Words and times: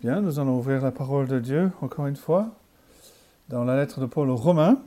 Bien, 0.00 0.22
nous 0.22 0.38
allons 0.38 0.56
ouvrir 0.56 0.80
la 0.80 0.92
parole 0.92 1.28
de 1.28 1.38
Dieu 1.38 1.70
encore 1.82 2.06
une 2.06 2.16
fois 2.16 2.56
dans 3.50 3.64
la 3.64 3.76
lettre 3.76 4.00
de 4.00 4.06
Paul 4.06 4.30
aux 4.30 4.36
Romains. 4.36 4.80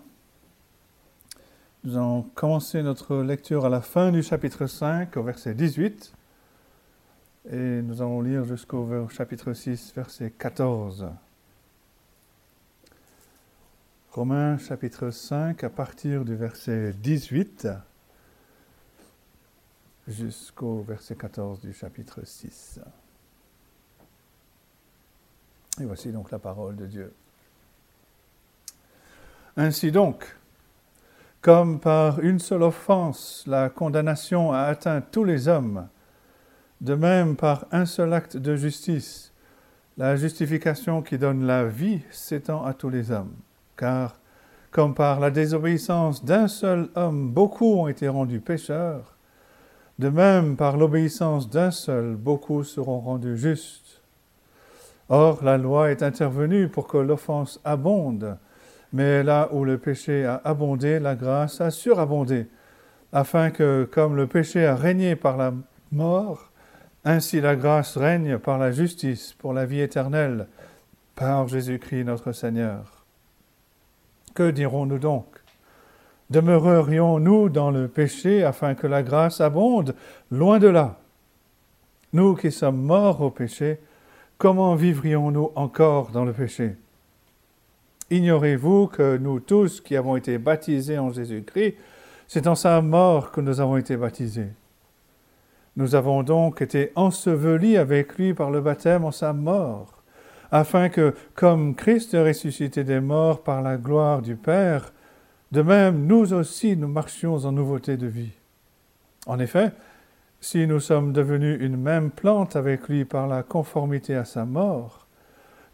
Nous 1.83 1.97
allons 1.97 2.23
commencer 2.33 2.81
notre 2.81 3.17
lecture 3.17 3.63
à 3.63 3.69
la 3.69 3.81
fin 3.81 4.11
du 4.11 4.23
chapitre 4.23 4.65
5 4.65 5.15
au 5.15 5.21
verset 5.21 5.53
18 5.53 6.13
et 7.51 7.83
nous 7.83 8.01
allons 8.01 8.21
lire 8.21 8.43
jusqu'au 8.43 9.07
chapitre 9.09 9.53
6 9.53 9.93
verset 9.95 10.31
14. 10.31 11.05
Romains 14.13 14.57
chapitre 14.57 15.11
5 15.11 15.63
à 15.63 15.69
partir 15.69 16.25
du 16.25 16.35
verset 16.35 16.91
18 16.91 17.67
jusqu'au 20.07 20.81
verset 20.81 21.15
14 21.15 21.61
du 21.61 21.71
chapitre 21.71 22.25
6. 22.25 22.79
Et 25.81 25.85
voici 25.85 26.11
donc 26.11 26.31
la 26.31 26.39
parole 26.39 26.75
de 26.75 26.85
Dieu. 26.85 27.13
Ainsi 29.57 29.91
donc, 29.91 30.35
comme 31.41 31.79
par 31.79 32.19
une 32.19 32.39
seule 32.39 32.63
offense 32.63 33.43
la 33.47 33.69
condamnation 33.69 34.51
a 34.51 34.61
atteint 34.61 35.01
tous 35.01 35.23
les 35.23 35.47
hommes, 35.47 35.87
de 36.81 36.95
même 36.95 37.35
par 37.35 37.65
un 37.71 37.85
seul 37.85 38.13
acte 38.13 38.37
de 38.37 38.55
justice, 38.55 39.33
la 39.97 40.15
justification 40.15 41.01
qui 41.01 41.17
donne 41.17 41.45
la 41.45 41.65
vie 41.65 42.01
s'étend 42.11 42.65
à 42.65 42.73
tous 42.73 42.89
les 42.89 43.11
hommes. 43.11 43.33
Car, 43.77 44.19
comme 44.71 44.93
par 44.93 45.19
la 45.19 45.31
désobéissance 45.31 46.23
d'un 46.23 46.47
seul 46.47 46.89
homme 46.95 47.31
beaucoup 47.31 47.79
ont 47.79 47.87
été 47.87 48.07
rendus 48.07 48.39
pécheurs, 48.39 49.15
de 49.99 50.09
même 50.09 50.55
par 50.55 50.77
l'obéissance 50.77 51.49
d'un 51.49 51.71
seul 51.71 52.15
beaucoup 52.15 52.63
seront 52.63 52.99
rendus 52.99 53.37
justes. 53.37 54.02
Or, 55.09 55.43
la 55.43 55.57
loi 55.57 55.91
est 55.91 56.01
intervenue 56.01 56.69
pour 56.69 56.87
que 56.87 56.97
l'offense 56.97 57.59
abonde, 57.65 58.37
mais 58.93 59.23
là 59.23 59.49
où 59.51 59.65
le 59.65 59.77
péché 59.77 60.25
a 60.25 60.41
abondé, 60.43 60.99
la 60.99 61.15
grâce 61.15 61.61
a 61.61 61.71
surabondé, 61.71 62.47
afin 63.11 63.51
que, 63.51 63.87
comme 63.91 64.15
le 64.15 64.27
péché 64.27 64.65
a 64.65 64.75
régné 64.75 65.15
par 65.15 65.37
la 65.37 65.53
mort, 65.91 66.51
ainsi 67.05 67.41
la 67.41 67.55
grâce 67.55 67.97
règne 67.97 68.37
par 68.37 68.57
la 68.57 68.71
justice 68.71 69.33
pour 69.33 69.53
la 69.53 69.65
vie 69.65 69.81
éternelle, 69.81 70.47
par 71.15 71.47
Jésus-Christ 71.47 72.05
notre 72.05 72.31
Seigneur. 72.31 73.05
Que 74.33 74.49
dirons-nous 74.49 74.99
donc? 74.99 75.25
Demeurerions-nous 76.29 77.49
dans 77.49 77.69
le 77.69 77.87
péché 77.87 78.43
afin 78.43 78.73
que 78.73 78.87
la 78.87 79.03
grâce 79.03 79.41
abonde? 79.41 79.95
Loin 80.31 80.57
de 80.57 80.67
là. 80.67 80.97
Nous 82.13 82.35
qui 82.35 82.51
sommes 82.51 82.81
morts 82.81 83.21
au 83.21 83.29
péché, 83.29 83.79
comment 84.43 84.75
vivrions-nous 84.75 85.51
encore 85.55 86.09
dans 86.09 86.25
le 86.25 86.33
péché? 86.33 86.75
Ignorez-vous 88.11 88.87
que 88.87 89.15
nous 89.15 89.39
tous 89.39 89.79
qui 89.79 89.95
avons 89.95 90.17
été 90.17 90.37
baptisés 90.37 90.99
en 90.99 91.13
Jésus-Christ, 91.13 91.75
c'est 92.27 92.45
en 92.47 92.55
sa 92.55 92.81
mort 92.81 93.31
que 93.31 93.39
nous 93.39 93.61
avons 93.61 93.77
été 93.77 93.95
baptisés. 93.95 94.49
Nous 95.77 95.95
avons 95.95 96.23
donc 96.23 96.61
été 96.61 96.91
ensevelis 96.95 97.77
avec 97.77 98.17
lui 98.17 98.33
par 98.33 98.51
le 98.51 98.59
baptême 98.59 99.05
en 99.05 99.11
sa 99.11 99.31
mort, 99.31 100.03
afin 100.51 100.89
que, 100.89 101.15
comme 101.35 101.73
Christ 101.73 102.13
est 102.13 102.27
ressuscité 102.27 102.83
des 102.83 102.99
morts 102.99 103.43
par 103.43 103.61
la 103.61 103.77
gloire 103.77 104.21
du 104.21 104.35
Père, 104.35 104.91
de 105.53 105.61
même 105.61 106.05
nous 106.05 106.33
aussi 106.33 106.75
nous 106.75 106.89
marchions 106.89 107.45
en 107.45 107.53
nouveauté 107.53 107.95
de 107.95 108.07
vie. 108.07 108.33
En 109.25 109.39
effet, 109.39 109.71
si 110.43 110.67
nous 110.67 110.81
sommes 110.81 111.13
devenus 111.13 111.57
une 111.61 111.77
même 111.77 112.11
plante 112.11 112.57
avec 112.57 112.89
lui 112.89 113.05
par 113.05 113.27
la 113.27 113.43
conformité 113.43 114.13
à 114.13 114.25
sa 114.25 114.43
mort, 114.43 115.07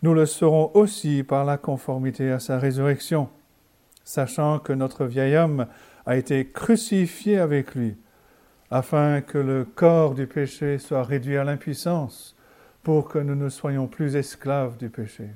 nous 0.03 0.13
le 0.13 0.27
serons 0.27 0.69
aussi 0.75 1.23
par 1.23 1.43
la 1.43 1.57
conformité 1.57 2.31
à 2.31 2.39
sa 2.39 2.59
résurrection, 2.59 3.29
sachant 4.03 4.59
que 4.59 4.71
notre 4.71 5.05
vieil 5.05 5.35
homme 5.35 5.65
a 6.05 6.17
été 6.17 6.47
crucifié 6.47 7.39
avec 7.39 7.73
lui, 7.73 7.97
afin 8.69 9.21
que 9.21 9.39
le 9.39 9.65
corps 9.65 10.13
du 10.13 10.27
péché 10.27 10.77
soit 10.77 11.03
réduit 11.03 11.37
à 11.37 11.43
l'impuissance, 11.43 12.35
pour 12.83 13.09
que 13.09 13.17
nous 13.17 13.35
ne 13.35 13.49
soyons 13.49 13.87
plus 13.87 14.15
esclaves 14.15 14.77
du 14.77 14.89
péché. 14.89 15.29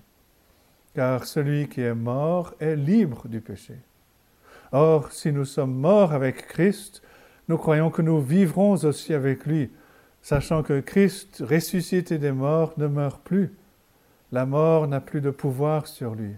Car 0.93 1.25
celui 1.25 1.67
qui 1.69 1.81
est 1.81 1.95
mort 1.95 2.53
est 2.59 2.75
libre 2.75 3.27
du 3.27 3.41
péché. 3.41 3.79
Or, 4.71 5.11
si 5.11 5.31
nous 5.31 5.45
sommes 5.45 5.73
morts 5.73 6.13
avec 6.13 6.47
Christ, 6.47 7.01
nous 7.47 7.57
croyons 7.57 7.89
que 7.89 8.01
nous 8.01 8.21
vivrons 8.21 8.73
aussi 8.73 9.13
avec 9.13 9.45
lui, 9.45 9.69
sachant 10.21 10.63
que 10.63 10.79
Christ, 10.79 11.43
ressuscité 11.45 12.17
des 12.17 12.31
morts, 12.31 12.73
ne 12.77 12.87
meurt 12.87 13.21
plus. 13.21 13.53
La 14.31 14.45
mort 14.45 14.87
n'a 14.87 15.01
plus 15.01 15.21
de 15.21 15.29
pouvoir 15.29 15.87
sur 15.87 16.15
lui, 16.15 16.31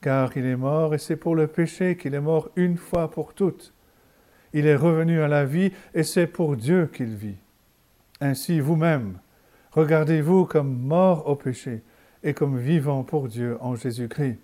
car 0.00 0.36
il 0.36 0.44
est 0.44 0.56
mort 0.56 0.94
et 0.94 0.98
c'est 0.98 1.16
pour 1.16 1.36
le 1.36 1.46
péché 1.46 1.96
qu'il 1.96 2.14
est 2.14 2.20
mort 2.20 2.50
une 2.56 2.76
fois 2.76 3.10
pour 3.10 3.32
toutes. 3.32 3.72
Il 4.52 4.66
est 4.66 4.76
revenu 4.76 5.20
à 5.20 5.28
la 5.28 5.44
vie 5.44 5.72
et 5.94 6.02
c'est 6.02 6.26
pour 6.26 6.56
Dieu 6.56 6.90
qu'il 6.92 7.14
vit. 7.14 7.36
Ainsi 8.20 8.60
vous-même, 8.60 9.18
regardez-vous 9.72 10.44
comme 10.44 10.76
mort 10.78 11.28
au 11.28 11.34
péché 11.34 11.82
et 12.22 12.34
comme 12.34 12.58
vivant 12.58 13.04
pour 13.04 13.28
Dieu 13.28 13.56
en 13.60 13.74
Jésus-Christ. 13.74 14.38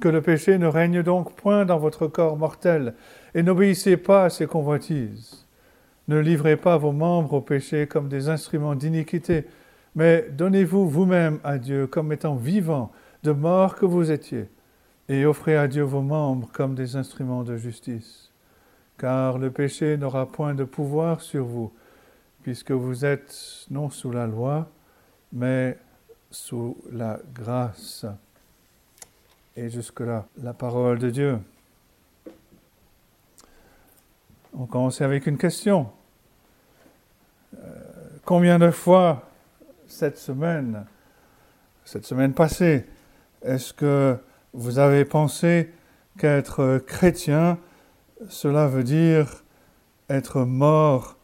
Que 0.00 0.08
le 0.08 0.22
péché 0.22 0.58
ne 0.58 0.66
règne 0.66 1.02
donc 1.02 1.34
point 1.34 1.64
dans 1.64 1.78
votre 1.78 2.06
corps 2.08 2.36
mortel, 2.36 2.94
et 3.34 3.42
n'obéissez 3.42 3.96
pas 3.96 4.24
à 4.24 4.30
ses 4.30 4.46
convoitises. 4.46 5.46
Ne 6.08 6.18
livrez 6.18 6.56
pas 6.56 6.76
vos 6.76 6.92
membres 6.92 7.34
au 7.34 7.40
péché 7.40 7.86
comme 7.86 8.08
des 8.08 8.28
instruments 8.28 8.74
d'iniquité, 8.74 9.46
mais 9.94 10.26
donnez-vous 10.30 10.88
vous-même 10.88 11.38
à 11.44 11.58
Dieu 11.58 11.86
comme 11.86 12.12
étant 12.12 12.34
vivants, 12.34 12.92
de 13.22 13.32
mort 13.32 13.76
que 13.76 13.86
vous 13.86 14.10
étiez, 14.10 14.48
et 15.08 15.24
offrez 15.24 15.56
à 15.56 15.68
Dieu 15.68 15.82
vos 15.82 16.02
membres 16.02 16.50
comme 16.52 16.74
des 16.74 16.96
instruments 16.96 17.42
de 17.42 17.56
justice. 17.56 18.30
Car 18.98 19.38
le 19.38 19.50
péché 19.50 19.96
n'aura 19.96 20.26
point 20.26 20.54
de 20.54 20.64
pouvoir 20.64 21.20
sur 21.20 21.44
vous, 21.44 21.72
puisque 22.42 22.72
vous 22.72 23.04
êtes 23.04 23.66
non 23.70 23.88
sous 23.88 24.10
la 24.10 24.26
loi, 24.26 24.68
mais 25.32 25.78
sous 26.30 26.76
la 26.92 27.18
grâce. 27.32 28.04
Et 29.56 29.70
jusque-là, 29.70 30.26
la 30.42 30.52
parole 30.52 30.98
de 30.98 31.10
Dieu. 31.10 31.38
On 34.52 34.66
commence 34.66 35.00
avec 35.00 35.28
une 35.28 35.38
question. 35.38 35.92
Euh, 37.56 37.68
combien 38.24 38.58
de 38.58 38.72
fois 38.72 39.28
cette 39.86 40.18
semaine, 40.18 40.84
cette 41.84 42.04
semaine 42.04 42.34
passée, 42.34 42.84
est-ce 43.42 43.72
que 43.72 44.18
vous 44.54 44.80
avez 44.80 45.04
pensé 45.04 45.70
qu'être 46.18 46.78
chrétien, 46.78 47.58
cela 48.28 48.66
veut 48.66 48.82
dire 48.82 49.44
être 50.08 50.40
mort 50.40 51.16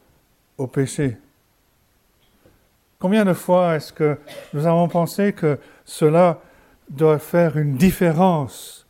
au 0.56 0.68
péché? 0.68 1.16
Combien 3.00 3.24
de 3.24 3.32
fois 3.32 3.74
est-ce 3.74 3.92
que 3.92 4.18
nous 4.52 4.66
avons 4.66 4.86
pensé 4.86 5.32
que 5.32 5.58
cela 5.84 6.40
doit 6.90 7.18
faire 7.18 7.56
une 7.56 7.76
différence 7.76 8.86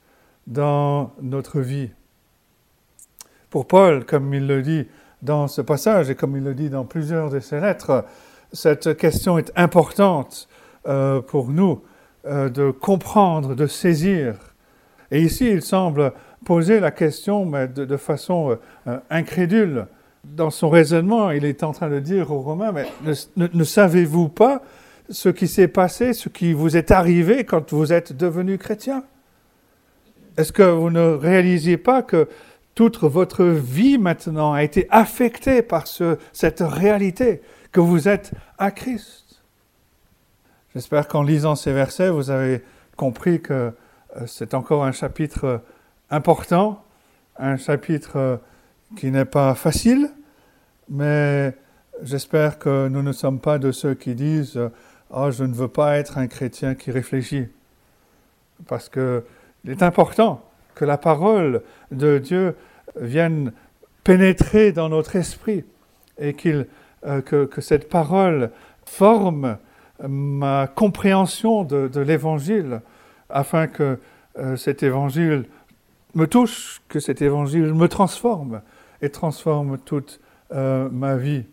dans 0.47 1.13
notre 1.21 1.61
vie. 1.61 1.91
Pour 3.51 3.67
Paul, 3.67 4.05
comme 4.05 4.33
il 4.35 4.47
le 4.47 4.63
dit 4.63 4.87
dans 5.23 5.49
ce 5.49 5.61
passage 5.61 6.11
et 6.11 6.15
comme 6.15 6.37
il 6.37 6.43
le 6.43 6.55
dit 6.55 6.71
dans 6.71 6.85
plusieurs 6.85 7.31
de 7.31 7.41
ses 7.41 7.61
lettres, 7.61 8.05
cette 8.53 8.97
question 8.97 9.39
est 9.39 9.53
importante 9.55 10.49
euh, 10.89 11.21
pour 11.21 11.49
nous 11.49 11.83
euh, 12.27 12.49
de 12.49 12.71
comprendre, 12.71 13.55
de 13.55 13.67
saisir. 13.67 14.35
Et 15.11 15.21
ici, 15.21 15.49
il 15.51 15.63
semble 15.63 16.13
poser 16.45 16.81
la 16.81 16.91
question 16.91 17.45
mais 17.45 17.69
de, 17.69 17.97
façon 17.97 18.59
euh, 18.87 18.99
incrédule. 19.11 19.87
Dans 20.25 20.51
son 20.51 20.69
raisonnement, 20.69 21.31
il 21.31 21.45
est 21.45 21.63
en 21.63 21.73
train 21.73 21.89
de 21.89 21.99
dire 21.99 22.31
aux 22.31 22.41
Romains, 22.41 22.73
mais 22.73 22.87
ne 23.37 23.65
savez-vous 23.65 24.29
pas 24.29 24.63
ce 25.11 25.29
qui 25.29 25.49
s'est 25.49 25.69
passé, 25.69 26.13
ce 26.13 26.29
qui 26.29 26.53
vous 26.53 26.77
est 26.77 26.91
arrivé 26.91 27.45
quand 27.45 27.73
vous 27.73 27.93
êtes 27.93 28.13
devenu 28.13 28.59
chrétien. 28.59 29.05
Est-ce 30.37 30.53
que 30.53 30.63
vous 30.63 30.91
ne 30.91 31.01
réalisez 31.01 31.77
pas 31.77 32.03
que 32.03 32.29
toute 32.75 33.03
votre 33.03 33.45
vie 33.45 33.99
maintenant 33.99 34.53
a 34.53 34.63
été 34.63 34.87
affectée 34.91 35.63
par 35.63 35.87
ce, 35.87 36.17
cette 36.33 36.61
réalité, 36.61 37.43
que 37.73 37.81
vous 37.81 38.09
êtes 38.09 38.31
à 38.57 38.71
Christ? 38.71 39.43
J'espère 40.75 41.09
qu'en 41.09 41.23
lisant 41.23 41.57
ces 41.57 41.73
versets, 41.73 42.11
vous 42.11 42.31
avez 42.31 42.63
compris 42.97 43.43
que 43.43 43.73
euh, 44.17 44.27
c'est 44.27 44.55
encore 44.55 44.85
un 44.85 44.93
chapitre 44.93 45.63
important, 46.11 46.85
un 47.37 47.57
chapitre 47.57 48.17
euh, 48.17 48.37
qui 48.97 49.11
n'est 49.11 49.25
pas 49.25 49.55
facile, 49.57 50.11
mais 50.89 51.55
j'espère 52.03 52.59
que 52.59 52.89
nous 52.89 53.03
ne 53.03 53.13
sommes 53.13 53.41
pas 53.41 53.59
de 53.59 53.73
ceux 53.73 53.95
qui 53.95 54.15
disent 54.15 54.59
oh, 55.11 55.31
je 55.31 55.45
ne 55.45 55.55
veux 55.55 55.69
pas 55.69 55.99
être 55.99 56.19
un 56.19 56.27
chrétien 56.27 56.75
qui 56.75 56.91
réfléchit. 56.91 57.47
Parce 58.67 58.89
qu'il 58.89 59.23
est 59.69 59.83
important 59.83 60.43
que 60.75 60.85
la 60.85 60.99
parole 60.99 61.63
de 61.91 62.19
Dieu 62.19 62.57
vienne 62.97 63.53
pénétrer 64.05 64.73
dans 64.73 64.89
notre 64.89 65.17
esprit 65.17 65.65
et 66.19 66.35
qu'il, 66.35 66.67
euh, 67.07 67.21
que, 67.23 67.61
cette 67.61 67.89
parole 67.89 68.51
forme 68.85 69.59
ma 70.09 70.67
compréhension 70.67 71.65
de, 71.65 72.01
l'Évangile, 72.01 72.81
afin 73.29 73.67
que 73.67 73.99
euh, 74.39 74.57
cet 74.57 74.83
Évangile 74.83 75.45
me 76.15 76.27
touche, 76.27 76.81
que 76.89 77.01
cet 77.01 77.23
Évangile 77.23 77.75
me 77.75 77.89
transforme 77.89 78.63
et 79.03 79.11
transforme 79.11 79.79
toute 79.79 80.21
euh, 80.53 80.89
ma 80.91 81.17
vie. 81.17 81.45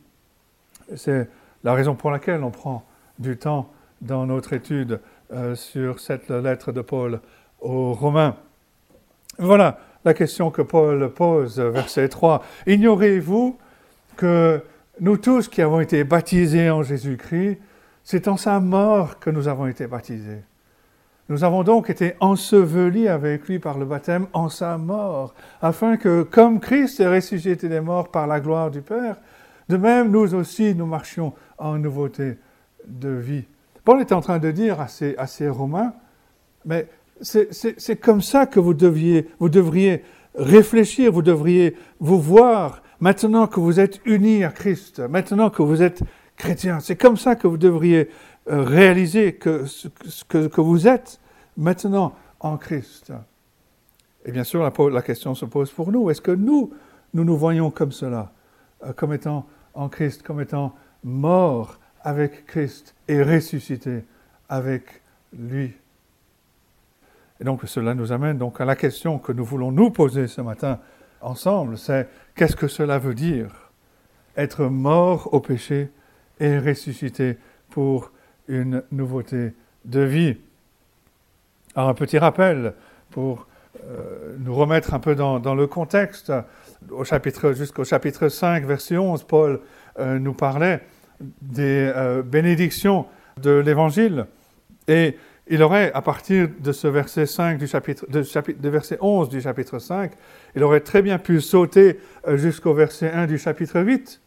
C'est 0.96 1.30
la 1.64 1.74
raison 1.74 1.96
pour 1.96 2.12
laquelle 2.12 2.44
on 2.44 2.52
prend 2.52 2.87
du 3.20 3.38
temps 3.38 3.72
dans 4.02 4.26
notre 4.26 4.54
étude 4.54 5.00
euh, 5.34 5.56
sur 5.56 6.00
cette 6.00 6.30
lettre 6.30 6.72
de 6.72 6.82
Paul 6.82 7.20
aux 7.60 7.94
Romains. 7.94 8.36
Voilà 9.40 9.80
la 10.06 10.14
question 10.14 10.52
que 10.52 10.62
Paul 10.62 11.12
pose, 11.14 11.60
verset 11.60 12.10
3. 12.10 12.44
Ignorez-vous 12.66 13.58
que 14.16 14.62
nous 15.00 15.18
tous 15.18 15.48
qui 15.48 15.62
avons 15.62 15.80
été 15.80 16.04
baptisés 16.04 16.70
en 16.70 16.82
Jésus-Christ, 16.82 17.60
c'est 18.04 18.28
en 18.28 18.38
sa 18.38 18.60
mort 18.60 19.20
que 19.20 19.30
nous 19.30 19.48
avons 19.48 19.68
été 19.68 19.86
baptisés. 19.86 20.44
Nous 21.30 21.44
avons 21.44 21.64
donc 21.64 21.90
été 21.90 22.16
ensevelis 22.22 23.10
avec 23.10 23.48
lui 23.48 23.60
par 23.60 23.78
le 23.78 23.86
baptême 23.86 24.28
en 24.32 24.48
sa 24.48 24.78
mort, 24.78 25.34
afin 25.62 25.98
que, 25.98 26.24
comme 26.24 26.62
Christ 26.62 27.02
est 27.02 27.08
ressuscité 27.08 27.68
des 27.68 27.82
morts 27.82 28.10
par 28.10 28.28
la 28.28 28.40
gloire 28.40 28.72
du 28.72 28.82
Père, 28.82 29.18
de 29.68 29.76
même 29.76 30.10
nous 30.10 30.34
aussi 30.34 30.74
nous 30.74 30.86
marchions 30.86 31.34
en 31.58 31.78
nouveauté 31.78 32.38
de 32.88 33.10
vie. 33.10 33.46
Paul 33.84 34.02
est 34.02 34.12
en 34.12 34.22
train 34.22 34.40
de 34.40 34.52
dire 34.52 34.82
à 34.82 34.88
ces, 34.88 35.50
Romains, 35.50 35.94
mais 36.66 36.88
c'est 37.22 37.96
comme 38.02 38.22
ça 38.22 38.46
que 38.46 38.60
vous, 38.60 38.74
deviez, 38.74 39.30
vous 39.40 39.50
devriez 39.50 40.04
réfléchir, 40.36 41.12
vous 41.12 41.22
devriez 41.22 41.76
vous 42.00 42.20
voir 42.20 42.82
maintenant 43.00 43.48
que 43.48 43.60
vous 43.60 43.80
êtes 43.80 44.02
unis 44.06 44.44
à 44.44 44.50
Christ, 44.50 45.00
maintenant 45.00 45.50
que 45.50 45.62
vous 45.62 45.82
êtes 45.82 46.02
chrétiens. 46.36 46.80
C'est 46.80 46.96
comme 46.96 47.18
ça 47.18 47.36
que 47.36 47.48
vous 47.48 47.58
devriez 47.58 48.10
euh, 48.50 48.64
réaliser 48.64 49.34
que, 49.34 49.66
que, 50.28 50.48
que 50.48 50.62
vous 50.62 50.88
êtes 50.88 51.20
maintenant 51.56 52.14
en 52.40 52.58
Christ. 52.58 53.12
Et 54.26 54.32
bien 54.32 54.44
sûr, 54.44 54.62
la, 54.62 54.72
la 54.90 55.02
question 55.02 55.34
se 55.34 55.46
pose 55.46 55.72
pour 55.72 55.92
nous. 55.92 56.10
Est-ce 56.10 56.22
que 56.22 56.32
nous, 56.32 56.72
nous 57.14 57.24
nous 57.24 57.38
voyons 57.38 57.72
comme 57.72 57.92
cela, 57.92 58.32
euh, 58.84 58.94
comme 58.94 59.14
étant 59.14 59.48
en 59.74 59.90
Christ, 59.90 60.24
comme 60.24 60.42
étant 60.42 60.76
morts 61.04 61.80
avec 62.04 62.46
Christ 62.46 62.96
et 63.08 63.22
ressuscités 63.22 64.04
avec 64.50 65.02
lui 65.38 65.74
Et 67.40 67.44
donc 67.44 67.62
cela 67.66 67.94
nous 67.94 68.12
amène 68.12 68.38
donc 68.38 68.62
à 68.62 68.66
la 68.66 68.76
question 68.76 69.20
que 69.20 69.32
nous 69.32 69.46
voulons 69.46 69.72
nous 69.72 69.92
poser 69.92 70.28
ce 70.28 70.42
matin 70.42 70.80
ensemble, 71.22 71.78
c'est 71.78 72.08
qu'est-ce 72.36 72.56
que 72.56 72.68
cela 72.68 73.00
veut 73.00 73.16
dire 73.16 73.72
Être 74.36 74.66
mort 74.66 75.34
au 75.34 75.40
péché 75.40 75.90
et 76.40 76.60
ressuscité 76.60 77.38
pour 77.70 78.12
une 78.48 78.84
nouveauté 78.92 79.54
de 79.86 80.02
vie? 80.02 80.38
Alors 81.76 81.90
un 81.90 81.94
petit 81.94 82.18
rappel 82.18 82.74
pour 83.10 83.48
euh, 83.86 84.36
nous 84.40 84.56
remettre 84.56 84.94
un 84.94 85.00
peu 85.00 85.16
dans, 85.16 85.56
le 85.56 85.68
contexte. 85.68 86.32
Jusqu'au 87.54 87.84
chapitre 87.84 88.30
5, 88.30 88.66
verset 88.66 88.98
11, 88.98 89.24
Paul 89.24 89.60
euh, 90.00 90.20
nous 90.20 90.34
parlait 90.34 90.82
des 91.42 91.92
euh, 91.96 92.22
bénédictions 92.22 93.06
de 93.42 93.52
l'Évangile. 93.52 94.26
Et 94.88 95.18
il 95.48 95.64
aurait, 95.64 95.92
à 95.94 96.02
partir 96.02 96.50
de 96.60 96.72
ce 96.72 96.88
verset 96.88 97.26
5 97.26 97.58
du 97.58 97.68
chapitre, 97.68 98.06
de, 98.10 98.22
de 98.22 98.70
verset 98.70 98.98
11 99.02 99.30
du 99.30 99.42
chapitre 99.42 99.80
5, 99.80 100.12
il 100.56 100.64
aurait 100.64 100.82
très 100.82 101.02
bien 101.02 101.18
pu 101.18 101.40
sauter 101.40 102.00
jusqu'au 102.34 102.74
verset 102.74 103.12
1 103.12 103.28
du 103.28 103.38
chapitre 103.38 103.80
8. 103.82 104.22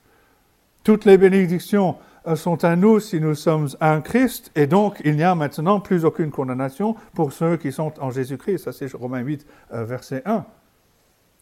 Toutes 0.82 1.04
les 1.04 1.18
bénédictions 1.18 1.96
euh, 2.26 2.36
sont 2.36 2.64
à 2.64 2.76
nous 2.76 3.00
si 3.00 3.20
nous 3.20 3.34
sommes 3.34 3.68
en 3.80 4.00
Christ, 4.00 4.50
et 4.54 4.66
donc 4.66 5.00
il 5.04 5.16
n'y 5.16 5.22
a 5.22 5.34
maintenant 5.34 5.80
plus 5.80 6.04
aucune 6.04 6.30
condamnation 6.30 6.94
pour 7.14 7.32
ceux 7.32 7.56
qui 7.56 7.72
sont 7.72 7.92
en 8.00 8.10
Jésus-Christ. 8.10 8.64
Ça, 8.64 8.72
c'est 8.72 8.92
Romains 8.92 9.20
8, 9.20 9.46
euh, 9.72 9.84
verset 9.84 10.22
1. 10.26 10.44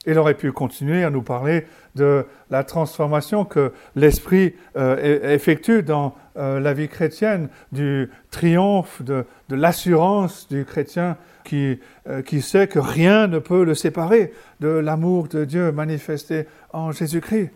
Il 0.07 0.19
aurait 0.19 0.35
pu 0.35 0.53
continuer 0.53 1.05
à 1.05 1.11
nous 1.11 1.23
parler 1.23 1.67
de 1.95 2.25
la 2.51 2.65
transformation 2.65 3.45
que 3.45 3.73
l'Esprit 3.97 4.55
euh, 4.77 5.35
effectue 5.35 5.83
dans 5.83 6.15
la 6.37 6.73
vie 6.73 6.87
chrétienne, 6.87 7.49
du 7.73 8.09
triomphe, 8.31 9.03
de, 9.03 9.25
l'assurance 9.51 10.47
du 10.49 10.65
chrétien 10.65 11.17
qui, 11.43 11.81
qui 12.27 12.43
sait 12.43 12.69
que 12.69 12.79
rien 12.79 13.27
ne 13.27 13.41
peut 13.41 13.65
le 13.65 13.75
séparer 13.75 14.33
de 14.61 14.69
l'amour 14.69 15.27
de 15.27 15.45
Dieu 15.45 15.73
manifesté 15.73 16.47
en 16.73 16.93
Jésus-Christ. 16.93 17.51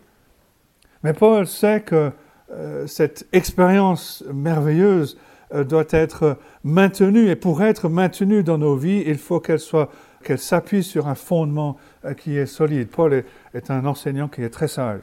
Mais 1.03 1.13
Paul 1.13 1.47
sait 1.47 1.79
que 1.79 2.11
euh, 2.51 2.87
cette 2.87 3.27
expérience 3.33 4.23
merveilleuse 4.33 5.17
euh, 5.53 5.63
doit 5.63 5.85
être 5.89 6.37
maintenue. 6.63 7.29
Et 7.29 7.35
pour 7.35 7.63
être 7.63 7.89
maintenue 7.89 8.43
dans 8.43 8.57
nos 8.57 8.75
vies, 8.75 9.03
il 9.05 9.17
faut 9.17 9.39
qu'elle 9.39 9.59
soit 9.59 9.89
qu'elle 10.23 10.39
s'appuie 10.39 10.83
sur 10.83 11.07
un 11.07 11.15
fondement 11.15 11.77
euh, 12.05 12.13
qui 12.13 12.37
est 12.37 12.45
solide. 12.45 12.89
Paul 12.89 13.23
est, 13.53 13.69
un 13.69 13.85
enseignant 13.85 14.27
qui 14.27 14.41
est 14.41 14.49
très 14.49 14.67
sage. 14.67 15.01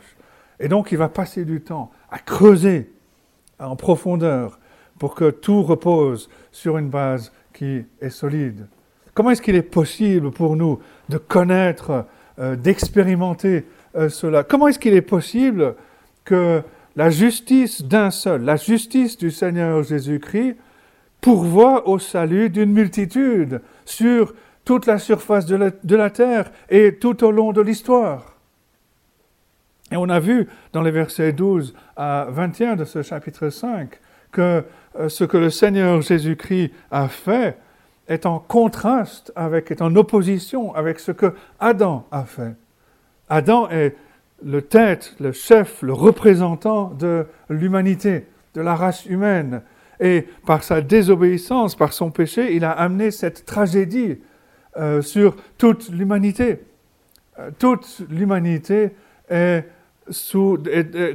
Et 0.59 0.69
donc 0.69 0.93
il 0.93 0.99
va 0.99 1.09
passer 1.09 1.45
du 1.45 1.61
temps 1.61 1.91
à 2.11 2.19
creuser 2.19 2.91
en 3.59 3.77
profondeur 3.77 4.59
pour 4.99 5.15
que 5.15 5.31
tout 5.31 5.63
repose 5.63 6.29
sur 6.51 6.77
une 6.77 6.89
base 6.89 7.33
qui 7.53 7.85
est 8.01 8.11
solide. 8.11 8.67
Comment 9.15 9.31
est-ce 9.31 9.43
qu'il 9.43 9.55
est 9.55 9.63
possible 9.63 10.31
pour 10.31 10.57
nous 10.57 10.79
de 11.09 11.19
connaître, 11.19 12.07
d'expérimenter 12.39 13.67
cela? 14.09 14.45
Comment 14.45 14.69
est-ce 14.69 14.79
qu'il 14.79 14.95
est 14.95 15.03
possible 15.03 15.75
que 16.25 16.63
la 16.97 17.11
justice 17.11 17.83
d'un 17.83 18.11
seul, 18.11 18.43
la 18.43 18.57
justice 18.57 19.17
du 19.17 19.31
Seigneur 19.31 19.83
Jésus-Christ, 19.83 20.57
pourvoit 21.21 21.89
au 21.89 21.99
salut 21.99 22.51
d'une 22.51 22.73
multitude 22.73 23.61
sur 23.85 24.35
toute 24.71 24.87
la 24.87 25.01
surface 25.01 25.47
de 25.47 25.97
la, 25.97 26.11
terre 26.11 26.53
et 26.69 26.95
tout 26.95 27.25
au 27.25 27.33
long 27.33 27.51
de 27.51 27.61
l'histoire. 27.61 28.37
Et 29.91 29.97
on 29.97 30.09
a 30.09 30.21
vu 30.21 30.47
dans 30.73 30.81
les 30.81 30.93
versets 30.93 31.33
12 31.33 31.75
à 31.97 32.29
21 32.31 32.77
de 32.77 32.85
ce 32.85 33.03
chapitre 33.03 33.49
5 33.49 33.99
que 34.31 34.63
euh, 35.01 35.09
ce 35.09 35.25
que 35.25 35.37
le 35.37 35.51
Seigneur 35.51 36.01
Jésus-Christ 36.03 36.71
a 36.93 37.09
fait 37.09 37.59
est 38.07 38.27
en 38.27 38.39
contraste 38.39 39.33
avec, 39.35 39.73
est 39.73 39.83
en 39.83 39.97
opposition 39.97 40.73
avec 40.77 41.01
ce 41.01 41.11
que 41.11 41.35
Adam 41.59 42.07
a 42.13 42.23
fait. 42.23 42.55
Adam 43.29 43.69
est 43.71 43.97
le 44.45 44.63
tête, 44.63 45.17
le 45.19 45.33
chef, 45.33 45.83
le 45.83 45.95
représentant 45.95 46.91
de 46.97 47.27
l'humanité, 47.49 48.29
de 48.55 48.61
la 48.61 48.77
race 48.77 49.05
humaine. 49.05 49.63
Et 49.99 50.29
par 50.47 50.63
sa 50.63 50.81
désobéissance, 50.81 51.75
par 51.75 51.93
son 51.93 52.13
péché, 52.13 52.55
il 52.55 52.65
a 52.65 52.71
amené 52.71 53.11
cette 53.11 53.45
tragédie 53.47 54.19
euh, 54.77 55.03
sur 55.03 55.35
toute 55.59 55.89
l'humanité. 55.89 56.61
Euh, 57.39 57.51
toute 57.59 58.03
l'humanité 58.09 58.91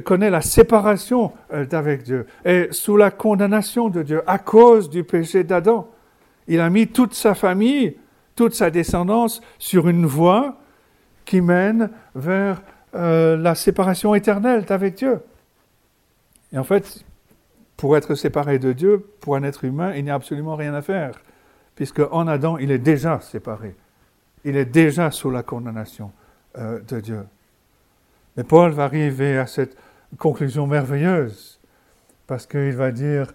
connaît 0.04 0.30
la 0.30 0.40
séparation 0.42 1.32
euh, 1.52 1.64
d'avec 1.64 2.02
Dieu, 2.02 2.26
est 2.44 2.72
sous 2.72 2.96
la 2.96 3.10
condamnation 3.10 3.88
de 3.88 4.02
Dieu 4.02 4.22
à 4.26 4.38
cause 4.38 4.90
du 4.90 5.04
péché 5.04 5.42
d'Adam. 5.42 5.88
Il 6.48 6.60
a 6.60 6.68
mis 6.68 6.86
toute 6.86 7.14
sa 7.14 7.34
famille, 7.34 7.96
toute 8.34 8.54
sa 8.54 8.70
descendance 8.70 9.40
sur 9.58 9.88
une 9.88 10.06
voie 10.06 10.58
qui 11.24 11.40
mène 11.40 11.90
vers 12.14 12.62
la 12.92 13.54
séparation 13.54 14.14
éternelle 14.14 14.64
avec 14.70 14.94
Dieu. 14.94 15.20
Et 16.52 16.58
en 16.58 16.64
fait, 16.64 17.04
pour 17.76 17.96
être 17.96 18.14
séparé 18.14 18.58
de 18.58 18.72
Dieu, 18.72 19.04
pour 19.20 19.36
un 19.36 19.42
être 19.42 19.64
humain, 19.64 19.92
il 19.94 20.04
n'y 20.04 20.10
a 20.10 20.14
absolument 20.14 20.56
rien 20.56 20.72
à 20.72 20.82
faire, 20.82 21.20
puisque 21.76 22.00
en 22.10 22.26
Adam, 22.26 22.58
il 22.58 22.72
est 22.72 22.78
déjà 22.78 23.20
séparé. 23.20 23.76
Il 24.44 24.56
est 24.56 24.64
déjà 24.64 25.12
sous 25.12 25.30
la 25.30 25.44
condamnation 25.44 26.10
euh, 26.58 26.80
de 26.80 26.98
Dieu. 26.98 27.24
Mais 28.36 28.42
Paul 28.42 28.72
va 28.72 28.84
arriver 28.84 29.38
à 29.38 29.46
cette 29.46 29.76
conclusion 30.18 30.66
merveilleuse, 30.66 31.60
parce 32.26 32.46
qu'il 32.46 32.74
va 32.74 32.90
dire 32.90 33.32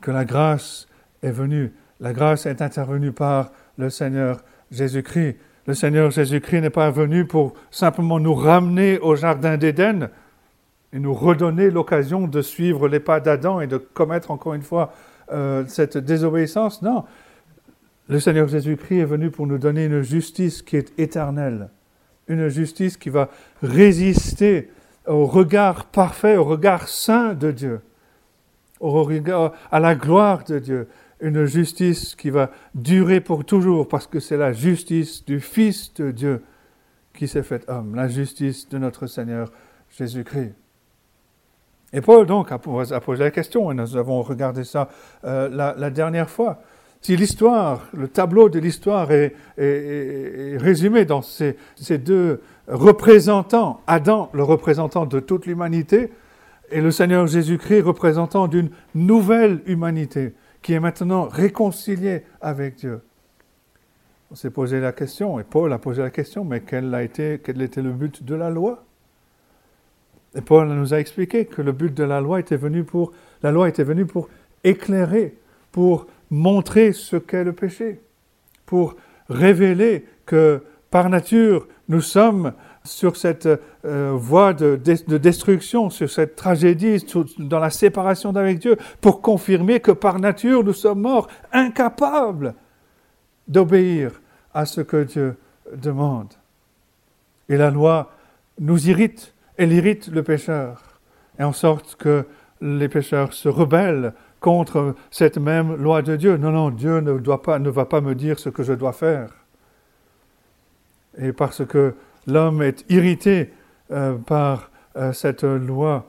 que 0.00 0.12
la 0.12 0.24
grâce 0.24 0.86
est 1.22 1.32
venue, 1.32 1.72
la 1.98 2.12
grâce 2.12 2.46
est 2.46 2.62
intervenue 2.62 3.10
par 3.10 3.50
le 3.76 3.90
Seigneur 3.90 4.40
Jésus-Christ 4.70 5.36
le 5.66 5.74
Seigneur 5.74 6.10
Jésus-Christ 6.10 6.60
n'est 6.60 6.70
pas 6.70 6.90
venu 6.90 7.24
pour 7.24 7.54
simplement 7.70 8.20
nous 8.20 8.34
ramener 8.34 8.98
au 8.98 9.16
Jardin 9.16 9.56
d'Éden 9.56 10.10
et 10.92 10.98
nous 10.98 11.14
redonner 11.14 11.70
l'occasion 11.70 12.26
de 12.28 12.42
suivre 12.42 12.86
les 12.86 13.00
pas 13.00 13.18
d'Adam 13.18 13.60
et 13.60 13.66
de 13.66 13.78
commettre 13.78 14.30
encore 14.30 14.54
une 14.54 14.62
fois 14.62 14.92
euh, 15.32 15.64
cette 15.66 15.96
désobéissance. 15.96 16.82
Non, 16.82 17.04
le 18.08 18.20
Seigneur 18.20 18.48
Jésus-Christ 18.48 18.98
est 18.98 19.04
venu 19.04 19.30
pour 19.30 19.46
nous 19.46 19.58
donner 19.58 19.86
une 19.86 20.02
justice 20.02 20.62
qui 20.62 20.76
est 20.76 20.92
éternelle, 20.98 21.70
une 22.28 22.48
justice 22.48 22.96
qui 22.96 23.10
va 23.10 23.30
résister 23.62 24.70
au 25.06 25.26
regard 25.26 25.86
parfait, 25.86 26.36
au 26.36 26.44
regard 26.44 26.88
saint 26.88 27.34
de 27.34 27.50
Dieu, 27.50 27.80
à 28.80 29.80
la 29.80 29.94
gloire 29.94 30.44
de 30.44 30.58
Dieu 30.58 30.88
une 31.20 31.46
justice 31.46 32.14
qui 32.14 32.30
va 32.30 32.50
durer 32.74 33.20
pour 33.20 33.44
toujours, 33.44 33.88
parce 33.88 34.06
que 34.06 34.20
c'est 34.20 34.36
la 34.36 34.52
justice 34.52 35.24
du 35.24 35.40
Fils 35.40 35.92
de 35.94 36.10
Dieu 36.10 36.42
qui 37.14 37.28
s'est 37.28 37.42
fait 37.42 37.68
homme, 37.68 37.94
la 37.94 38.08
justice 38.08 38.68
de 38.68 38.78
notre 38.78 39.06
Seigneur 39.06 39.50
Jésus-Christ. 39.90 40.52
Et 41.94 42.00
Paul 42.00 42.26
donc 42.26 42.50
a, 42.50 42.58
posé 42.58 43.24
la 43.24 43.30
question, 43.30 43.70
et 43.70 43.74
nous 43.74 43.96
avons 43.96 44.20
regardé 44.20 44.64
ça 44.64 44.88
euh, 45.24 45.48
la, 45.48 45.90
dernière 45.90 46.28
fois. 46.28 46.60
Si 47.04 47.18
l'histoire, 47.18 47.86
le 47.92 48.08
tableau 48.08 48.48
de 48.48 48.58
l'histoire 48.58 49.12
est, 49.12 49.34
résumé 49.58 51.04
dans 51.04 51.20
ces, 51.20 51.54
deux 51.98 52.40
représentants, 52.66 53.82
Adam, 53.86 54.30
le 54.32 54.42
représentant 54.42 55.04
de 55.04 55.20
toute 55.20 55.44
l'humanité, 55.44 56.10
et 56.70 56.80
le 56.80 56.90
Seigneur 56.90 57.26
Jésus-Christ, 57.26 57.82
représentant 57.82 58.48
d'une 58.48 58.70
nouvelle 58.94 59.60
humanité, 59.66 60.32
qui 60.62 60.72
est 60.72 60.80
maintenant 60.80 61.28
réconciliée 61.28 62.22
avec 62.40 62.76
Dieu. 62.76 63.02
On 64.30 64.34
s'est 64.34 64.48
posé 64.48 64.80
la 64.80 64.92
question, 64.92 65.38
et 65.38 65.44
Paul 65.44 65.74
a 65.74 65.78
posé 65.78 66.00
la 66.00 66.08
question, 66.08 66.42
mais 66.42 66.62
quel 66.62 66.94
était 66.94 67.82
le 67.82 67.92
but 67.92 68.24
de 68.24 68.34
la 68.34 68.48
loi? 68.48 68.82
Et 70.34 70.40
Paul 70.40 70.68
nous 70.68 70.94
a 70.94 71.00
expliqué 71.00 71.44
que 71.44 71.60
le 71.60 71.72
but 71.72 71.92
de 71.92 72.04
la 72.04 72.22
loi 72.22 72.40
était 72.40 72.56
venu 72.56 72.82
pour, 72.82 73.12
la 73.42 73.52
loi 73.52 73.68
était 73.68 73.84
venue 73.84 74.06
pour 74.06 74.30
éclairer, 74.64 75.36
pour 75.70 76.06
montrer 76.30 76.92
ce 76.92 77.16
qu'est 77.16 77.44
le 77.44 77.52
péché, 77.52 78.00
pour 78.66 78.96
révéler 79.28 80.04
que 80.26 80.62
par 80.90 81.08
nature 81.08 81.66
nous 81.88 82.00
sommes 82.00 82.52
sur 82.84 83.16
cette 83.16 83.48
euh, 83.84 84.12
voie 84.14 84.52
de, 84.52 84.76
destruction, 84.76 85.88
sur 85.88 86.10
cette 86.10 86.36
tragédie, 86.36 87.04
dans 87.38 87.58
la 87.58 87.70
séparation 87.70 88.32
d'avec 88.32 88.58
Dieu, 88.58 88.76
pour 89.00 89.22
confirmer 89.22 89.80
que 89.80 89.90
par 89.90 90.18
nature 90.18 90.62
nous 90.62 90.74
sommes 90.74 91.00
morts, 91.00 91.28
incapables 91.52 92.54
d'obéir 93.48 94.20
à 94.52 94.66
ce 94.66 94.82
que 94.82 95.02
Dieu 95.02 95.36
demande. 95.74 96.32
Et 97.48 97.56
la 97.56 97.70
loi 97.70 98.12
nous 98.58 98.88
irrite, 98.88 99.34
elle 99.56 99.72
irrite 99.72 100.08
le 100.08 100.22
pécheur, 100.22 101.00
et 101.38 101.42
en 101.42 101.52
sorte 101.52 101.96
que 101.96 102.26
les 102.60 102.88
pécheurs 102.88 103.32
se 103.32 103.48
rebellent 103.48 104.12
contre 104.44 104.94
cette 105.10 105.38
même 105.38 105.74
loi 105.74 106.02
de 106.02 106.16
Dieu. 106.16 106.36
Non, 106.36 106.50
non, 106.50 106.68
Dieu 106.68 107.00
ne, 107.00 107.18
doit 107.18 107.40
pas, 107.40 107.58
ne 107.58 107.70
va 107.70 107.86
pas 107.86 108.02
me 108.02 108.14
dire 108.14 108.38
ce 108.38 108.50
que 108.50 108.62
je 108.62 108.74
dois 108.74 108.92
faire. 108.92 109.30
Et 111.16 111.32
parce 111.32 111.64
que 111.64 111.94
l'homme 112.26 112.60
est 112.60 112.84
irrité 112.90 113.54
euh, 113.90 114.18
par 114.18 114.70
euh, 114.96 115.14
cette 115.14 115.44
loi, 115.44 116.04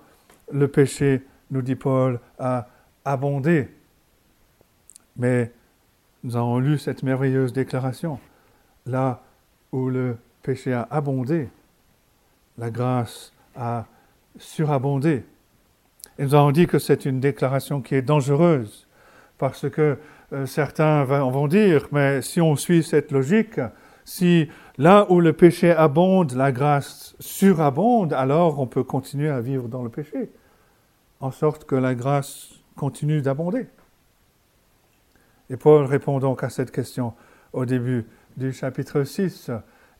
le 0.51 0.67
péché, 0.67 1.23
nous 1.49 1.61
dit 1.61 1.77
Paul, 1.77 2.19
a 2.37 2.67
abondé. 3.05 3.69
Mais 5.15 5.53
nous 6.25 6.35
avons 6.35 6.59
lu 6.59 6.77
cette 6.77 7.03
merveilleuse 7.03 7.53
déclaration. 7.53 8.19
Là 8.85 9.23
où 9.71 9.87
le 9.87 10.17
péché 10.43 10.73
a 10.73 10.85
abondé, 10.91 11.47
la 12.57 12.69
grâce 12.69 13.31
a 13.55 13.85
surabondé. 14.37 15.23
Et 16.17 16.23
nous 16.23 16.35
avons 16.35 16.51
dit 16.51 16.67
que 16.67 16.79
c'est 16.79 17.05
une 17.05 17.19
déclaration 17.19 17.81
qui 17.81 17.95
est 17.95 18.01
dangereuse, 18.01 18.87
parce 19.37 19.69
que 19.69 19.97
euh, 20.33 20.45
certains 20.45 21.03
vont 21.03 21.47
dire, 21.47 21.87
mais 21.91 22.21
si 22.21 22.39
on 22.39 22.55
suit 22.55 22.83
cette 22.83 23.11
logique, 23.11 23.59
si 24.05 24.47
là 24.77 25.05
où 25.09 25.19
le 25.19 25.33
péché 25.33 25.71
abonde, 25.71 26.33
la 26.33 26.51
grâce 26.51 27.15
surabonde, 27.19 28.13
alors 28.13 28.59
on 28.59 28.67
peut 28.67 28.83
continuer 28.83 29.29
à 29.29 29.41
vivre 29.41 29.67
dans 29.67 29.83
le 29.83 29.89
péché, 29.89 30.29
en 31.19 31.31
sorte 31.31 31.65
que 31.65 31.75
la 31.75 31.95
grâce 31.95 32.49
continue 32.75 33.21
d'abonder. 33.21 33.67
Et 35.49 35.57
Paul 35.57 35.85
répond 35.85 36.19
donc 36.19 36.43
à 36.43 36.49
cette 36.49 36.71
question 36.71 37.13
au 37.53 37.65
début 37.65 38.05
du 38.37 38.51
chapitre 38.51 39.03
6. 39.03 39.51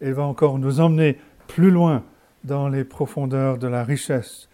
Il 0.02 0.14
va 0.14 0.24
encore 0.24 0.60
nous 0.60 0.80
emmener 0.80 1.20
plus 1.48 1.72
loin 1.72 2.04
dans 2.44 2.68
les 2.68 2.84
profondeurs 2.84 3.58
de 3.58 3.68
la 3.68 3.84
richesse 3.84 4.50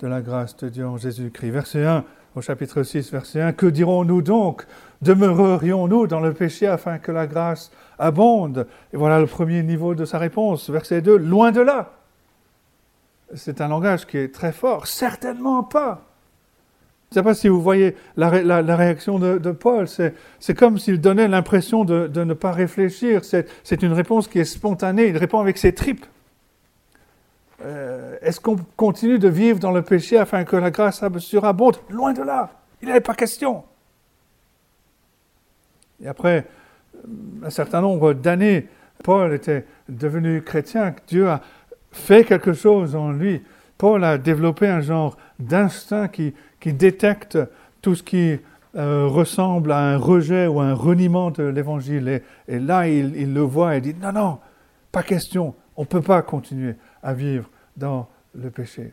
de 0.00 0.06
la 0.06 0.20
grâce 0.20 0.56
de 0.56 0.68
Dieu 0.68 0.86
en 0.86 0.96
Jésus-Christ. 0.96 1.50
Verset 1.50 1.84
1 1.84 2.04
au 2.34 2.40
chapitre 2.40 2.82
6, 2.82 3.12
verset 3.12 3.40
1. 3.40 3.52
Que 3.52 3.66
dirons-nous 3.66 4.22
donc? 4.22 4.66
Demeurerions-nous 5.02 6.06
dans 6.06 6.20
le 6.20 6.32
péché 6.32 6.66
afin 6.66 6.98
que 6.98 7.12
la 7.12 7.26
grâce 7.26 7.70
abonde? 7.98 8.66
Et 8.92 8.96
voilà 8.96 9.20
le 9.20 9.26
premier 9.26 9.62
niveau 9.62 9.94
de 9.94 10.04
sa 10.04 10.18
réponse. 10.18 10.68
Verset 10.70 11.00
2. 11.00 11.16
Loin 11.16 11.52
de 11.52 11.60
là. 11.60 11.92
C'est 13.34 13.60
un 13.60 13.68
langage 13.68 14.06
qui 14.06 14.18
est 14.18 14.34
très 14.34 14.52
fort. 14.52 14.86
Certainement 14.86 15.62
pas. 15.62 16.02
Je 17.10 17.20
ne 17.20 17.22
sais 17.22 17.24
pas 17.24 17.34
si 17.34 17.48
vous 17.48 17.62
voyez 17.62 17.94
la, 18.16 18.28
réaction 18.28 19.20
de, 19.20 19.52
Paul. 19.52 19.86
C'est 19.86 20.54
comme 20.56 20.78
s'il 20.78 21.00
donnait 21.00 21.28
l'impression 21.28 21.84
de, 21.84 22.08
de, 22.08 22.24
ne 22.24 22.34
pas 22.34 22.50
réfléchir. 22.50 23.22
C'est 23.24 23.82
une 23.82 23.92
réponse 23.92 24.26
qui 24.26 24.40
est 24.40 24.44
spontanée. 24.44 25.08
Il 25.08 25.16
répond 25.16 25.38
avec 25.38 25.56
ses 25.56 25.72
tripes. 25.72 26.04
Euh, 27.64 28.16
est-ce 28.20 28.40
qu'on 28.40 28.56
continue 28.76 29.18
de 29.18 29.28
vivre 29.28 29.58
dans 29.58 29.72
le 29.72 29.82
péché 29.82 30.18
afin 30.18 30.44
que 30.44 30.56
la 30.56 30.70
grâce 30.70 31.02
surabonde 31.18 31.76
Loin 31.88 32.12
de 32.12 32.22
là, 32.22 32.50
il 32.82 32.90
avait 32.90 33.00
pas 33.00 33.14
question. 33.14 33.64
Et 36.02 36.06
après 36.06 36.46
un 37.42 37.50
certain 37.50 37.80
nombre 37.80 38.12
d'années, 38.12 38.68
Paul 39.02 39.32
était 39.32 39.64
devenu 39.88 40.42
chrétien, 40.42 40.94
Dieu 41.06 41.28
a 41.28 41.40
fait 41.90 42.24
quelque 42.24 42.52
chose 42.52 42.94
en 42.94 43.12
lui. 43.12 43.42
Paul 43.78 44.04
a 44.04 44.18
développé 44.18 44.68
un 44.68 44.80
genre 44.80 45.16
d'instinct 45.38 46.08
qui, 46.08 46.34
détecte 46.66 47.38
tout 47.82 47.94
ce 47.94 48.02
qui 48.02 48.38
euh, 48.76 49.06
ressemble 49.06 49.72
à 49.72 49.78
un 49.78 49.96
rejet 49.98 50.46
ou 50.46 50.60
un 50.60 50.72
reniement 50.72 51.30
de 51.30 51.42
l'évangile. 51.42 52.22
Et, 52.48 52.58
là, 52.58 52.88
il, 52.88 53.14
il, 53.16 53.34
le 53.34 53.42
voit 53.42 53.76
et 53.76 53.82
dit, 53.82 53.94
non, 54.00 54.12
non, 54.12 54.38
pas 54.90 55.02
question, 55.02 55.54
on 55.76 55.82
ne 55.82 55.86
peut 55.86 56.00
pas 56.00 56.22
continuer 56.22 56.74
à 57.02 57.12
vivre 57.12 57.50
dans 57.76 58.08
le 58.34 58.50
péché. 58.50 58.92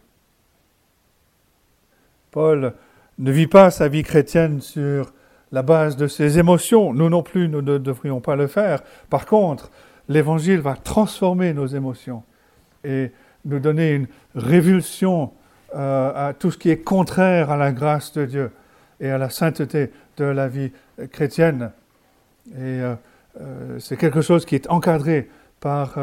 Paul 2.31 2.73
ne 3.19 3.31
vit 3.31 3.47
pas 3.47 3.71
sa 3.71 3.87
vie 3.87 4.03
chrétienne 4.03 4.61
sur 4.61 5.13
la 5.51 5.61
base 5.61 5.97
de 5.97 6.07
ses 6.07 6.39
émotions. 6.39 6.93
Nous 6.93 7.09
non 7.09 7.23
plus, 7.23 7.49
nous 7.49 7.61
ne 7.61 7.77
devrions 7.77 8.21
pas 8.21 8.35
le 8.35 8.47
faire. 8.47 8.81
Par 9.09 9.25
contre, 9.25 9.69
l'Évangile 10.07 10.59
va 10.59 10.75
transformer 10.75 11.53
nos 11.53 11.67
émotions 11.67 12.23
et 12.83 13.11
nous 13.45 13.59
donner 13.59 13.91
une 13.91 14.07
révulsion 14.35 15.31
euh, 15.75 16.29
à 16.29 16.33
tout 16.33 16.51
ce 16.51 16.57
qui 16.57 16.69
est 16.69 16.83
contraire 16.83 17.51
à 17.51 17.57
la 17.57 17.71
grâce 17.71 18.13
de 18.13 18.25
Dieu 18.25 18.51
et 18.99 19.09
à 19.09 19.17
la 19.17 19.29
sainteté 19.29 19.91
de 20.17 20.25
la 20.25 20.47
vie 20.47 20.71
chrétienne. 21.11 21.71
Et 22.53 22.59
euh, 22.59 22.95
euh, 23.39 23.79
c'est 23.79 23.97
quelque 23.97 24.21
chose 24.21 24.45
qui 24.45 24.55
est 24.55 24.69
encadré 24.69 25.29
par 25.59 25.97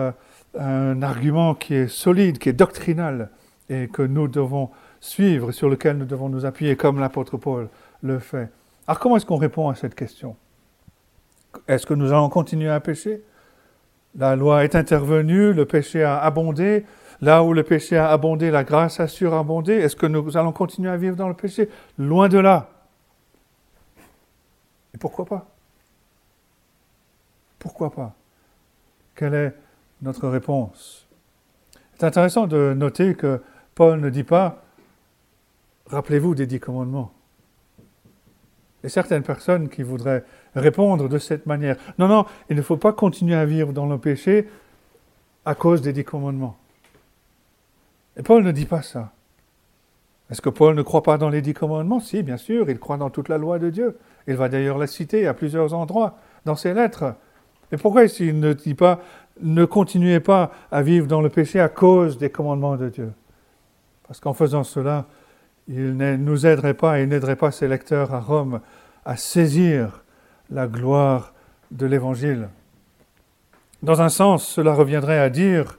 un 0.58 1.02
argument 1.02 1.54
qui 1.54 1.74
est 1.74 1.88
solide, 1.88 2.38
qui 2.38 2.48
est 2.48 2.54
doctrinal, 2.54 3.30
et 3.68 3.88
que 3.88 4.02
nous 4.02 4.28
devons 4.28 4.70
suivre, 5.00 5.52
sur 5.52 5.68
lequel 5.68 5.98
nous 5.98 6.06
devons 6.06 6.28
nous 6.28 6.46
appuyer, 6.46 6.76
comme 6.76 6.98
l'apôtre 7.00 7.36
Paul 7.36 7.68
le 8.02 8.18
fait. 8.18 8.48
Alors 8.86 8.98
comment 8.98 9.16
est-ce 9.16 9.26
qu'on 9.26 9.36
répond 9.36 9.68
à 9.68 9.74
cette 9.74 9.94
question? 9.94 10.36
Est-ce 11.66 11.86
que 11.86 11.94
nous 11.94 12.12
allons 12.12 12.28
continuer 12.28 12.70
à 12.70 12.80
pécher? 12.80 13.22
La 14.16 14.36
loi 14.36 14.64
est 14.64 14.74
intervenue, 14.74 15.52
le 15.52 15.66
péché 15.66 16.02
a 16.02 16.18
abondé. 16.18 16.86
Là 17.20 17.42
où 17.42 17.52
le 17.52 17.62
péché 17.62 17.96
a 17.96 18.10
abondé, 18.10 18.50
la 18.50 18.64
grâce 18.64 19.00
a 19.00 19.08
surabondé. 19.08 19.74
Est-ce 19.74 19.96
que 19.96 20.06
nous 20.06 20.36
allons 20.36 20.52
continuer 20.52 20.90
à 20.90 20.96
vivre 20.96 21.16
dans 21.16 21.28
le 21.28 21.34
péché? 21.34 21.68
Loin 21.98 22.28
de 22.28 22.38
là. 22.38 22.70
Et 24.94 24.98
pourquoi 24.98 25.26
pas? 25.26 25.46
Pourquoi 27.58 27.90
pas? 27.90 28.14
Quelle 29.14 29.34
est 29.34 29.54
notre 30.02 30.28
réponse. 30.28 31.06
C'est 31.98 32.04
intéressant 32.04 32.46
de 32.46 32.74
noter 32.76 33.14
que 33.14 33.42
Paul 33.74 34.00
ne 34.00 34.10
dit 34.10 34.24
pas 34.24 34.62
Rappelez-vous 35.88 36.34
des 36.34 36.46
dix 36.46 36.60
commandements. 36.60 37.12
Et 38.84 38.88
certaines 38.88 39.22
personnes 39.22 39.68
qui 39.68 39.82
voudraient 39.82 40.24
répondre 40.54 41.08
de 41.08 41.18
cette 41.18 41.46
manière. 41.46 41.76
Non, 41.98 42.08
non, 42.08 42.26
il 42.50 42.56
ne 42.56 42.62
faut 42.62 42.76
pas 42.76 42.92
continuer 42.92 43.34
à 43.34 43.44
vivre 43.44 43.72
dans 43.72 43.86
le 43.86 43.98
péché 43.98 44.48
à 45.44 45.54
cause 45.54 45.80
des 45.80 45.92
dix 45.92 46.04
commandements. 46.04 46.56
Et 48.16 48.22
Paul 48.22 48.42
ne 48.42 48.52
dit 48.52 48.66
pas 48.66 48.82
ça. 48.82 49.12
Est-ce 50.30 50.42
que 50.42 50.50
Paul 50.50 50.74
ne 50.74 50.82
croit 50.82 51.02
pas 51.02 51.16
dans 51.16 51.30
les 51.30 51.40
dix 51.40 51.54
commandements? 51.54 52.00
Si, 52.00 52.22
bien 52.22 52.36
sûr, 52.36 52.68
il 52.68 52.78
croit 52.78 52.98
dans 52.98 53.08
toute 53.08 53.30
la 53.30 53.38
loi 53.38 53.58
de 53.58 53.70
Dieu. 53.70 53.98
Il 54.26 54.36
va 54.36 54.48
d'ailleurs 54.50 54.76
la 54.76 54.86
citer 54.86 55.26
à 55.26 55.32
plusieurs 55.32 55.72
endroits 55.72 56.18
dans 56.44 56.54
ses 56.54 56.74
lettres. 56.74 57.14
Et 57.72 57.76
pourquoi 57.76 58.04
il 58.04 58.40
ne 58.40 58.52
dit 58.52 58.74
pas 58.74 59.00
ne 59.40 59.64
continuez 59.64 60.20
pas 60.20 60.50
à 60.70 60.82
vivre 60.82 61.06
dans 61.06 61.20
le 61.20 61.28
péché 61.28 61.60
à 61.60 61.68
cause 61.68 62.18
des 62.18 62.30
commandements 62.30 62.76
de 62.76 62.88
Dieu? 62.88 63.12
Parce 64.06 64.20
qu'en 64.20 64.32
faisant 64.32 64.64
cela, 64.64 65.06
il 65.68 65.96
ne 65.96 66.16
nous 66.16 66.46
aiderait 66.46 66.74
pas 66.74 66.98
et 66.98 67.06
n'aiderait 67.06 67.36
pas 67.36 67.50
ses 67.50 67.68
lecteurs 67.68 68.14
à 68.14 68.20
Rome 68.20 68.60
à 69.04 69.16
saisir 69.16 70.02
la 70.50 70.66
gloire 70.66 71.34
de 71.70 71.86
l'Évangile. 71.86 72.48
Dans 73.82 74.00
un 74.02 74.08
sens, 74.08 74.46
cela 74.46 74.72
reviendrait 74.74 75.18
à 75.20 75.30
dire, 75.30 75.78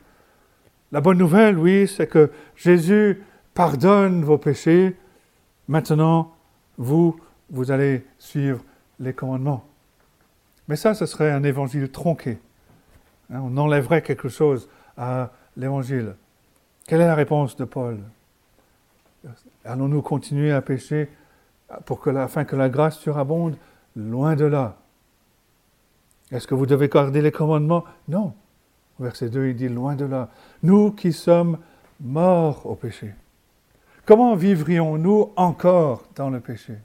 la 0.91 1.01
bonne 1.01 1.17
nouvelle, 1.17 1.57
oui, 1.57 1.87
c'est 1.87 2.07
que 2.07 2.31
Jésus 2.55 3.21
pardonne 3.53 4.23
vos 4.23 4.37
péchés, 4.37 4.95
maintenant, 5.67 6.33
vous, 6.77 7.19
vous 7.49 7.71
allez 7.71 8.05
suivre 8.17 8.63
les 8.99 9.13
commandements. 9.13 9.68
Mais 10.69 10.75
ça, 10.75 10.93
ce 10.93 11.07
serait 11.07 11.31
un 11.31 11.43
évangile 11.43 11.89
tronqué. 11.89 12.37
Hein, 13.33 13.41
on 13.43 13.57
enlèverait 13.57 14.03
quelque 14.03 14.29
chose 14.29 14.69
à 14.95 15.31
l'évangile. 15.57 16.15
Quelle 16.87 17.01
est 17.01 17.07
la 17.07 17.15
réponse 17.15 17.55
de 17.57 17.65
Paul? 17.65 17.99
Allons-nous 19.65 20.03
continuer 20.03 20.51
à 20.51 20.61
pécher 20.61 21.09
afin 21.69 22.45
que 22.45 22.55
la 22.55 22.69
grâce 22.69 22.99
surabonde 22.99 23.57
Loin 23.95 24.35
de 24.35 24.45
là? 24.45 24.77
Est-ce 26.31 26.47
que 26.47 26.53
vous 26.53 26.67
devez 26.67 26.87
garder 26.87 27.23
les 27.23 27.31
commandements? 27.31 27.83
Non. 28.07 28.33
Verset 28.99 29.29
2, 29.29 29.47
il 29.47 29.55
dit 29.55 29.69
loin 29.69 29.95
de 29.95 30.05
là. 30.05 30.29
Nous 30.61 30.91
qui 30.91 31.11
sommes 31.11 31.57
morts 31.99 32.67
au 32.67 32.75
péché. 32.75 33.15
Comment 34.05 34.35
vivrions-nous 34.35 35.31
encore 35.35 36.03
dans 36.15 36.29
le 36.29 36.39
péché? 36.39 36.75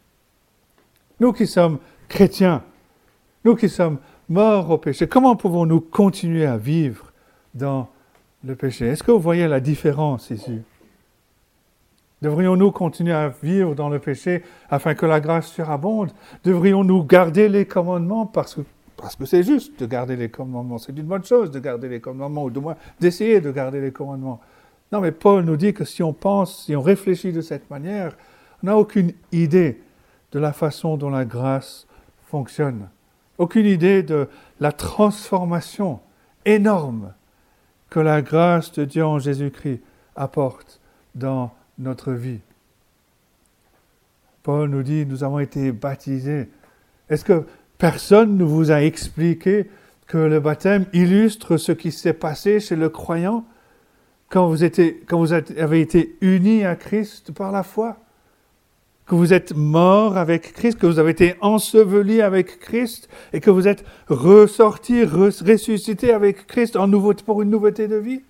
Nous 1.20 1.32
qui 1.32 1.46
sommes 1.46 1.78
chrétiens, 2.08 2.62
nous 3.44 3.56
qui 3.56 3.68
sommes 3.68 3.98
morts 4.28 4.70
au 4.70 4.78
péché, 4.78 5.06
comment 5.06 5.36
pouvons-nous 5.36 5.80
continuer 5.80 6.46
à 6.46 6.56
vivre 6.56 7.12
dans 7.54 7.88
le 8.42 8.54
péché? 8.54 8.86
Est-ce 8.86 9.02
que 9.02 9.12
vous 9.12 9.20
voyez 9.20 9.46
la 9.46 9.60
différence 9.60 10.30
ici? 10.30 10.60
Devrions-nous 12.22 12.70
continuer 12.72 13.12
à 13.12 13.28
vivre 13.28 13.74
dans 13.74 13.90
le 13.90 13.98
péché 13.98 14.42
afin 14.70 14.94
que 14.94 15.04
la 15.04 15.20
grâce 15.20 15.48
surabonde 15.48 16.10
Devrions-nous 16.42 17.04
garder 17.04 17.48
les 17.50 17.66
commandements? 17.66 18.24
Parce 18.26 18.54
que 18.54 18.62
parce 18.96 19.16
que 19.16 19.26
c'est 19.26 19.42
juste 19.42 19.78
de 19.80 19.86
garder 19.86 20.16
les 20.16 20.30
commandements. 20.30 20.78
C'est 20.78 20.96
une 20.96 21.04
bonne 21.04 21.24
chose 21.24 21.50
de 21.50 21.58
garder 21.58 21.88
les 21.88 22.00
commandements, 22.00 22.44
ou 22.44 22.50
du 22.50 22.60
moins 22.60 22.76
d'essayer 23.00 23.40
de 23.40 23.50
garder 23.50 23.80
les 23.80 23.92
commandements. 23.92 24.40
Non, 24.92 25.00
mais 25.00 25.12
Paul 25.12 25.44
nous 25.44 25.56
dit 25.56 25.74
que 25.74 25.84
si 25.84 26.02
on 26.02 26.14
pense, 26.14 26.64
si 26.64 26.74
on 26.74 26.80
réfléchit 26.80 27.32
de 27.32 27.40
cette 27.40 27.68
manière, 27.68 28.16
on 28.62 28.66
n'a 28.66 28.78
aucune 28.78 29.12
idée 29.32 29.82
de 30.32 30.38
la 30.38 30.54
façon 30.54 30.96
dont 30.96 31.10
la 31.10 31.24
grâce 31.24 31.86
fonctionne. 32.28 32.88
Aucune 33.38 33.66
idée 33.66 34.02
de 34.02 34.28
la 34.60 34.72
transformation 34.72 36.00
énorme 36.44 37.12
que 37.90 38.00
la 38.00 38.22
grâce 38.22 38.72
de 38.72 38.84
Dieu 38.84 39.04
en 39.04 39.18
Jésus-Christ 39.18 39.80
apporte 40.16 40.80
dans 41.14 41.52
notre 41.78 42.12
vie. 42.12 42.40
Paul 44.42 44.68
nous 44.68 44.82
dit, 44.82 45.06
nous 45.06 45.24
avons 45.24 45.38
été 45.38 45.72
baptisés. 45.72 46.48
Est-ce 47.08 47.24
que 47.24 47.44
personne 47.78 48.36
ne 48.36 48.44
vous 48.44 48.70
a 48.70 48.82
expliqué 48.82 49.70
que 50.06 50.18
le 50.18 50.38
baptême 50.38 50.86
illustre 50.92 51.56
ce 51.56 51.72
qui 51.72 51.90
s'est 51.90 52.12
passé 52.12 52.60
chez 52.60 52.76
le 52.76 52.88
croyant 52.88 53.44
quand 54.28 54.48
vous, 54.48 55.32
avez 55.32 55.80
été 55.80 56.16
unis 56.20 56.64
à 56.64 56.76
Christ 56.76 57.32
par 57.32 57.52
la 57.52 57.62
foi? 57.62 58.03
Que 59.06 59.14
vous 59.14 59.32
êtes 59.32 59.54
mort 59.54 60.16
avec 60.16 60.54
Christ, 60.54 60.78
que 60.78 60.86
vous 60.86 60.98
avez 60.98 61.10
été 61.10 61.34
enseveli 61.40 62.22
avec 62.22 62.58
Christ 62.58 63.08
et 63.32 63.40
que 63.40 63.50
vous 63.50 63.68
êtes 63.68 63.84
ressorti, 64.08 65.04
ressuscité 65.04 66.12
avec 66.12 66.46
Christ 66.46 66.76
en 66.76 66.90
pour 67.24 67.42
une 67.42 67.50
nouveauté 67.50 67.86
de 67.86 67.96
vie? 67.96 68.22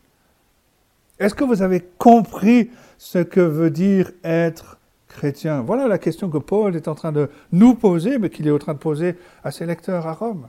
Est-ce 1.20 1.34
que 1.34 1.44
vous 1.44 1.62
avez 1.62 1.80
compris 1.80 2.70
ce 2.98 3.18
que 3.18 3.40
veut 3.40 3.70
dire 3.70 4.10
être 4.24 4.78
chrétien? 5.06 5.60
Voilà 5.62 5.86
la 5.86 5.98
question 5.98 6.28
que 6.28 6.38
Paul 6.38 6.74
est 6.74 6.88
en 6.88 6.96
train 6.96 7.12
de 7.12 7.30
nous 7.52 7.74
poser, 7.74 8.18
mais 8.18 8.30
qu'il 8.30 8.48
est 8.48 8.50
en 8.50 8.58
train 8.58 8.74
de 8.74 8.78
poser 8.78 9.14
à 9.44 9.52
ses 9.52 9.66
lecteurs 9.66 10.08
à 10.08 10.12
Rome. 10.12 10.48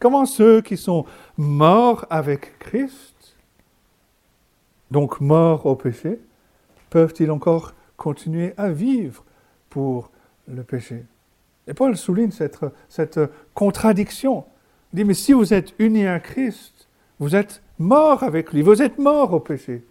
Comment 0.00 0.24
ceux 0.24 0.62
qui 0.62 0.78
sont 0.78 1.04
morts 1.36 2.06
avec 2.08 2.58
Christ, 2.58 3.36
donc 4.90 5.20
morts 5.20 5.66
au 5.66 5.76
péché, 5.76 6.18
peuvent-ils 6.90 7.30
encore 7.30 7.74
continuer 8.02 8.52
à 8.56 8.70
vivre 8.70 9.24
pour 9.70 10.10
le 10.48 10.64
péché 10.64 11.04
Et 11.68 11.72
Paul 11.72 11.96
souligne 11.96 12.32
cette, 12.32 12.58
cette 12.88 13.20
contradiction. 13.54 14.44
Il 14.92 14.96
dit, 14.96 15.04
mais 15.04 15.14
si 15.14 15.32
vous 15.32 15.54
êtes 15.54 15.72
unis 15.78 16.08
à 16.08 16.18
Christ, 16.18 16.88
vous 17.20 17.36
êtes 17.36 17.62
morts 17.78 18.24
avec 18.24 18.52
lui, 18.52 18.62
vous 18.62 18.82
êtes 18.82 18.98
morts 18.98 19.32
au 19.32 19.38
péché. 19.38 19.84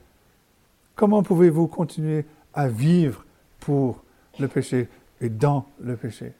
Comment 0.95 1.23
pouvez-vous 1.23 1.67
continuer 1.67 2.25
à 2.53 2.67
vivre 2.67 3.25
pour 3.61 4.03
le 4.39 4.49
péché 4.49 4.89
et 5.21 5.29
dans 5.29 5.65
le 5.79 5.95
péché? 5.95 6.33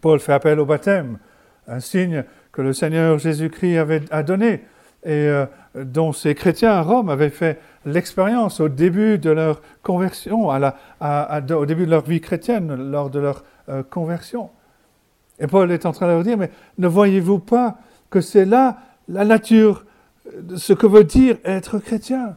Paul 0.00 0.20
fait 0.20 0.32
appel 0.32 0.58
au 0.58 0.64
baptême, 0.64 1.18
un 1.68 1.80
signe 1.80 2.24
que 2.50 2.62
le 2.62 2.72
Seigneur 2.72 3.18
Jésus-Christ 3.18 3.76
avait 3.76 4.02
a 4.10 4.22
donné 4.22 4.62
et 5.04 5.28
euh, 5.28 5.46
dont 5.74 6.12
ces 6.12 6.34
chrétiens 6.34 6.72
à 6.72 6.82
Rome 6.82 7.08
avaient 7.08 7.30
fait 7.30 7.60
l'expérience 7.84 8.60
au 8.60 8.68
début 8.68 9.18
de 9.18 9.30
leur 9.30 9.60
conversion, 9.82 10.48
au 10.48 11.66
début 11.66 11.84
de 11.86 11.90
leur 11.90 12.04
vie 12.04 12.20
chrétienne, 12.20 12.90
lors 12.90 13.10
de 13.10 13.18
leur 13.18 13.44
euh, 13.68 13.82
conversion. 13.82 14.50
Et 15.38 15.46
Paul 15.46 15.70
est 15.72 15.84
en 15.84 15.92
train 15.92 16.06
de 16.06 16.12
leur 16.12 16.22
dire, 16.22 16.38
mais 16.38 16.50
ne 16.78 16.88
voyez-vous 16.88 17.38
pas 17.38 17.76
que 18.08 18.20
c'est 18.20 18.44
là 18.44 18.78
la 19.08 19.24
nature, 19.24 19.84
de 20.40 20.56
ce 20.56 20.72
que 20.72 20.86
veut 20.86 21.04
dire 21.04 21.36
être 21.44 21.78
chrétien? 21.78 22.36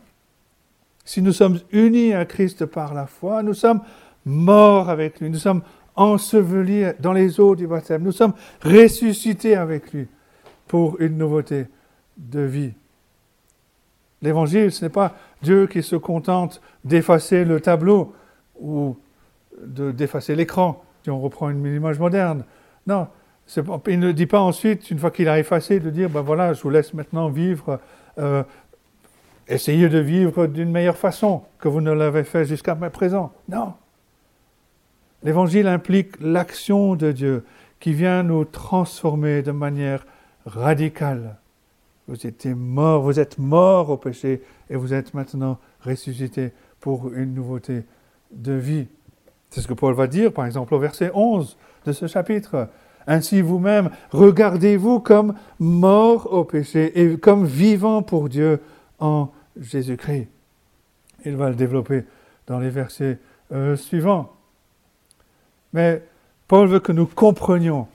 Si 1.06 1.22
nous 1.22 1.32
sommes 1.32 1.60
unis 1.72 2.14
à 2.14 2.26
Christ 2.26 2.66
par 2.66 2.94
la 2.94 3.06
foi, 3.06 3.44
nous 3.44 3.54
sommes 3.54 3.82
morts 4.26 4.90
avec 4.90 5.22
lui, 5.22 5.30
nous 5.30 5.38
sommes 5.38 5.62
ensevelis 5.96 6.92
dans 7.00 7.14
les 7.14 7.40
eaux 7.40 7.56
du 7.56 7.66
baptême, 7.66 8.04
nous 8.04 8.12
sommes 8.12 8.34
ressuscités 8.62 9.56
avec 9.56 9.94
lui 9.94 10.08
pour 10.68 11.00
une 11.00 11.18
nouveauté 11.18 11.68
de 12.18 12.42
vie. 12.42 12.74
L'évangile, 14.22 14.72
ce 14.72 14.86
n'est 14.86 14.90
pas 14.90 15.16
Dieu 15.42 15.68
qui 15.68 15.84
se 15.84 15.96
contente 15.96 16.62
d'effacer 16.84 17.46
le 17.46 17.60
tableau 17.60 18.14
ou 18.60 18.98
d'effacer 19.62 20.36
l'écran, 20.36 20.84
si 21.04 21.10
on 21.10 21.20
reprend 21.20 21.50
une 21.50 21.66
image 21.66 22.00
moderne. 22.00 22.44
Non, 22.88 23.08
il 23.88 24.00
ne 24.00 24.12
dit 24.12 24.26
pas 24.26 24.40
ensuite, 24.40 24.90
une 24.90 25.00
fois 25.00 25.12
qu'il 25.12 25.30
a 25.30 25.40
effacé, 25.40 25.80
de 25.80 25.90
dire, 25.90 26.10
ben 26.10 26.22
voilà, 26.22 26.54
je 26.54 26.62
vous 26.62 26.70
laisse 26.70 26.94
maintenant 26.94 27.30
vivre 27.30 27.80
euh, 28.18 28.44
Essayez 29.50 29.88
de 29.88 30.00
vivre 30.00 30.48
d'une 30.48 30.72
meilleure 30.72 30.98
façon 30.98 31.44
que 31.60 31.70
vous 31.70 31.80
ne 31.80 31.92
l'avez 31.92 32.26
fait 32.26 32.44
jusqu'à 32.44 32.76
présent. 32.76 33.32
Non. 33.48 33.74
L'évangile 35.24 35.68
implique 35.68 36.20
l'action 36.20 36.96
de 36.96 37.12
Dieu 37.14 37.46
qui 37.80 37.94
vient 37.94 38.24
nous 38.24 38.44
transformer 38.44 39.42
de 39.42 39.52
manière 39.52 40.06
radicale. 40.46 41.38
Vous 42.08 42.26
étiez 42.26 42.54
mort, 42.54 43.02
vous 43.02 43.20
êtes 43.20 43.38
mort 43.38 43.90
au 43.90 43.98
péché 43.98 44.42
et 44.70 44.76
vous 44.76 44.94
êtes 44.94 45.14
maintenant 45.14 45.60
ressuscité 45.82 46.52
pour 46.80 47.14
une 47.14 47.34
nouveauté 47.34 47.84
de 48.32 48.54
vie. 48.54 48.88
C'est 49.50 49.62
ce 49.62 49.68
que 49.68 49.74
Paul 49.74 49.94
va 49.94 50.08
dire, 50.08 50.32
par 50.32 50.46
exemple, 50.46 50.74
au 50.74 50.80
verset 50.80 51.12
11 51.14 51.58
de 51.86 51.92
ce 51.92 52.08
chapitre. 52.08 52.70
Ainsi 53.08 53.42
vous-même, 53.42 53.90
regardez-vous 54.12 55.00
comme 55.00 55.34
mort 55.60 56.32
au 56.32 56.44
péché 56.44 57.02
et 57.02 57.18
comme 57.18 57.46
vivant 57.46 58.02
pour 58.02 58.30
Dieu 58.30 58.62
en 59.00 59.30
Jésus-Christ. 59.60 60.28
Il 61.26 61.36
va 61.36 61.50
le 61.50 61.56
développer 61.56 62.04
dans 62.48 62.60
les 62.60 62.70
versets 62.70 63.18
euh, 63.52 63.76
suivants. 63.76 64.34
Mais 65.74 66.04
Paul 66.48 66.68
veut 66.68 66.80
que 66.80 66.92
nous 66.92 67.06
comprenions 67.06 67.88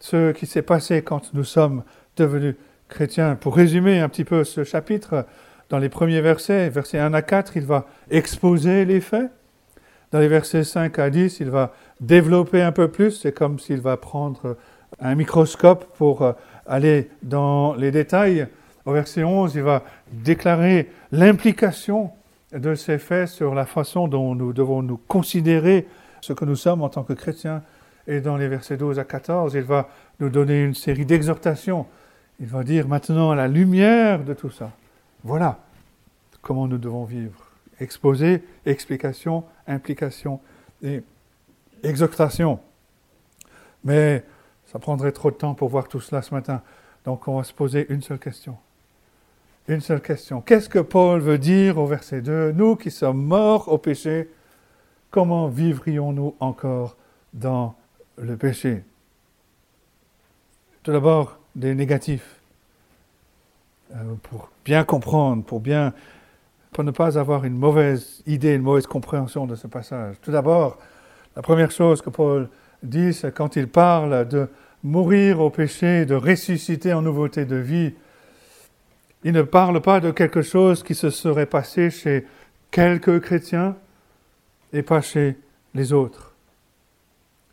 ce 0.00 0.32
qui 0.32 0.46
s'est 0.46 0.62
passé 0.62 1.02
quand 1.02 1.32
nous 1.34 1.44
sommes 1.44 1.82
devenus 2.16 2.54
chrétiens. 2.88 3.36
Pour 3.36 3.56
résumer 3.56 4.00
un 4.00 4.08
petit 4.08 4.24
peu 4.24 4.44
ce 4.44 4.64
chapitre, 4.64 5.26
dans 5.68 5.78
les 5.78 5.88
premiers 5.88 6.20
versets, 6.20 6.68
versets 6.68 6.98
1 6.98 7.12
à 7.14 7.22
4, 7.22 7.56
il 7.56 7.64
va 7.64 7.86
exposer 8.10 8.84
les 8.84 9.00
faits. 9.00 9.30
Dans 10.12 10.20
les 10.20 10.28
versets 10.28 10.64
5 10.64 10.98
à 10.98 11.10
10, 11.10 11.40
il 11.40 11.50
va 11.50 11.72
développer 12.00 12.62
un 12.62 12.72
peu 12.72 12.88
plus. 12.88 13.10
C'est 13.10 13.32
comme 13.32 13.58
s'il 13.58 13.80
va 13.80 13.96
prendre 13.96 14.56
un 15.00 15.14
microscope 15.14 15.84
pour 15.96 16.22
euh, 16.22 16.32
aller 16.66 17.10
dans 17.22 17.74
les 17.74 17.90
détails. 17.90 18.46
Au 18.84 18.92
verset 18.92 19.24
11, 19.24 19.54
il 19.56 19.62
va 19.62 19.82
déclarer 20.12 20.88
l'implication 21.10 22.12
de 22.52 22.74
ces 22.76 22.98
faits 22.98 23.28
sur 23.28 23.54
la 23.54 23.66
façon 23.66 24.06
dont 24.06 24.36
nous 24.36 24.52
devons 24.52 24.82
nous 24.82 24.96
considérer 24.96 25.88
ce 26.20 26.32
que 26.32 26.44
nous 26.44 26.56
sommes 26.56 26.82
en 26.82 26.88
tant 26.88 27.02
que 27.02 27.12
chrétiens. 27.12 27.62
Et 28.06 28.20
dans 28.20 28.36
les 28.36 28.46
versets 28.46 28.76
12 28.76 29.00
à 29.00 29.04
14, 29.04 29.54
il 29.54 29.62
va 29.62 29.88
nous 30.20 30.28
donner 30.28 30.62
une 30.62 30.74
série 30.74 31.04
d'exhortations. 31.04 31.86
Il 32.40 32.46
va 32.46 32.64
dire 32.64 32.86
maintenant 32.86 33.30
à 33.30 33.34
la 33.34 33.48
lumière 33.48 34.24
de 34.24 34.34
tout 34.34 34.50
ça, 34.50 34.70
voilà 35.24 35.58
comment 36.42 36.68
nous 36.68 36.78
devons 36.78 37.04
vivre. 37.04 37.46
Exposer, 37.80 38.42
explication, 38.64 39.44
implication 39.66 40.40
et 40.82 41.02
exhortation. 41.82 42.60
Mais 43.84 44.24
ça 44.66 44.78
prendrait 44.78 45.12
trop 45.12 45.30
de 45.30 45.36
temps 45.36 45.54
pour 45.54 45.68
voir 45.68 45.88
tout 45.88 46.00
cela 46.00 46.22
ce 46.22 46.34
matin. 46.34 46.62
Donc 47.04 47.28
on 47.28 47.36
va 47.36 47.44
se 47.44 47.52
poser 47.52 47.86
une 47.92 48.02
seule 48.02 48.18
question 48.18 48.56
une 49.68 49.80
seule 49.80 50.00
question. 50.00 50.40
Qu'est-ce 50.40 50.68
que 50.68 50.78
Paul 50.78 51.20
veut 51.20 51.38
dire 51.38 51.78
au 51.78 51.86
verset 51.86 52.20
2 52.20 52.52
Nous 52.52 52.76
qui 52.76 52.90
sommes 52.90 53.22
morts 53.22 53.68
au 53.68 53.78
péché, 53.78 54.30
comment 55.10 55.48
vivrions-nous 55.48 56.36
encore 56.40 56.96
dans 57.32 57.74
le 58.16 58.36
péché? 58.36 58.84
Tout 60.82 60.92
d'abord, 60.92 61.38
des 61.56 61.74
négatifs. 61.74 62.36
Euh, 63.94 64.14
pour 64.22 64.50
bien 64.64 64.84
comprendre, 64.84 65.42
pour 65.42 65.60
bien 65.60 65.92
pour 66.72 66.84
ne 66.84 66.90
pas 66.90 67.18
avoir 67.18 67.46
une 67.46 67.56
mauvaise 67.56 68.22
idée, 68.26 68.54
une 68.54 68.62
mauvaise 68.62 68.86
compréhension 68.86 69.46
de 69.46 69.54
ce 69.54 69.66
passage. 69.66 70.16
Tout 70.20 70.30
d'abord, 70.30 70.76
la 71.34 71.40
première 71.40 71.70
chose 71.70 72.02
que 72.02 72.10
Paul 72.10 72.50
dit, 72.82 73.14
c'est 73.14 73.34
quand 73.34 73.56
il 73.56 73.66
parle 73.66 74.28
de 74.28 74.46
mourir 74.82 75.40
au 75.40 75.48
péché, 75.48 76.04
de 76.04 76.14
ressusciter 76.14 76.92
en 76.92 77.00
nouveauté 77.00 77.46
de 77.46 77.56
vie, 77.56 77.94
il 79.24 79.32
ne 79.32 79.40
parle 79.40 79.80
pas 79.80 80.00
de 80.00 80.10
quelque 80.10 80.42
chose 80.42 80.82
qui 80.82 80.94
se 80.94 81.08
serait 81.08 81.46
passé 81.46 81.88
chez 81.88 82.26
quelques 82.70 83.20
chrétiens 83.20 83.74
et 84.74 84.82
pas 84.82 85.00
chez 85.00 85.38
les 85.74 85.94
autres. 85.94 86.34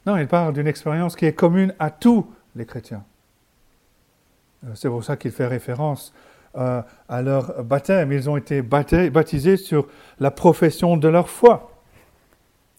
Non, 0.06 0.18
il 0.18 0.28
parle 0.28 0.54
d'une 0.54 0.68
expérience 0.68 1.16
qui 1.16 1.26
est 1.26 1.34
commune 1.34 1.74
à 1.80 1.92
tous 1.92 2.28
les 2.58 2.66
chrétiens. 2.66 3.06
Euh, 4.66 4.72
c'est 4.76 4.90
pour 4.90 5.04
ça 5.04 5.18
qu'il 5.18 5.32
fait 5.32 5.48
référence 5.48 6.14
euh, 6.56 6.82
à 7.10 7.22
leur 7.22 7.64
baptême. 7.64 8.12
Ils 8.12 8.30
ont 8.30 8.38
été 8.38 8.62
baptisés 8.62 9.58
sur 9.58 9.88
la 10.20 10.32
profession 10.32 10.98
de 10.98 11.08
leur 11.08 11.30
foi. 11.30 11.72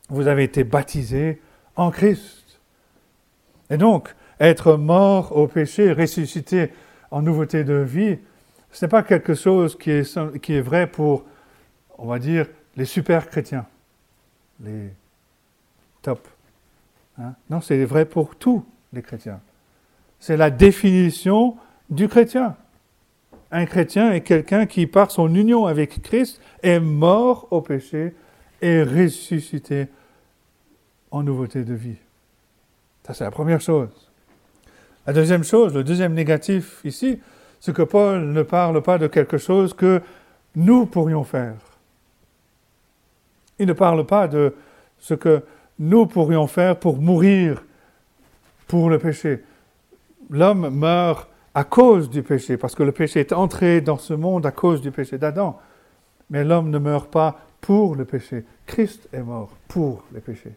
Vous 0.08 0.26
avez 0.26 0.44
été 0.44 0.64
baptisés 0.64 1.40
en 1.76 1.90
Christ. 1.90 2.60
Et 3.70 3.76
donc, 3.76 4.14
être 4.40 4.74
mort 4.74 5.36
au 5.36 5.46
péché, 5.46 5.92
ressuscité 5.92 6.72
en 7.10 7.22
nouveauté 7.22 7.64
de 7.64 7.74
vie, 7.74 8.18
ce 8.72 8.84
n'est 8.84 8.88
pas 8.88 9.02
quelque 9.02 9.34
chose 9.34 9.78
qui 9.78 9.90
est, 9.90 10.60
vrai 10.60 10.86
pour, 10.88 11.24
on 11.96 12.06
va 12.06 12.18
dire, 12.18 12.46
les 12.76 12.84
super 12.84 13.28
chrétiens, 13.28 13.66
les 14.60 14.90
top. 16.02 16.26
Hein. 17.18 17.34
Non, 17.48 17.60
c'est 17.60 17.84
vrai 17.84 18.04
pour 18.04 18.34
tous 18.34 18.64
les 18.92 19.00
chrétiens. 19.00 19.40
C'est 20.18 20.36
la 20.36 20.50
définition 20.50 21.56
du 21.90 22.08
chrétien. 22.08 22.56
Un 23.50 23.66
chrétien 23.66 24.12
est 24.12 24.22
quelqu'un 24.22 24.66
qui, 24.66 24.86
par 24.86 25.10
son 25.10 25.32
union 25.34 25.66
avec 25.66 26.02
Christ, 26.02 26.40
est 26.62 26.80
mort 26.80 27.46
au 27.50 27.60
péché 27.60 28.14
et 28.60 28.82
ressuscité 28.82 29.86
en 31.10 31.22
nouveauté 31.22 31.64
de 31.64 31.74
vie. 31.74 31.96
Ça, 33.06 33.14
c'est 33.14 33.24
la 33.24 33.30
première 33.30 33.60
chose. 33.60 34.10
La 35.06 35.12
deuxième 35.12 35.44
chose, 35.44 35.74
le 35.74 35.84
deuxième 35.84 36.14
négatif 36.14 36.80
ici, 36.84 37.20
c'est 37.60 37.74
que 37.74 37.82
Paul 37.82 38.32
ne 38.32 38.42
parle 38.42 38.82
pas 38.82 38.98
de 38.98 39.06
quelque 39.06 39.38
chose 39.38 39.74
que 39.74 40.00
nous 40.56 40.86
pourrions 40.86 41.24
faire. 41.24 41.56
Il 43.58 43.66
ne 43.66 43.72
parle 43.72 44.06
pas 44.06 44.26
de 44.28 44.54
ce 44.98 45.14
que 45.14 45.44
nous 45.78 46.06
pourrions 46.06 46.46
faire 46.46 46.78
pour 46.78 46.96
mourir 46.98 47.62
pour 48.66 48.90
le 48.90 48.98
péché. 48.98 49.44
L'homme 50.30 50.70
meurt 50.70 51.28
à 51.54 51.64
cause 51.64 52.10
du 52.10 52.22
péché, 52.22 52.56
parce 52.56 52.74
que 52.74 52.82
le 52.82 52.92
péché 52.92 53.20
est 53.20 53.32
entré 53.32 53.80
dans 53.80 53.98
ce 53.98 54.12
monde 54.12 54.44
à 54.44 54.50
cause 54.50 54.80
du 54.80 54.90
péché 54.90 55.18
d'Adam. 55.18 55.60
Mais 56.30 56.44
l'homme 56.44 56.70
ne 56.70 56.78
meurt 56.78 57.10
pas 57.10 57.40
pour 57.60 57.94
le 57.94 58.04
péché. 58.04 58.44
Christ 58.66 59.08
est 59.12 59.22
mort 59.22 59.50
pour 59.68 60.04
le 60.12 60.20
péché. 60.20 60.52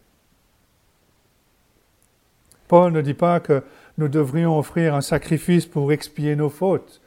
Paul 2.67 2.91
ne 2.91 3.01
dit 3.01 3.13
pas 3.13 3.39
que 3.39 3.63
nous 3.97 4.07
devrions 4.07 4.57
offrir 4.57 4.95
un 4.95 5.01
sacrifice 5.01 5.65
pour 5.65 5.91
expier 5.91 6.35
nos 6.35 6.49
fautes, 6.49 7.01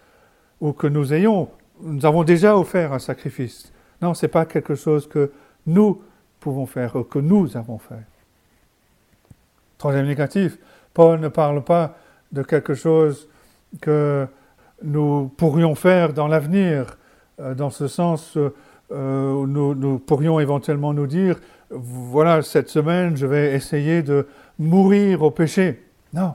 ou 0.61 0.73
que 0.73 0.87
nous 0.87 1.13
ayons, 1.13 1.49
nous 1.83 2.05
avons 2.07 2.25
déjà 2.25 2.57
offert 2.57 2.93
un 2.93 2.99
sacrifice. 2.99 3.73
Non, 4.01 4.15
ce 4.15 4.25
n'est 4.25 4.31
pas 4.31 4.47
quelque 4.47 4.75
chose 4.75 5.09
que 5.09 5.33
nous 5.67 6.03
pouvons 6.39 6.67
faire, 6.67 6.97
ou 6.97 7.03
que 7.03 7.19
nous 7.19 7.57
avons 7.57 7.79
fait. 7.79 8.07
Troisième 9.79 10.07
négatif, 10.07 10.59
Paul 10.95 11.21
ne 11.21 11.29
parle 11.29 11.63
pas 11.63 11.97
de 12.33 12.43
quelque 12.43 12.75
chose 12.75 13.29
que 13.81 14.27
nous 14.83 15.31
pourrions 15.37 15.75
faire 15.75 16.13
dans 16.13 16.27
l'avenir, 16.27 16.99
euh, 17.41 17.55
dans 17.55 17.71
ce 17.71 17.89
sens 17.89 18.37
euh, 18.93 19.47
nous, 19.47 19.99
pourrions 19.99 20.41
éventuellement 20.41 20.93
nous 20.93 21.07
dire, 21.07 21.39
voilà, 21.71 22.43
cette 22.43 22.69
semaine, 22.69 23.17
je 23.17 23.27
vais 23.27 23.55
essayer 23.55 24.03
de 24.03 24.27
mourir 24.59 25.23
au 25.23 25.31
péché. 25.31 25.83
Non. 26.13 26.35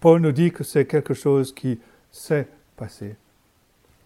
Paul 0.00 0.20
nous 0.20 0.32
dit 0.32 0.50
que 0.50 0.64
c'est 0.64 0.86
quelque 0.86 1.14
chose 1.14 1.54
qui 1.54 1.78
s'est 2.10 2.48
passé. 2.76 3.16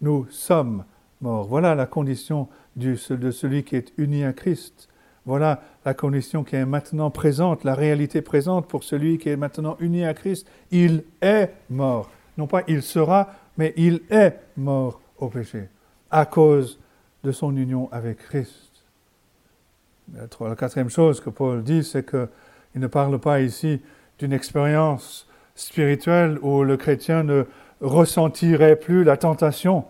Nous 0.03 0.27
sommes 0.31 0.85
morts. 1.21 1.47
Voilà 1.47 1.75
la 1.75 1.87
condition 1.87 2.49
de 2.75 2.97
celui 3.31 3.63
qui 3.63 3.77
est 3.77 3.93
uni 3.97 4.25
à 4.25 4.33
Christ. 4.33 4.89
Voilà 5.25 5.63
la 5.85 5.95
condition 5.95 6.45
qui 6.45 6.57
est 6.57 6.67
maintenant 6.67 7.11
présente, 7.11 7.65
la 7.65 7.75
réalité 7.75 8.23
présente 8.23 8.69
pour 8.69 8.85
celui 8.85 9.19
qui 9.19 9.29
est 9.29 9.37
maintenant 9.37 9.77
uni 9.81 10.05
à 10.05 10.15
Christ. 10.15 10.47
Il 10.71 11.05
est 11.23 11.51
mort. 11.71 12.11
Non 12.37 12.47
pas 12.47 12.63
il 12.69 12.83
sera, 12.83 13.35
mais 13.57 13.73
il 13.77 14.03
est 14.11 14.39
mort 14.57 15.01
au 15.19 15.29
péché 15.29 15.69
à 16.11 16.27
cause 16.27 16.79
de 17.25 17.33
son 17.33 17.57
union 17.57 17.89
avec 17.93 18.19
Christ. 18.19 18.85
La 20.41 20.55
quatrième 20.55 20.91
chose 20.91 21.21
que 21.21 21.31
Paul 21.31 21.63
dit, 21.63 21.83
c'est 21.83 22.09
qu'il 22.09 22.29
ne 22.77 22.87
parle 22.87 23.19
pas 23.19 23.41
ici 23.41 23.81
d'une 24.19 24.33
expérience 24.33 25.29
spirituelle 25.55 26.39
où 26.43 26.63
le 26.63 26.77
chrétien 26.77 27.25
ne 27.25 27.45
ressentirait 27.81 28.77
plus 28.77 29.05
la 29.05 29.17
tentation, 29.17 29.85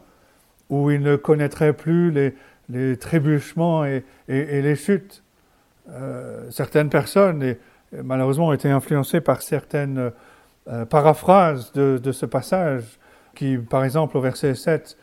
où 0.70 0.90
il 0.90 1.02
ne 1.02 1.16
connaîtrait 1.16 1.74
plus 1.74 2.10
les, 2.10 2.96
trébuchements 2.96 3.84
et, 3.84 4.04
les 4.28 4.74
chutes. 4.74 5.22
Euh, 5.90 6.50
certaines 6.50 6.88
personnes, 6.88 7.42
et, 7.42 7.58
malheureusement, 8.02 8.48
ont 8.48 8.52
été 8.52 8.70
influencées 8.70 9.20
par 9.20 9.42
certaines 9.42 10.10
euh, 10.68 10.84
paraphrases 10.84 11.70
de, 11.72 12.10
ce 12.10 12.26
passage, 12.26 12.98
qui, 13.36 13.56
par 13.56 13.84
exemple, 13.84 14.16
au 14.16 14.20
verset 14.20 14.56
7, 14.56 14.98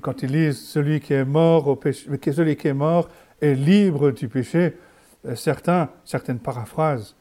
quand 0.00 0.22
ils 0.24 0.32
lisent 0.32 0.60
celui 0.60 0.98
qui 0.98 1.12
est 1.14 1.24
mort 1.24 1.68
au 1.68 1.76
péché, 1.76 2.08
celui 2.32 2.56
qui 2.56 2.66
est 2.66 2.74
mort 2.74 3.08
est 3.40 3.54
libre 3.54 4.10
du 4.10 4.26
péché, 4.26 4.76
euh, 5.24 5.36
certains, 5.36 5.88
certaines 6.04 6.40
paraphrases 6.40 7.14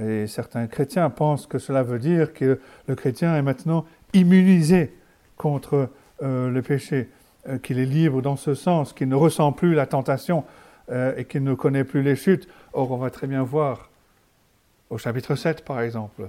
et 0.00 0.26
certains 0.26 0.66
chrétiens 0.66 1.08
pensent 1.08 1.46
que 1.46 1.58
cela 1.58 1.84
veut 1.84 2.00
dire 2.00 2.32
que 2.32 2.58
le 2.88 2.94
chrétien 2.96 3.36
est 3.36 3.42
maintenant 3.42 3.84
immunisé 4.12 4.92
contre 5.36 5.90
euh, 6.20 6.50
le 6.50 6.62
péché, 6.62 7.08
qu'il 7.62 7.78
est 7.78 7.86
libre 7.86 8.22
dans 8.22 8.34
ce 8.34 8.54
sens, 8.54 8.92
qu'il 8.92 9.08
ne 9.08 9.14
ressent 9.14 9.52
plus 9.52 9.74
la 9.74 9.86
tentation 9.86 10.42
et 10.90 11.24
qu'il 11.26 11.44
ne 11.44 11.54
connaît 11.54 11.84
plus 11.84 12.02
les 12.02 12.16
chutes. 12.16 12.48
Or, 12.72 12.90
on 12.90 12.96
va 12.96 13.10
très 13.10 13.28
bien 13.28 13.44
voir 13.44 13.88
au 14.90 14.98
chapitre 14.98 15.36
7, 15.36 15.64
par 15.64 15.80
exemple, 15.80 16.28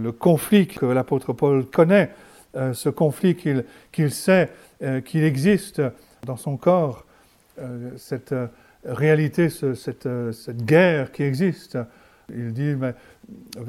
le 0.00 0.12
conflit 0.12 0.68
que 0.68 0.86
l'apôtre 0.86 1.32
Paul 1.32 1.66
connaît, 1.66 2.10
ce 2.54 2.88
conflit 2.88 3.34
qu'il 3.34 4.12
sait 4.12 4.50
qu'il 5.04 5.24
existe 5.24 5.82
dans 6.24 6.36
son 6.36 6.56
corps 6.56 7.04
euh, 7.60 7.90
cette 7.96 8.32
euh, 8.32 8.46
réalité, 8.84 9.48
cette, 9.48 10.06
euh, 10.06 10.32
guerre 10.50 11.10
qui 11.10 11.24
existe. 11.24 11.78
Il 12.30 12.52
dit, 12.52 12.74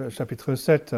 chapitre 0.09 0.53
7, 0.53 0.97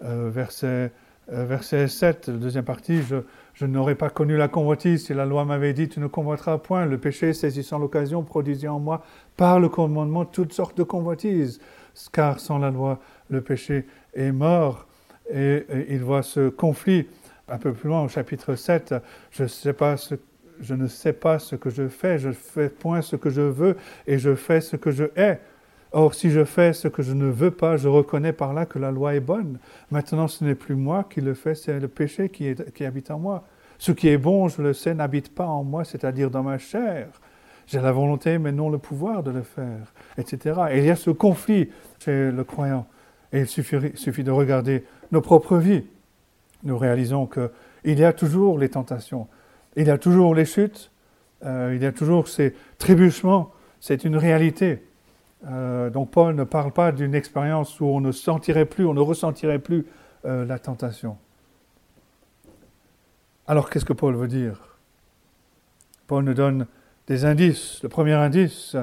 verset, 0.00 0.90
verset 1.28 1.88
7, 1.88 2.28
la 2.28 2.34
deuxième 2.38 2.64
partie, 2.64 3.02
je, 3.02 3.16
je 3.52 3.66
n'aurais 3.66 3.96
pas 3.96 4.08
connu 4.08 4.38
la 4.38 4.48
convoitise 4.48 5.04
si 5.06 5.12
la 5.12 5.26
loi 5.26 5.44
m'avait 5.44 5.74
dit, 5.74 5.90
tu 5.90 6.00
ne 6.00 6.06
convoiteras 6.06 6.56
point. 6.56 6.86
Le 6.86 6.96
péché, 6.96 7.34
saisissant 7.34 7.78
l'occasion, 7.78 8.22
produisait 8.22 8.68
en 8.68 8.80
moi, 8.80 9.04
par 9.36 9.60
le 9.60 9.68
commandement, 9.68 10.24
toutes 10.24 10.54
sortes 10.54 10.78
de 10.78 10.84
convoitises. 10.84 11.60
Car 12.12 12.40
sans 12.40 12.56
la 12.56 12.70
loi, 12.70 12.98
le 13.32 13.40
péché 13.40 13.86
est 14.14 14.32
mort. 14.32 14.86
Et, 15.32 15.64
il 15.88 16.02
voit 16.02 16.22
ce 16.22 16.48
conflit 16.48 17.06
un 17.48 17.58
peu 17.58 17.72
plus 17.72 17.88
loin 17.88 18.02
au 18.02 18.08
chapitre 18.08 18.54
7. 18.54 18.94
Je 19.30 19.42
ne 19.42 19.48
sais 19.48 19.72
pas 19.72 19.96
ce 19.96 20.14
ne 20.70 21.56
que 21.56 21.70
je 21.70 21.88
fais, 21.88 22.18
je 22.18 22.30
fais 22.30 22.68
point 22.68 23.02
ce 23.02 23.16
que 23.16 23.30
je 23.30 23.40
veux 23.40 23.76
et 24.06 24.18
je 24.18 24.34
fais 24.34 24.60
ce 24.60 24.76
que 24.76 24.90
je 24.90 25.04
hais. 25.16 25.40
Or, 25.94 26.14
si 26.14 26.30
je 26.30 26.44
fais 26.44 26.72
ce 26.72 26.88
que 26.88 27.02
je 27.02 27.12
ne 27.12 27.26
veux 27.26 27.50
pas, 27.50 27.76
je 27.76 27.86
reconnais 27.86 28.32
par 28.32 28.54
là 28.54 28.64
que 28.64 28.78
la 28.78 28.90
loi 28.90 29.14
est 29.14 29.20
bonne. 29.20 29.58
Maintenant, 29.90 30.26
ce 30.26 30.42
n'est 30.42 30.54
plus 30.54 30.74
moi 30.74 31.04
qui 31.08 31.20
le 31.20 31.34
fais, 31.34 31.54
c'est 31.54 31.78
le 31.78 31.88
péché 31.88 32.30
qui, 32.30 32.54
qui 32.74 32.84
habite 32.86 33.10
en 33.10 33.18
moi. 33.18 33.44
Ce 33.78 33.92
qui 33.92 34.08
est 34.08 34.16
bon, 34.16 34.48
je 34.48 34.62
le 34.62 34.72
sais, 34.72 34.94
n'habite 34.94 35.34
pas 35.34 35.44
en 35.44 35.64
moi, 35.64 35.84
c'est-à-dire 35.84 36.30
dans 36.30 36.42
ma 36.42 36.56
chair. 36.56 37.08
J'ai 37.66 37.80
la 37.80 37.92
volonté, 37.92 38.38
mais 38.38 38.52
non 38.52 38.70
le 38.70 38.78
pouvoir 38.78 39.22
de 39.22 39.30
le 39.30 39.42
faire, 39.42 39.92
etc. 40.16 40.60
Et 40.70 40.78
il 40.78 40.84
y 40.84 40.90
a 40.90 40.96
ce 40.96 41.10
conflit 41.10 41.70
chez 41.98 42.30
le 42.30 42.44
croyant. 42.44 42.86
Et 43.32 43.40
il 43.40 43.46
suffit, 43.46 44.24
de 44.24 44.30
regarder 44.30 44.84
nos 45.10 45.20
propres 45.20 45.56
vies. 45.56 45.84
Nous 46.64 46.76
réalisons 46.76 47.26
qu'il 47.26 47.98
y 47.98 48.04
a 48.04 48.12
toujours 48.12 48.58
les 48.58 48.68
tentations. 48.68 49.26
Il 49.76 49.86
y 49.86 49.90
a 49.90 49.98
toujours 49.98 50.34
les 50.34 50.44
chutes, 50.44 50.90
euh, 51.44 51.72
il 51.74 51.82
y 51.82 51.86
a 51.86 51.92
toujours 51.92 52.28
ces 52.28 52.54
trébuchements, 52.78 53.50
c'est 53.80 54.04
une 54.04 54.16
réalité. 54.16 54.84
Euh, 55.46 55.88
donc 55.90 56.10
Paul 56.10 56.34
ne 56.34 56.44
parle 56.44 56.72
pas 56.72 56.92
d'une 56.92 57.14
expérience 57.14 57.80
où 57.80 57.86
on 57.86 58.00
ne 58.00 58.12
sentirait 58.12 58.66
plus, 58.66 58.84
on 58.84 58.94
ne 58.94 59.00
ressentirait 59.00 59.58
plus 59.58 59.86
euh, 60.24 60.44
la 60.44 60.58
tentation. 60.58 61.16
Alors 63.46 63.70
qu'est-ce 63.70 63.86
que 63.86 63.94
Paul 63.94 64.14
veut 64.14 64.28
dire? 64.28 64.78
Paul 66.06 66.24
nous 66.24 66.34
donne 66.34 66.66
des 67.06 67.24
indices. 67.24 67.82
Le 67.82 67.88
premier 67.88 68.12
indice, 68.12 68.76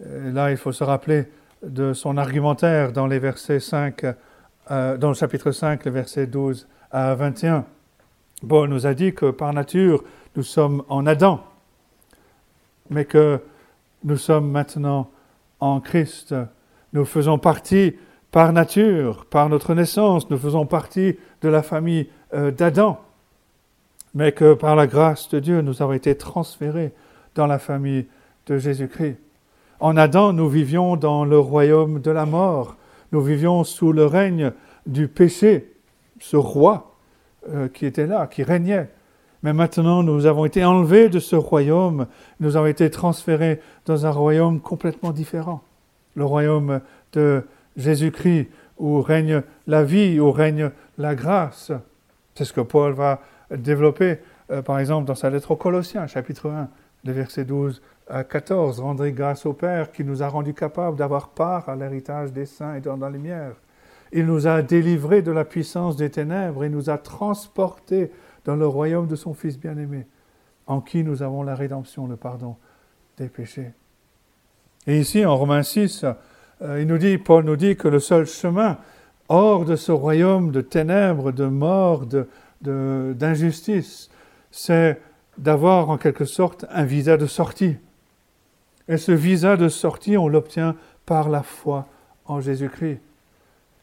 là 0.00 0.50
il 0.50 0.56
faut 0.56 0.72
se 0.72 0.84
rappeler 0.84 1.28
de 1.62 1.92
son 1.92 2.16
argumentaire 2.16 2.92
dans 2.92 3.06
les 3.06 3.18
versets 3.18 3.60
5, 3.60 4.04
dans 4.70 5.08
le 5.08 5.14
chapitre 5.14 5.50
5, 5.50 5.84
les 5.84 5.90
versets 5.90 6.26
12 6.26 6.68
à 6.90 7.14
21. 7.14 7.64
Paul 8.46 8.68
nous 8.68 8.86
a 8.86 8.94
dit 8.94 9.14
que 9.14 9.30
par 9.30 9.52
nature, 9.52 10.04
nous 10.36 10.42
sommes 10.42 10.84
en 10.88 11.06
Adam, 11.06 11.40
mais 12.90 13.04
que 13.04 13.40
nous 14.04 14.16
sommes 14.16 14.50
maintenant 14.50 15.10
en 15.60 15.80
Christ. 15.80 16.34
Nous 16.92 17.04
faisons 17.04 17.38
partie 17.38 17.96
par 18.30 18.52
nature, 18.52 19.26
par 19.26 19.48
notre 19.48 19.74
naissance, 19.74 20.30
nous 20.30 20.38
faisons 20.38 20.66
partie 20.66 21.16
de 21.40 21.48
la 21.48 21.62
famille 21.62 22.08
euh, 22.34 22.50
d'Adam, 22.50 23.00
mais 24.14 24.32
que 24.32 24.54
par 24.54 24.76
la 24.76 24.86
grâce 24.86 25.28
de 25.30 25.40
Dieu, 25.40 25.60
nous 25.60 25.82
avons 25.82 25.94
été 25.94 26.16
transférés 26.16 26.92
dans 27.34 27.46
la 27.46 27.58
famille 27.58 28.06
de 28.46 28.58
Jésus-Christ. 28.58 29.18
En 29.80 29.96
Adam, 29.96 30.32
nous 30.32 30.48
vivions 30.48 30.96
dans 30.96 31.24
le 31.24 31.38
royaume 31.38 32.00
de 32.00 32.10
la 32.10 32.26
mort. 32.26 32.76
Nous 33.12 33.20
vivions 33.20 33.62
sous 33.62 33.92
le 33.92 34.06
règne 34.06 34.50
du 34.86 35.06
péché, 35.06 35.72
ce 36.18 36.36
roi 36.36 36.96
euh, 37.48 37.68
qui 37.68 37.86
était 37.86 38.06
là, 38.06 38.26
qui 38.26 38.42
régnait. 38.42 38.90
Mais 39.44 39.52
maintenant, 39.52 40.02
nous 40.02 40.26
avons 40.26 40.46
été 40.46 40.64
enlevés 40.64 41.08
de 41.08 41.20
ce 41.20 41.36
royaume, 41.36 42.06
nous 42.40 42.56
avons 42.56 42.66
été 42.66 42.90
transférés 42.90 43.60
dans 43.86 44.04
un 44.04 44.10
royaume 44.10 44.60
complètement 44.60 45.12
différent, 45.12 45.62
le 46.16 46.24
royaume 46.24 46.80
de 47.12 47.44
Jésus-Christ, 47.76 48.48
où 48.78 49.00
règne 49.00 49.42
la 49.68 49.84
vie, 49.84 50.18
où 50.18 50.32
règne 50.32 50.72
la 50.98 51.14
grâce. 51.14 51.70
C'est 52.34 52.44
ce 52.44 52.52
que 52.52 52.60
Paul 52.60 52.94
va 52.94 53.20
développer, 53.52 54.18
euh, 54.50 54.60
par 54.60 54.80
exemple, 54.80 55.06
dans 55.06 55.14
sa 55.14 55.30
lettre 55.30 55.52
aux 55.52 55.56
Colossiens, 55.56 56.08
chapitre 56.08 56.50
1, 56.50 56.68
les 57.04 57.12
versets 57.12 57.44
12 57.44 57.80
à 57.97 57.97
14. 58.08 58.80
Rendrez 58.80 59.12
grâce 59.12 59.46
au 59.46 59.52
Père 59.52 59.92
qui 59.92 60.04
nous 60.04 60.22
a 60.22 60.28
rendus 60.28 60.54
capables 60.54 60.96
d'avoir 60.96 61.28
part 61.28 61.68
à 61.68 61.76
l'héritage 61.76 62.32
des 62.32 62.46
saints 62.46 62.76
et 62.76 62.80
dans 62.80 62.96
la 62.96 63.10
lumière. 63.10 63.52
Il 64.12 64.26
nous 64.26 64.46
a 64.46 64.62
délivrés 64.62 65.22
de 65.22 65.32
la 65.32 65.44
puissance 65.44 65.96
des 65.96 66.10
ténèbres 66.10 66.64
et 66.64 66.70
nous 66.70 66.88
a 66.88 66.98
transportés 66.98 68.10
dans 68.44 68.56
le 68.56 68.66
royaume 68.66 69.06
de 69.06 69.16
son 69.16 69.34
Fils 69.34 69.58
bien-aimé, 69.58 70.06
en 70.66 70.80
qui 70.80 71.04
nous 71.04 71.22
avons 71.22 71.42
la 71.42 71.54
rédemption, 71.54 72.06
le 72.06 72.16
pardon 72.16 72.56
des 73.18 73.28
péchés. 73.28 73.72
Et 74.86 74.98
ici, 74.98 75.26
en 75.26 75.36
Romains 75.36 75.62
6, 75.62 76.06
euh, 76.62 76.80
il 76.80 76.86
nous 76.86 76.96
dit, 76.96 77.18
Paul 77.18 77.44
nous 77.44 77.56
dit 77.56 77.76
que 77.76 77.88
le 77.88 78.00
seul 78.00 78.26
chemin 78.26 78.78
hors 79.28 79.66
de 79.66 79.76
ce 79.76 79.92
royaume 79.92 80.50
de 80.50 80.62
ténèbres, 80.62 81.32
de 81.32 81.44
mort, 81.44 82.06
d'injustice, 82.62 84.08
c'est 84.50 84.98
d'avoir 85.36 85.90
en 85.90 85.98
quelque 85.98 86.24
sorte 86.24 86.64
un 86.70 86.84
visa 86.84 87.18
de 87.18 87.26
sortie. 87.26 87.76
Et 88.88 88.96
ce 88.96 89.12
visa 89.12 89.56
de 89.56 89.68
sortie, 89.68 90.16
on 90.16 90.28
l'obtient 90.28 90.76
par 91.06 91.28
la 91.28 91.42
foi 91.42 91.86
en 92.26 92.40
Jésus-Christ. 92.40 93.00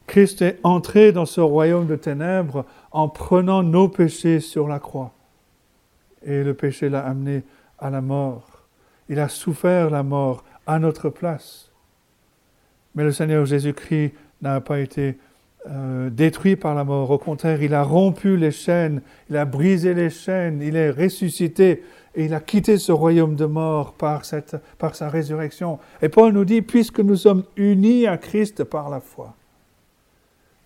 Christ 0.08 0.42
est 0.42 0.60
entré 0.64 1.12
dans 1.12 1.26
ce 1.26 1.42
royaume 1.42 1.88
de 1.88 1.96
ténèbres 1.96 2.66
en 2.92 3.10
prenant 3.10 3.64
nos 3.64 3.88
péchés 3.88 4.40
sur 4.40 4.68
la 4.68 4.80
croix. 4.80 5.12
Et 6.24 6.44
le 6.44 6.54
péché 6.54 6.90
l'a 6.90 7.06
amené 7.06 7.44
à 7.80 7.90
la 7.90 8.02
mort. 8.02 8.64
Il 9.10 9.20
a 9.20 9.30
souffert 9.30 9.90
la 9.90 10.04
mort 10.04 10.44
à 10.68 10.80
notre 10.80 11.10
place. 11.10 11.72
Mais 12.96 13.04
le 13.04 13.12
Seigneur 13.12 13.46
Jésus-Christ 13.46 14.14
n'a 14.42 14.62
pas 14.62 14.80
été 14.80 15.18
euh, 15.68 16.10
détruit 16.10 16.56
par 16.56 16.76
la 16.76 16.84
mort. 16.84 17.10
Au 17.12 17.18
contraire, 17.18 17.62
il 17.62 17.74
a 17.74 17.84
rompu 17.84 18.38
les 18.38 18.52
chaînes, 18.52 19.02
il 19.30 19.38
a 19.38 19.46
brisé 19.46 19.94
les 19.94 20.10
chaînes, 20.10 20.62
il 20.62 20.76
est 20.76 20.92
ressuscité 20.92 21.84
et 22.16 22.26
il 22.26 22.34
a 22.34 22.40
quitté 22.40 22.78
ce 22.78 22.92
royaume 22.92 23.36
de 23.36 23.46
mort 23.46 23.94
par, 23.94 24.24
sa 24.24 25.10
résurrection. 25.10 25.80
Et 26.02 26.10
Paul 26.10 26.34
nous 26.34 26.46
dit, 26.46 26.62
puisque 26.62 27.02
nous 27.02 27.18
sommes 27.18 27.44
unis 27.58 28.08
à 28.08 28.18
Christ 28.18 28.64
par 28.64 28.90
la 28.90 29.02
foi, 29.02 29.36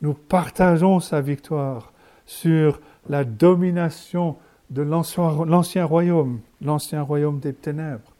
nous 0.02 0.14
partageons 0.14 1.00
sa 1.00 1.22
victoire 1.22 1.92
sur 2.26 2.80
la 3.10 3.24
domination 3.24 4.38
de 4.70 4.84
l'ancien 4.84 5.86
royaume, 5.86 6.40
l'ancien 6.62 7.02
royaume 7.02 7.40
des 7.40 7.54
ténèbres. 7.54 8.14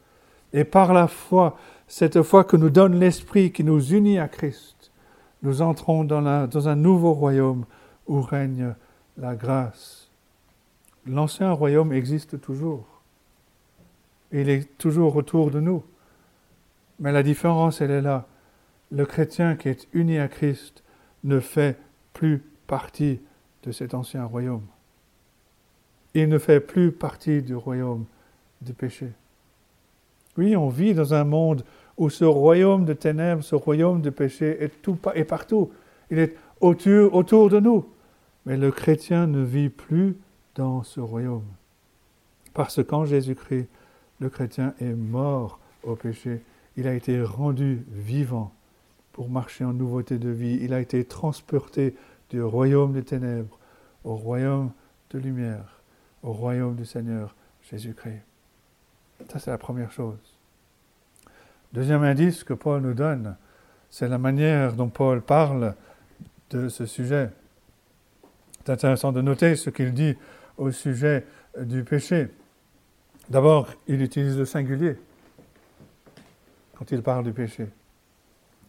Et 0.52 0.64
par 0.64 0.94
la 0.94 1.08
foi, 1.08 1.56
cette 1.88 2.24
foi 2.24 2.44
que 2.44 2.58
nous 2.58 2.72
donne 2.72 3.00
l'Esprit 3.00 3.52
qui 3.52 3.64
nous 3.64 3.94
unit 3.94 4.18
à 4.18 4.28
Christ, 4.28 4.92
nous 5.44 5.62
entrons 5.62 6.04
dans 6.04 6.68
un 6.68 6.76
nouveau 6.76 7.14
royaume 7.14 7.66
où 8.08 8.22
règne 8.22 8.74
la 9.18 9.36
grâce. 9.36 10.10
L'ancien 11.06 11.52
royaume 11.52 11.94
existe 11.94 12.42
toujours. 12.42 12.89
Il 14.32 14.50
est 14.50 14.78
toujours 14.78 15.16
autour 15.16 15.52
de 15.52 15.60
nous. 15.60 15.84
Mais 17.00 17.12
la 17.12 17.24
différence, 17.24 17.82
elle 17.82 17.92
est 17.92 18.02
là. 18.02 18.28
Le 18.92 19.06
chrétien 19.06 19.56
qui 19.56 19.70
est 19.70 19.88
uni 19.94 20.18
à 20.18 20.28
Christ 20.28 20.84
ne 21.24 21.40
fait 21.40 21.78
plus 22.14 22.44
partie 22.68 23.20
de 23.64 23.72
cet 23.72 23.94
ancien 23.94 24.26
royaume. 24.26 24.66
Il 26.14 26.30
ne 26.30 26.38
fait 26.38 26.60
plus 26.60 26.92
partie 26.92 27.42
du 27.42 27.56
royaume 27.56 28.06
du 28.62 28.74
péché. 28.74 29.10
Oui, 30.38 30.56
on 30.56 30.70
vit 30.70 30.94
dans 30.94 31.14
un 31.14 31.24
monde 31.24 31.64
où 31.98 32.10
ce 32.10 32.26
royaume 32.26 32.86
de 32.86 32.94
ténèbres, 32.94 33.44
ce 33.44 33.56
royaume 33.56 34.02
de 34.02 34.10
péché 34.10 34.64
est, 34.64 34.82
tout, 34.82 34.96
partout. 34.96 35.72
Il 36.10 36.20
est 36.20 36.36
autour, 36.62 37.14
autour 37.14 37.50
de 37.50 37.60
nous. 37.60 37.86
Mais 38.46 38.58
le 38.58 38.72
chrétien 38.72 39.28
ne 39.28 39.44
vit 39.44 39.70
plus 39.70 40.18
dans 40.56 40.84
ce 40.84 41.00
royaume. 41.00 41.46
Parce 42.54 42.84
qu'en 42.84 43.06
Jésus-Christ, 43.06 43.68
le 44.20 44.30
chrétien 44.30 44.74
est 44.80 44.94
mort 44.94 45.60
au 45.84 45.96
péché. 45.96 46.42
Il 46.78 46.88
a 46.88 46.94
été 46.94 47.22
rendu 47.22 47.84
vivant 47.90 48.54
pour 49.14 49.30
marcher 49.30 49.66
en 49.66 49.74
nouveauté 49.74 50.18
de 50.18 50.30
vie. 50.30 50.60
Il 50.62 50.74
a 50.74 50.80
été 50.80 51.04
transporté 51.06 51.96
du 52.30 52.42
royaume 52.42 52.94
des 52.94 53.04
ténèbres 53.04 53.58
au 54.04 54.16
royaume 54.16 54.72
de 55.12 55.20
lumière, 55.20 55.82
au 56.24 56.32
royaume 56.32 56.76
du 56.76 56.86
Seigneur 56.86 57.36
Jésus-Christ. 57.70 58.22
Ça, 59.32 59.40
c'est 59.40 59.52
la 59.52 59.58
première 59.58 59.92
chose. 59.92 60.18
Deuxième 61.74 62.04
indice 62.04 62.44
que 62.44 62.54
Paul 62.54 62.82
nous 62.82 62.94
donne, 62.94 63.36
c'est 63.90 64.08
la 64.08 64.18
manière 64.18 64.74
dont 64.74 64.90
Paul 64.90 65.22
parle 65.22 65.76
de 66.50 66.70
ce 66.70 66.86
sujet. 66.86 67.30
C'est 68.64 68.72
intéressant 68.72 69.12
de 69.12 69.22
noter 69.22 69.56
ce 69.56 69.70
qu'il 69.70 69.94
dit 69.94 70.16
au 70.58 70.72
sujet 70.72 71.26
du 71.60 71.84
péché. 71.84 72.30
D'abord, 73.30 73.68
il 73.88 74.02
utilise 74.02 74.38
le 74.38 74.46
singulier 74.46 74.98
quand 76.76 76.92
il 76.92 77.04
parle 77.04 77.26
du 77.26 77.34
péché. 77.34 77.68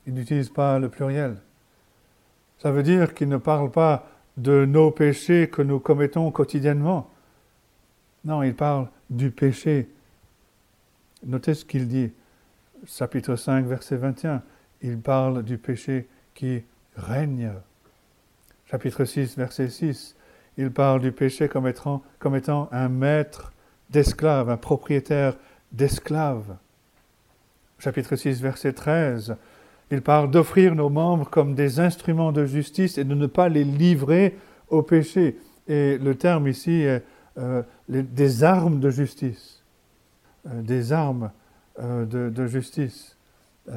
Il 0.06 0.14
n'utilise 0.14 0.48
pas 0.48 0.78
le 0.78 0.88
pluriel. 0.88 1.36
Ça 2.58 2.70
veut 2.70 2.82
dire 2.82 3.14
qu'il 3.14 3.28
ne 3.28 3.36
parle 3.36 3.70
pas 3.70 4.06
de 4.36 4.64
nos 4.64 4.90
péchés 4.90 5.48
que 5.48 5.62
nous 5.62 5.78
commettons 5.80 6.30
quotidiennement. 6.30 7.08
Non, 8.24 8.42
il 8.42 8.54
parle 8.54 8.88
du 9.08 9.30
péché. 9.30 9.88
Notez 11.24 11.54
ce 11.54 11.64
qu'il 11.64 11.88
dit. 11.88 12.12
Chapitre 12.86 13.36
5, 13.36 13.64
verset 13.66 13.96
21. 13.96 14.42
Il 14.82 14.98
parle 14.98 15.42
du 15.42 15.56
péché 15.56 16.08
qui 16.34 16.62
règne. 16.96 17.52
Chapitre 18.66 19.04
6, 19.04 19.36
verset 19.36 19.68
6. 19.68 20.16
Il 20.58 20.70
parle 20.70 21.00
du 21.00 21.12
péché 21.12 21.48
comme 21.48 21.66
étant, 21.66 22.68
un 22.72 22.88
maître 22.88 23.52
d'esclaves, 23.90 24.50
un 24.50 24.56
propriétaire 24.56 25.36
d'esclaves. 25.72 26.56
Chapitre 27.78 28.16
6, 28.16 28.40
verset 28.40 28.72
13. 28.72 29.36
Il 29.90 30.02
parle 30.02 30.30
d'offrir 30.30 30.74
nos 30.74 30.88
membres 30.88 31.28
comme 31.28 31.54
des 31.54 31.80
instruments 31.80 32.32
de 32.32 32.44
justice 32.44 32.98
et 32.98 33.04
de 33.04 33.14
ne 33.14 33.26
pas 33.26 33.48
les 33.48 33.64
livrer 33.64 34.36
au 34.68 34.82
péché. 34.82 35.38
Et 35.66 35.98
le 35.98 36.14
terme 36.14 36.46
ici 36.46 36.82
est 36.82 37.02
euh, 37.38 37.62
des 37.88 38.44
armes 38.44 38.80
de 38.80 38.90
justice. 38.90 39.62
Euh, 40.46 40.62
des 40.62 40.92
armes 40.92 41.30
euh, 41.80 42.04
de, 42.04 42.46
justice. 42.46 43.16
et 43.68 43.72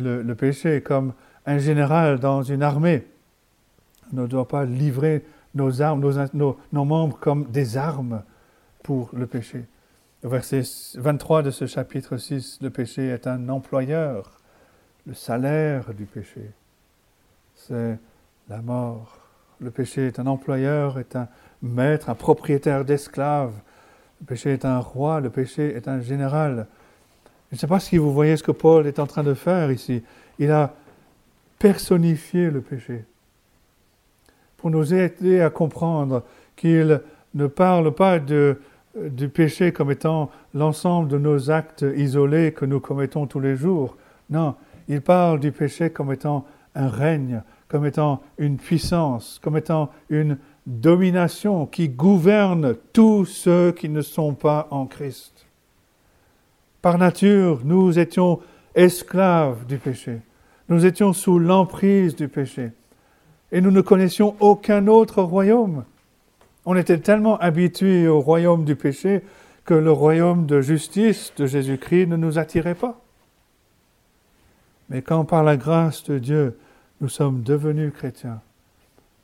le, 0.00 0.34
péché, 0.34 0.80
comme 0.80 1.12
un 1.46 1.58
général 1.58 2.18
dans 2.18 2.42
une 2.42 2.62
armée, 2.62 3.04
ne 4.12 4.26
doit 4.26 4.48
pas 4.48 4.64
livrer 4.64 5.24
nos 5.54 5.82
armes, 5.82 6.02
nos 6.34 6.84
membres 6.84 7.18
comme 7.18 7.44
des 7.50 7.76
armes 7.76 8.22
pour 8.82 9.10
le 9.12 9.26
péché. 9.26 9.64
Verset 10.22 10.62
23 10.94 11.42
de 11.42 11.50
ce 11.50 11.66
chapitre 11.66 12.16
6, 12.16 12.58
le 12.62 12.70
péché 12.70 13.08
est 13.08 13.26
un 13.26 13.48
employeur 13.48 14.42
le 15.06 15.14
salaire 15.14 15.92
du 15.94 16.04
péché, 16.04 16.50
c'est 17.56 17.98
la 18.48 18.62
mort. 18.62 19.18
Le 19.60 19.70
péché 19.70 20.06
est 20.06 20.18
un 20.18 20.26
employeur, 20.26 20.98
est 20.98 21.16
un 21.16 21.28
maître, 21.60 22.10
un 22.10 22.14
propriétaire 22.14 22.84
d'esclaves. 22.84 23.54
Le 24.20 24.26
péché 24.26 24.52
est 24.52 24.64
un 24.64 24.78
roi, 24.78 25.20
le 25.20 25.30
péché 25.30 25.74
est 25.74 25.88
un 25.88 26.00
général. 26.00 26.66
Je 27.50 27.56
ne 27.56 27.58
sais 27.60 27.66
pas 27.66 27.80
si 27.80 27.98
vous 27.98 28.12
voyez 28.12 28.36
ce 28.36 28.42
que 28.42 28.52
Paul 28.52 28.86
est 28.86 28.98
en 28.98 29.06
train 29.06 29.22
de 29.22 29.34
faire 29.34 29.70
ici. 29.70 30.02
Il 30.38 30.50
a 30.50 30.74
personnifié 31.58 32.50
le 32.50 32.60
péché 32.60 33.04
pour 34.56 34.70
nous 34.70 34.94
aider 34.94 35.40
à 35.40 35.50
comprendre 35.50 36.24
qu'il 36.56 37.00
ne 37.34 37.46
parle 37.46 37.92
pas 37.94 38.18
de, 38.18 38.60
du 38.94 39.28
péché 39.28 39.72
comme 39.72 39.90
étant 39.90 40.30
l'ensemble 40.54 41.08
de 41.08 41.18
nos 41.18 41.50
actes 41.50 41.84
isolés 41.96 42.52
que 42.52 42.64
nous 42.64 42.80
commettons 42.80 43.26
tous 43.26 43.40
les 43.40 43.56
jours. 43.56 43.96
Non, 44.30 44.54
il 44.88 45.00
parle 45.00 45.40
du 45.40 45.52
péché 45.52 45.90
comme 45.90 46.12
étant 46.12 46.44
un 46.74 46.88
règne, 46.88 47.42
comme 47.68 47.86
étant 47.86 48.22
une 48.38 48.56
puissance, 48.56 49.40
comme 49.42 49.56
étant 49.56 49.90
une 50.10 50.38
domination 50.66 51.66
qui 51.66 51.88
gouverne 51.88 52.76
tous 52.92 53.24
ceux 53.24 53.72
qui 53.72 53.88
ne 53.88 54.00
sont 54.00 54.34
pas 54.34 54.68
en 54.70 54.86
Christ. 54.86 55.46
Par 56.80 56.98
nature, 56.98 57.60
nous 57.64 57.98
étions 57.98 58.40
esclaves 58.74 59.66
du 59.66 59.78
péché. 59.78 60.20
Nous 60.68 60.86
étions 60.86 61.12
sous 61.12 61.38
l'emprise 61.38 62.16
du 62.16 62.28
péché. 62.28 62.72
Et 63.50 63.60
nous 63.60 63.70
ne 63.70 63.80
connaissions 63.80 64.34
aucun 64.40 64.86
autre 64.86 65.22
royaume. 65.22 65.84
On 66.64 66.76
était 66.76 66.98
tellement 66.98 67.38
habitués 67.38 68.06
au 68.06 68.20
royaume 68.20 68.64
du 68.64 68.76
péché 68.76 69.22
que 69.64 69.74
le 69.74 69.90
royaume 69.92 70.46
de 70.46 70.60
justice 70.60 71.32
de 71.36 71.46
Jésus-Christ 71.46 72.06
ne 72.06 72.16
nous 72.16 72.38
attirait 72.38 72.74
pas. 72.74 73.00
Mais 74.88 75.02
quand 75.02 75.24
par 75.24 75.42
la 75.42 75.56
grâce 75.56 76.04
de 76.04 76.18
Dieu, 76.18 76.58
nous 77.00 77.08
sommes 77.08 77.42
devenus 77.42 77.92
chrétiens, 77.92 78.40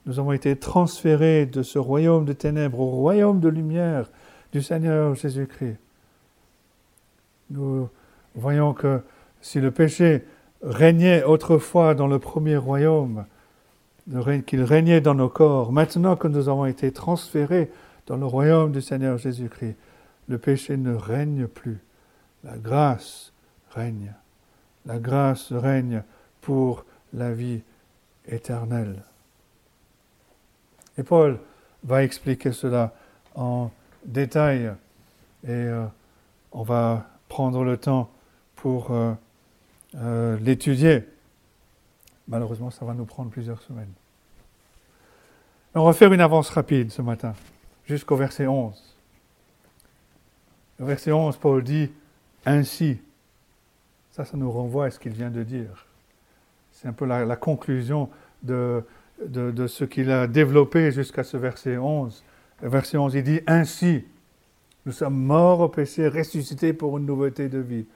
nous 0.07 0.19
avons 0.19 0.33
été 0.33 0.57
transférés 0.57 1.47
de 1.47 1.63
ce 1.63 1.79
royaume 1.79 2.25
de 2.25 2.33
ténèbres 2.33 2.81
au 2.81 2.91
royaume 2.91 3.41
de 3.41 3.49
lumière 3.49 4.11
du 4.53 4.63
Seigneur 4.63 5.15
Jésus-Christ. 5.15 5.77
Nous 7.51 7.89
voyons 8.35 8.73
que 8.73 9.03
si 9.41 9.61
le 9.61 9.71
péché 9.71 10.25
régnait 10.63 11.23
autrefois 11.25 11.95
dans 11.95 12.07
le 12.07 12.19
premier 12.19 12.57
royaume, 12.57 13.27
qu'il 14.47 14.63
régnait 14.63 15.01
dans 15.01 15.15
nos 15.15 15.29
corps, 15.29 15.73
maintenant 15.73 16.17
que 16.17 16.29
nous 16.29 16.49
avons 16.49 16.67
été 16.67 16.93
transférés 16.93 17.71
dans 18.07 18.17
le 18.17 18.27
royaume 18.27 18.73
du 18.73 18.81
Seigneur 18.81 19.19
Jésus-Christ, 19.19 19.77
le 20.29 20.39
péché 20.39 20.77
ne 20.77 20.95
règne 20.95 21.47
plus. 21.47 21.79
La 22.45 22.57
grâce 22.57 23.33
règne. 23.71 24.13
La 24.87 24.99
grâce 24.99 25.53
règne 25.53 26.03
pour 26.41 26.85
la 27.13 27.33
vie 27.33 27.61
éternelle. 28.27 29.03
Et 30.97 31.03
Paul 31.03 31.39
va 31.85 32.03
expliquer 32.03 32.53
cela 32.53 32.95
en 33.35 33.71
détail 34.05 34.73
et 35.45 35.51
euh, 35.51 35.85
on 36.53 36.63
va 36.63 37.07
prendre 37.29 37.63
le 37.63 37.77
temps 37.77 38.11
pour 38.57 38.91
euh, 38.91 39.13
euh, 39.97 40.37
l'étudier. 40.41 41.05
Malheureusement, 42.29 42.71
ça 42.71 42.85
va 42.85 42.95
nous 42.95 43.07
prendre 43.07 43.31
plusieurs 43.31 43.63
semaines. 43.63 43.93
On 45.75 45.85
va 45.85 45.93
faire 45.93 46.13
une 46.13 46.21
avance 46.21 46.51
rapide 46.51 46.91
ce 46.91 47.03
matin, 47.03 47.35
jusqu'au 47.87 48.17
verset 48.17 48.47
11. 48.47 48.97
Le 50.79 50.85
verset 50.85 51.13
11, 51.13 51.37
Paul 51.37 51.63
dit 51.63 51.91
Ainsi. 52.45 52.99
Ça, 54.11 54.25
ça 54.25 54.37
nous 54.37 54.51
renvoie 54.51 54.87
à 54.87 54.91
ce 54.91 54.99
qu'il 54.99 55.13
vient 55.13 55.31
de 55.31 55.43
dire. 55.43 55.87
C'est 56.73 56.89
un 56.89 56.93
peu 56.93 57.07
la, 57.07 57.37
conclusion 57.37 58.09
de, 58.43 58.85
de, 59.25 59.67
ce 59.67 59.85
qu'il 59.85 60.11
a 60.11 60.27
développé 60.27 60.93
jusqu'à 60.93 61.25
ce 61.25 61.37
verset 61.37 61.77
11. 61.77 62.23
Le 62.63 62.69
verset 62.69 62.97
11, 62.97 63.15
il 63.15 63.23
dit 63.23 63.41
Ainsi. 63.47 64.05
Nous 64.87 64.93
sommes 64.93 65.17
morts 65.17 65.61
au 65.61 65.69
péché, 65.69 66.09
ressuscités 66.09 66.73
pour 66.73 66.99
une 66.99 67.07
nouveauté 67.07 67.49
de 67.49 67.59
vie. 67.59 67.87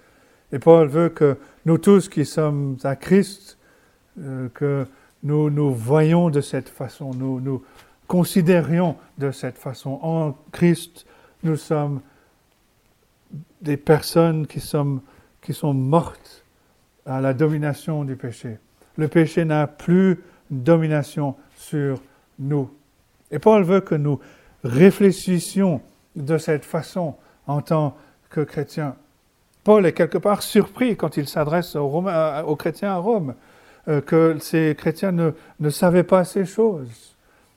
Et 0.52 0.58
Paul 0.58 0.88
veut 0.88 1.08
que 1.08 1.38
nous 1.64 1.78
tous 1.78 2.08
qui 2.08 2.24
sommes 2.26 2.76
à 2.84 2.96
Christ, 2.96 3.56
euh, 4.20 4.48
que 4.54 4.86
nous 5.22 5.50
nous 5.50 5.72
voyons 5.72 6.30
de 6.30 6.40
cette 6.40 6.68
façon, 6.68 7.12
nous 7.14 7.40
nous 7.40 7.62
considérions 8.06 8.96
de 9.18 9.30
cette 9.30 9.58
façon. 9.58 9.98
En 10.02 10.34
Christ, 10.50 11.06
nous 11.42 11.56
sommes 11.56 12.00
des 13.60 13.76
personnes 13.76 14.46
qui 14.46 14.60
sont, 14.60 15.00
qui 15.40 15.54
sont 15.54 15.72
mortes 15.72 16.44
à 17.06 17.20
la 17.20 17.34
domination 17.34 18.04
du 18.04 18.16
péché. 18.16 18.58
Le 18.96 19.08
péché 19.08 19.44
n'a 19.44 19.66
plus 19.66 20.20
domination 20.50 21.36
sur 21.56 22.00
nous. 22.38 22.70
Et 23.30 23.38
Paul 23.38 23.64
veut 23.64 23.80
que 23.80 23.94
nous 23.94 24.20
réfléchissions 24.62 25.80
de 26.14 26.38
cette 26.38 26.64
façon 26.64 27.16
en 27.46 27.62
tant 27.62 27.96
que 28.30 28.40
chrétiens. 28.40 28.96
Paul 29.64 29.86
est 29.86 29.92
quelque 29.92 30.18
part 30.18 30.42
surpris 30.42 30.96
quand 30.96 31.16
il 31.16 31.28
s'adresse 31.28 31.76
aux, 31.76 32.56
chrétiens 32.56 32.92
à 32.92 32.96
Rome, 32.96 33.34
que 33.86 34.36
ces 34.40 34.74
chrétiens 34.78 35.12
ne, 35.12 35.30
ne 35.60 35.70
savaient 35.70 36.04
pas 36.04 36.24
ces 36.24 36.44
choses. 36.44 37.16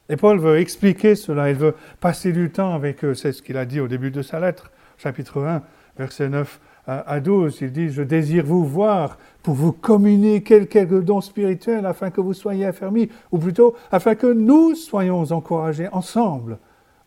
Et 0.09 0.17
Paul 0.17 0.39
veut 0.39 0.59
expliquer 0.59 1.15
cela, 1.15 1.49
il 1.49 1.55
veut 1.55 1.75
passer 1.99 2.31
du 2.31 2.51
temps 2.51 2.73
avec 2.73 3.03
eux. 3.03 3.15
C'est 3.15 3.31
ce 3.31 3.41
qu'il 3.41 3.57
a 3.57 3.65
dit 3.65 3.79
au 3.79 3.88
début 3.88 4.11
de 4.11 4.21
sa 4.21 4.39
lettre, 4.39 4.71
chapitre 4.97 5.41
1, 5.41 5.61
verset 5.97 6.29
9 6.29 6.59
à 6.88 7.19
12. 7.19 7.57
Il 7.61 7.71
dit, 7.71 7.89
je 7.89 8.03
désire 8.03 8.45
vous 8.45 8.63
voir 8.63 9.17
pour 9.41 9.55
vous 9.55 9.71
communiquer 9.71 10.67
quelques 10.67 11.01
dons 11.01 11.21
spirituels 11.21 11.85
afin 11.85 12.11
que 12.11 12.21
vous 12.21 12.33
soyez 12.33 12.65
affermis, 12.65 13.09
ou 13.31 13.39
plutôt 13.39 13.75
afin 13.91 14.15
que 14.15 14.27
nous 14.27 14.75
soyons 14.75 15.31
encouragés 15.31 15.88
ensemble 15.91 16.59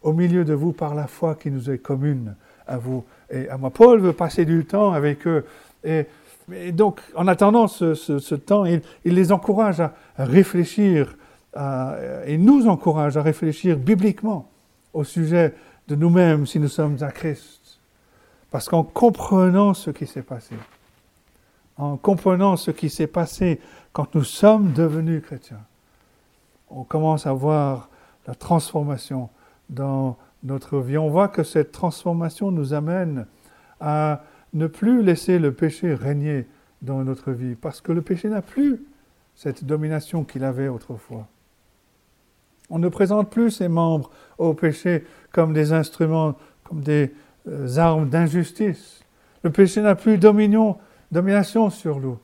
au 0.03 0.13
milieu 0.13 0.45
de 0.45 0.55
vous 0.55 0.73
par 0.73 0.95
la 0.95 1.07
foi 1.07 1.37
qui 1.37 1.51
nous 1.51 1.71
est 1.71 1.79
commune 1.79 2.35
à 2.67 2.79
vous 2.79 3.05
et 3.31 3.49
à 3.49 3.57
moi. 3.59 3.71
Paul 3.71 4.01
veut 4.01 4.13
passer 4.13 4.45
du 4.45 4.65
temps 4.65 4.93
avec 4.93 5.27
eux. 5.27 5.45
Et, 5.85 6.07
donc, 6.73 7.01
en 7.15 7.27
attendant 7.29 7.69
ce, 7.69 8.35
temps, 8.35 8.65
il, 8.65 8.83
les 9.05 9.33
encourage 9.33 9.81
à 9.81 9.93
réfléchir, 10.17 11.17
et 12.27 12.39
nous 12.39 12.69
encourage 12.69 13.17
à 13.17 13.23
réfléchir 13.23 13.77
bibliquement 13.77 14.49
au 14.93 15.05
sujet 15.05 15.55
de 15.89 15.95
nous-mêmes 15.95 16.47
si 16.47 16.59
nous 16.59 16.69
sommes 16.69 16.99
à 17.01 17.11
Christ. 17.11 17.81
Parce 18.51 18.69
qu'en 18.69 18.83
comprenant 18.83 19.75
ce 19.75 19.91
qui 19.91 20.07
s'est 20.07 20.23
passé, 20.23 20.55
en 21.77 21.97
comprenant 21.97 22.57
ce 22.57 22.71
qui 22.71 22.91
s'est 22.91 23.07
passé 23.07 23.61
quand 23.93 24.15
nous 24.15 24.25
sommes 24.25 24.73
devenus 24.73 25.23
chrétiens, 25.23 25.61
on 26.71 26.85
commence 26.85 27.27
à 27.27 27.33
voir 27.33 27.89
la 28.27 28.35
transformation 28.35 29.29
dans 29.71 30.17
notre 30.43 30.79
vie. 30.79 30.99
On 30.99 31.09
voit 31.09 31.29
que 31.29 31.43
cette 31.43 31.73
transformation 31.73 32.51
nous 32.51 32.75
amène 32.75 33.27
à 33.81 34.23
ne 34.59 34.67
plus 34.67 35.03
laisser 35.03 35.39
le 35.39 35.53
péché 35.53 35.95
régner 35.95 36.47
dans 36.83 37.03
notre 37.05 37.33
vie, 37.33 37.55
parce 37.55 37.81
que 37.81 37.93
le 37.93 38.03
péché 38.03 38.29
n'a 38.29 38.43
plus 38.43 38.83
cette 39.35 39.65
domination 39.65 40.25
qu'il 40.25 40.45
avait 40.45 40.69
autrefois. 40.69 41.27
On 42.71 42.79
ne 42.79 42.89
présente 42.89 43.31
plus 43.31 43.51
ses 43.51 43.69
membres 43.69 44.11
au 44.37 44.53
péché 44.53 45.05
comme 45.33 45.53
des 45.53 45.73
instruments, 45.73 46.35
comme 46.65 46.81
des 46.81 47.15
euh, 47.47 47.77
armes 47.79 48.09
d'injustice. 48.09 49.03
Le 49.43 49.51
péché 49.51 49.81
n'a 49.81 49.95
plus 49.95 50.19
domination 50.19 51.71
sur 51.71 52.01
nous, 52.01 52.19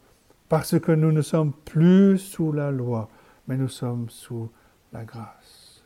parce 0.49 0.79
que 0.79 0.92
nous 0.92 1.12
ne 1.12 1.23
sommes 1.23 1.53
plus 1.64 2.18
sous 2.18 2.53
la 2.53 2.70
loi, 2.70 3.09
mais 3.49 3.57
nous 3.57 3.68
sommes 3.68 4.11
sous 4.11 4.51
la 4.92 5.05
grâce. 5.05 5.83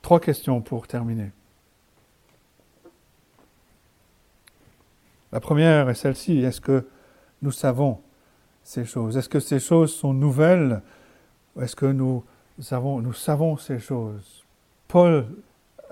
Trois 0.00 0.20
questions 0.20 0.62
pour 0.62 0.86
terminer. 0.86 1.32
La 5.32 5.40
première 5.40 5.88
est 5.88 5.94
celle-ci. 5.94 6.38
Est-ce 6.38 6.60
que 6.60 6.86
nous 7.42 7.52
savons 7.52 8.00
ces 8.62 8.84
choses? 8.84 9.16
Est-ce 9.16 9.28
que 9.28 9.40
ces 9.40 9.60
choses 9.60 9.94
sont 9.94 10.12
nouvelles? 10.12 10.82
Est-ce 11.60 11.76
que 11.76 11.86
nous, 11.86 12.24
avons, 12.70 13.00
nous 13.00 13.12
savons 13.12 13.56
ces 13.56 13.78
choses? 13.78 14.44
Paul 14.86 15.26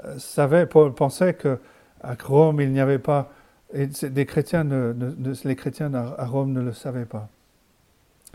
euh, 0.05 0.18
savait, 0.18 0.66
Paul 0.66 0.94
pensait 0.94 1.35
que 1.35 1.59
à 2.03 2.14
Rome 2.22 2.61
il 2.61 2.72
n'y 2.72 2.81
avait 2.81 2.99
pas, 2.99 3.31
des 3.72 4.27
chrétiens 4.27 4.64
les 5.44 5.57
chrétiens 5.57 5.92
à 5.94 6.27
Rome 6.27 6.53
ne 6.53 6.61
le 6.61 6.72
savaient 6.72 7.05
pas. 7.05 7.29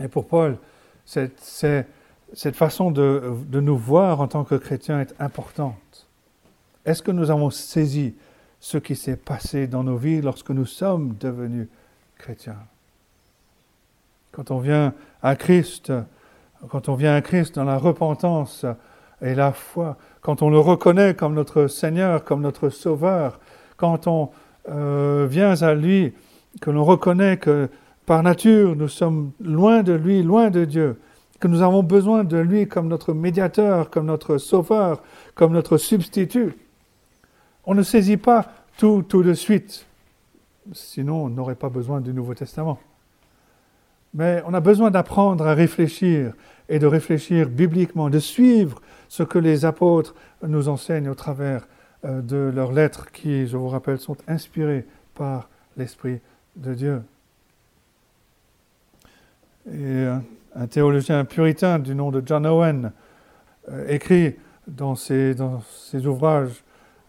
Et 0.00 0.08
pour 0.08 0.26
Paul, 0.26 0.58
cette 1.04 2.56
façon 2.56 2.90
de, 2.90 3.34
nous 3.52 3.76
voir 3.76 4.20
en 4.20 4.28
tant 4.28 4.44
que 4.44 4.54
chrétiens 4.54 5.00
est 5.00 5.14
importante. 5.18 6.08
Est-ce 6.84 7.02
que 7.02 7.10
nous 7.10 7.30
avons 7.30 7.50
saisi 7.50 8.14
ce 8.62 8.78
qui 8.78 8.94
s'est 8.94 9.16
passé 9.16 9.66
dans 9.66 9.82
nos 9.82 9.96
vies 9.96 10.22
lorsque 10.22 10.50
nous 10.50 10.66
sommes 10.66 11.16
devenus 11.18 11.66
chrétiens 12.16 12.60
Quand 14.30 14.52
on 14.52 14.58
vient 14.58 14.94
à 15.20 15.34
Christ, 15.34 15.92
quand 16.68 16.88
on 16.88 16.94
vient 16.94 17.16
à 17.16 17.22
Christ 17.22 17.56
dans 17.56 17.64
la 17.64 17.76
repentance 17.76 18.64
et 19.20 19.34
la 19.34 19.50
foi, 19.50 19.96
quand 20.20 20.42
on 20.42 20.48
le 20.48 20.60
reconnaît 20.60 21.14
comme 21.14 21.34
notre 21.34 21.66
Seigneur, 21.66 22.22
comme 22.22 22.40
notre 22.40 22.68
Sauveur, 22.68 23.40
quand 23.76 24.06
on 24.06 24.30
euh, 24.68 25.26
vient 25.28 25.60
à 25.60 25.74
lui, 25.74 26.14
que 26.60 26.70
l'on 26.70 26.84
reconnaît 26.84 27.38
que 27.38 27.68
par 28.06 28.22
nature 28.22 28.76
nous 28.76 28.86
sommes 28.86 29.32
loin 29.40 29.82
de 29.82 29.92
lui, 29.92 30.22
loin 30.22 30.50
de 30.50 30.64
Dieu, 30.64 31.00
que 31.40 31.48
nous 31.48 31.62
avons 31.62 31.82
besoin 31.82 32.22
de 32.22 32.38
lui 32.38 32.68
comme 32.68 32.86
notre 32.86 33.12
médiateur, 33.12 33.90
comme 33.90 34.06
notre 34.06 34.38
sauveur, 34.38 35.02
comme 35.34 35.52
notre 35.52 35.78
substitut. 35.78 36.54
On 37.64 37.74
ne 37.74 37.82
saisit 37.82 38.16
pas 38.16 38.52
tout 38.78 39.02
tout 39.02 39.22
de 39.22 39.34
suite, 39.34 39.86
sinon 40.72 41.24
on 41.24 41.28
n'aurait 41.28 41.54
pas 41.54 41.68
besoin 41.68 42.00
du 42.00 42.12
Nouveau 42.12 42.34
Testament. 42.34 42.78
Mais 44.14 44.42
on 44.46 44.54
a 44.54 44.60
besoin 44.60 44.90
d'apprendre 44.90 45.46
à 45.46 45.54
réfléchir 45.54 46.34
et 46.68 46.78
de 46.78 46.86
réfléchir 46.86 47.48
bibliquement, 47.48 48.10
de 48.10 48.18
suivre 48.18 48.80
ce 49.08 49.22
que 49.22 49.38
les 49.38 49.64
apôtres 49.64 50.14
nous 50.46 50.68
enseignent 50.68 51.08
au 51.08 51.14
travers 51.14 51.66
euh, 52.04 52.20
de 52.20 52.50
leurs 52.54 52.72
lettres 52.72 53.10
qui, 53.10 53.46
je 53.46 53.56
vous 53.56 53.68
rappelle, 53.68 53.98
sont 53.98 54.16
inspirées 54.26 54.86
par 55.14 55.48
l'Esprit 55.76 56.20
de 56.56 56.74
Dieu. 56.74 57.02
Euh, 59.68 60.18
un 60.54 60.66
théologien 60.66 61.24
puritain 61.24 61.78
du 61.78 61.94
nom 61.94 62.10
de 62.10 62.22
John 62.24 62.46
Owen 62.46 62.92
euh, 63.70 63.86
écrit 63.88 64.34
dans 64.66 64.96
ses, 64.96 65.36
ouvrages, 66.04 66.64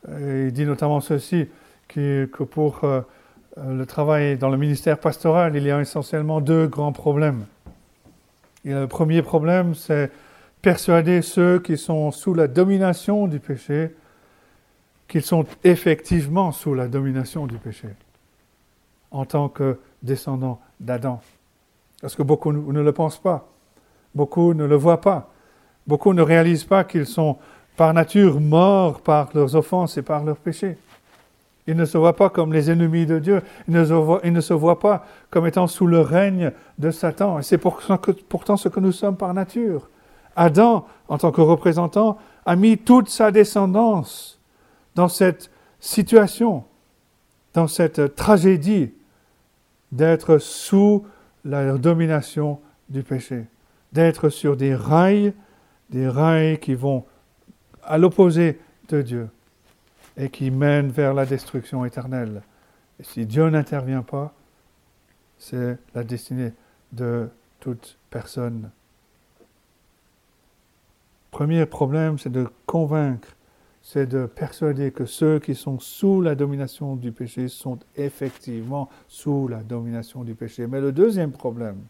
il 0.10 0.51
dit 0.51 0.66
notamment 0.66 0.99
ceci, 1.01 1.47
que 1.88 2.43
pour 2.43 2.84
euh, 2.84 3.01
le 3.58 3.86
travail 3.86 4.38
dans 4.38 4.49
le 4.49 4.58
ministère 4.58 4.97
pastoral, 4.97 5.56
il 5.56 5.64
y 5.64 5.72
a 5.72 5.80
essentiellement 5.80 6.41
deux 6.41 6.68
grands 6.68 6.91
problèmes. 6.91 7.45
Le 8.66 8.86
premier 8.86 9.22
problème, 9.22 9.76
c'est 9.76 10.12
persuader 10.62 11.22
ceux 11.22 11.60
qui 11.60 11.78
sont 11.78 12.12
sous 12.12 12.34
la 12.34 12.47
domination 12.47 13.28
du 13.28 13.39
péché 13.39 13.93
qu'ils 15.08 15.22
sont 15.22 15.45
effectivement 15.64 16.51
sous 16.51 16.74
la 16.74 16.88
domination 16.88 17.45
du 17.45 17.58
péché 17.58 17.89
en 19.12 19.26
tant 19.26 19.49
que 19.49 19.78
descendants 20.01 20.60
d'Adam. 20.80 21.22
Parce 22.01 22.16
que 22.16 22.24
beaucoup 22.24 22.51
ne 22.51 22.82
le 22.82 22.91
pensent 22.91 23.22
pas, 23.22 23.47
beaucoup 24.16 24.54
ne 24.54 24.66
le 24.66 24.76
voient 24.76 25.01
pas, 25.01 25.32
beaucoup 25.86 26.14
ne 26.14 26.22
réalisent 26.22 26.64
pas 26.64 26.84
qu'ils 26.84 27.06
sont 27.06 27.38
par 27.76 27.94
nature 27.94 28.40
morts 28.40 29.02
par 29.02 29.30
leurs 29.34 29.56
offenses 29.56 29.98
et 29.98 30.02
par 30.02 30.24
leurs 30.24 30.38
péchés. 30.38 30.78
Ils 31.66 31.78
ne 31.78 31.86
se 31.86 31.98
voient 31.98 32.16
pas 32.16 32.30
comme 32.30 32.52
les 32.52 32.70
ennemis 32.70 33.06
de 33.06 33.20
Dieu, 33.20 33.42
ils 33.68 33.74
ne 33.74 34.42
se 34.42 34.54
voient, 34.54 34.80
pas 34.80 35.06
comme 35.30 35.48
étant 35.48 35.68
sous 35.68 35.88
le 35.88 36.02
règne 36.02 36.52
de 36.78 36.92
Satan. 36.92 37.40
Et 37.40 37.44
c'est 37.44 37.58
pourtant 37.58 38.58
ce 38.58 38.68
que 38.68 38.80
nous 38.80 38.92
sommes 38.92 39.16
par 39.16 39.34
nature. 39.34 39.90
Adam, 40.36 40.86
en 41.08 41.18
tant 41.18 41.32
que 41.32 41.42
représentant, 41.42 42.18
a 42.46 42.56
mis 42.56 42.78
toute 42.78 43.08
sa 43.08 43.32
descendance 43.32 44.40
dans 44.96 45.08
cette 45.08 45.52
situation, 45.80 46.66
dans 47.54 47.68
cette 47.68 48.16
tragédie 48.16 48.92
d'être 49.92 50.40
sous 50.40 51.06
la 51.46 51.74
domination 51.78 52.60
du 52.90 53.04
péché, 53.04 53.46
d'être 53.94 54.30
sur 54.30 54.58
des 54.58 54.76
rails, 54.76 55.34
des 55.92 56.10
rails 56.10 56.60
qui 56.60 56.74
vont 56.74 57.06
à 57.86 57.98
l'opposé 57.98 58.60
de 58.90 59.02
Dieu 59.02 59.30
et 60.18 60.30
qui 60.30 60.52
mènent 60.52 60.90
vers 60.90 61.14
la 61.14 61.26
destruction 61.26 61.86
éternelle. 61.86 62.42
Si 63.00 63.26
Dieu 63.26 63.50
n'intervient 63.50 64.04
pas, 64.04 64.34
c'est 65.38 65.78
la 65.94 66.04
destinée 66.04 66.54
de 66.92 67.30
toute 67.60 67.98
personne. 68.10 68.70
Premier 71.32 71.66
problème, 71.66 72.20
c'est 72.20 72.32
de 72.32 72.48
convaincre, 72.68 73.36
c'est 73.82 74.06
de 74.06 74.28
persuader 74.28 74.92
que 74.92 75.06
ceux 75.06 75.40
qui 75.40 75.56
sont 75.56 75.80
sous 75.80 76.22
la 76.22 76.36
domination 76.36 76.96
du 76.96 77.12
péché 77.12 77.48
sont 77.48 77.80
effectivement 77.96 78.90
sous 79.08 79.48
la 79.48 79.64
domination 79.64 80.24
du 80.24 80.36
péché. 80.36 80.68
Mais 80.68 80.80
le 80.80 80.92
deuxième 80.92 81.32
problème, 81.32 81.82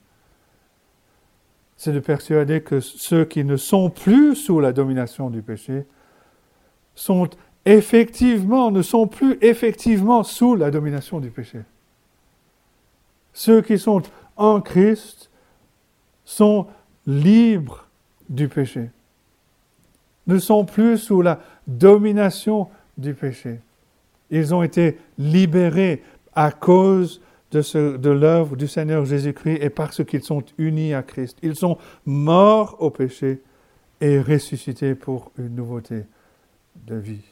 c'est 1.84 1.92
de 1.92 2.00
persuader 2.00 2.62
que 2.62 2.80
ceux 2.80 3.26
qui 3.26 3.44
ne 3.44 3.58
sont 3.58 3.90
plus 3.90 4.38
sous 4.38 4.62
la 4.62 4.72
domination 4.72 5.30
du 5.30 5.42
péché 5.42 5.84
ne 7.66 8.82
sont 8.82 9.08
plus 9.08 9.38
effectivement 9.42 10.24
sous 10.24 10.56
la 10.56 10.72
domination 10.72 11.20
du 11.20 11.30
péché. 11.30 11.60
Ceux 13.34 13.62
qui 13.62 13.78
sont 13.78 14.02
en 14.38 14.62
Christ 14.62 15.30
sont 16.24 16.68
libres 17.06 17.90
du 18.30 18.48
péché, 18.48 18.90
ne 20.26 20.38
sont 20.38 20.64
plus 20.64 20.98
sous 20.98 21.22
la 21.22 21.42
domination 21.68 22.70
du 22.98 23.14
péché. 23.14 23.60
Ils 24.30 24.56
ont 24.56 24.64
été 24.64 24.98
libérés 25.18 26.02
à 26.34 26.50
cause 26.52 27.20
de, 27.20 27.28
de 27.54 28.10
l'œuvre 28.10 28.56
du 28.56 28.68
Seigneur 28.68 29.06
Jésus-Christ 29.06 29.60
et 29.62 29.70
parce 29.70 30.04
qu'ils 30.04 30.24
sont 30.24 30.44
unis 30.58 30.94
à 30.94 31.04
Christ. 31.04 31.38
Ils 31.42 31.56
sont 31.56 31.78
morts 32.06 32.78
au 32.80 32.90
péché 32.90 33.42
et 34.02 34.20
ressuscités 34.20 34.96
pour 34.96 35.32
une 35.38 35.56
nouveauté 35.56 36.04
de 36.88 36.96
vie. 36.96 37.24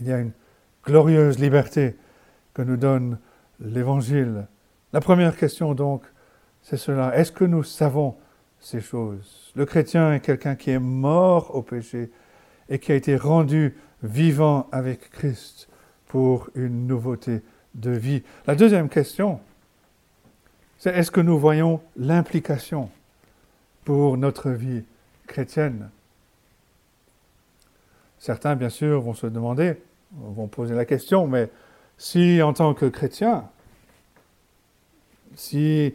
Il 0.00 0.06
y 0.06 0.12
a 0.12 0.18
une 0.18 0.32
glorieuse 0.84 1.38
liberté 1.38 1.96
que 2.54 2.62
nous 2.62 2.76
donne 2.76 3.18
l'Évangile. 3.60 4.46
La 4.92 5.00
première 5.00 5.36
question 5.36 5.74
donc, 5.74 6.02
c'est 6.62 6.76
cela. 6.76 7.16
Est-ce 7.16 7.32
que 7.32 7.44
nous 7.44 7.62
savons 7.62 8.16
ces 8.58 8.80
choses? 8.80 9.52
Le 9.54 9.66
chrétien 9.66 10.12
est 10.12 10.20
quelqu'un 10.20 10.54
qui 10.54 10.70
est 10.70 10.78
mort 10.78 11.54
au 11.54 11.62
péché 11.62 12.10
et 12.68 12.78
qui 12.78 12.92
a 12.92 12.94
été 12.94 13.16
rendu 13.16 13.76
vivant 14.02 14.68
avec 14.72 15.10
Christ 15.10 15.68
pour 16.06 16.48
une 16.54 16.86
nouveauté 16.86 17.42
de. 17.74 18.00
La 18.46 18.54
deuxième 18.54 18.88
question, 18.88 19.40
c'est 20.78 20.90
est-ce 20.90 21.10
que 21.10 21.20
nous 21.20 21.38
voyons 21.38 21.80
l'implication 21.96 22.90
pour 23.84 24.16
notre 24.16 24.50
vie 24.50 24.84
chrétienne? 25.26 25.90
Certains, 28.18 28.56
bien 28.56 28.68
sûr, 28.68 29.00
vont 29.00 29.14
se 29.14 29.26
demander, 29.26 29.80
vont 30.12 30.48
poser 30.48 30.74
la 30.74 30.84
question, 30.84 31.26
mais 31.26 31.50
si 31.96 32.42
en 32.42 32.52
tant 32.52 32.74
que 32.74 32.86
chrétien, 32.86 33.44
si 35.34 35.94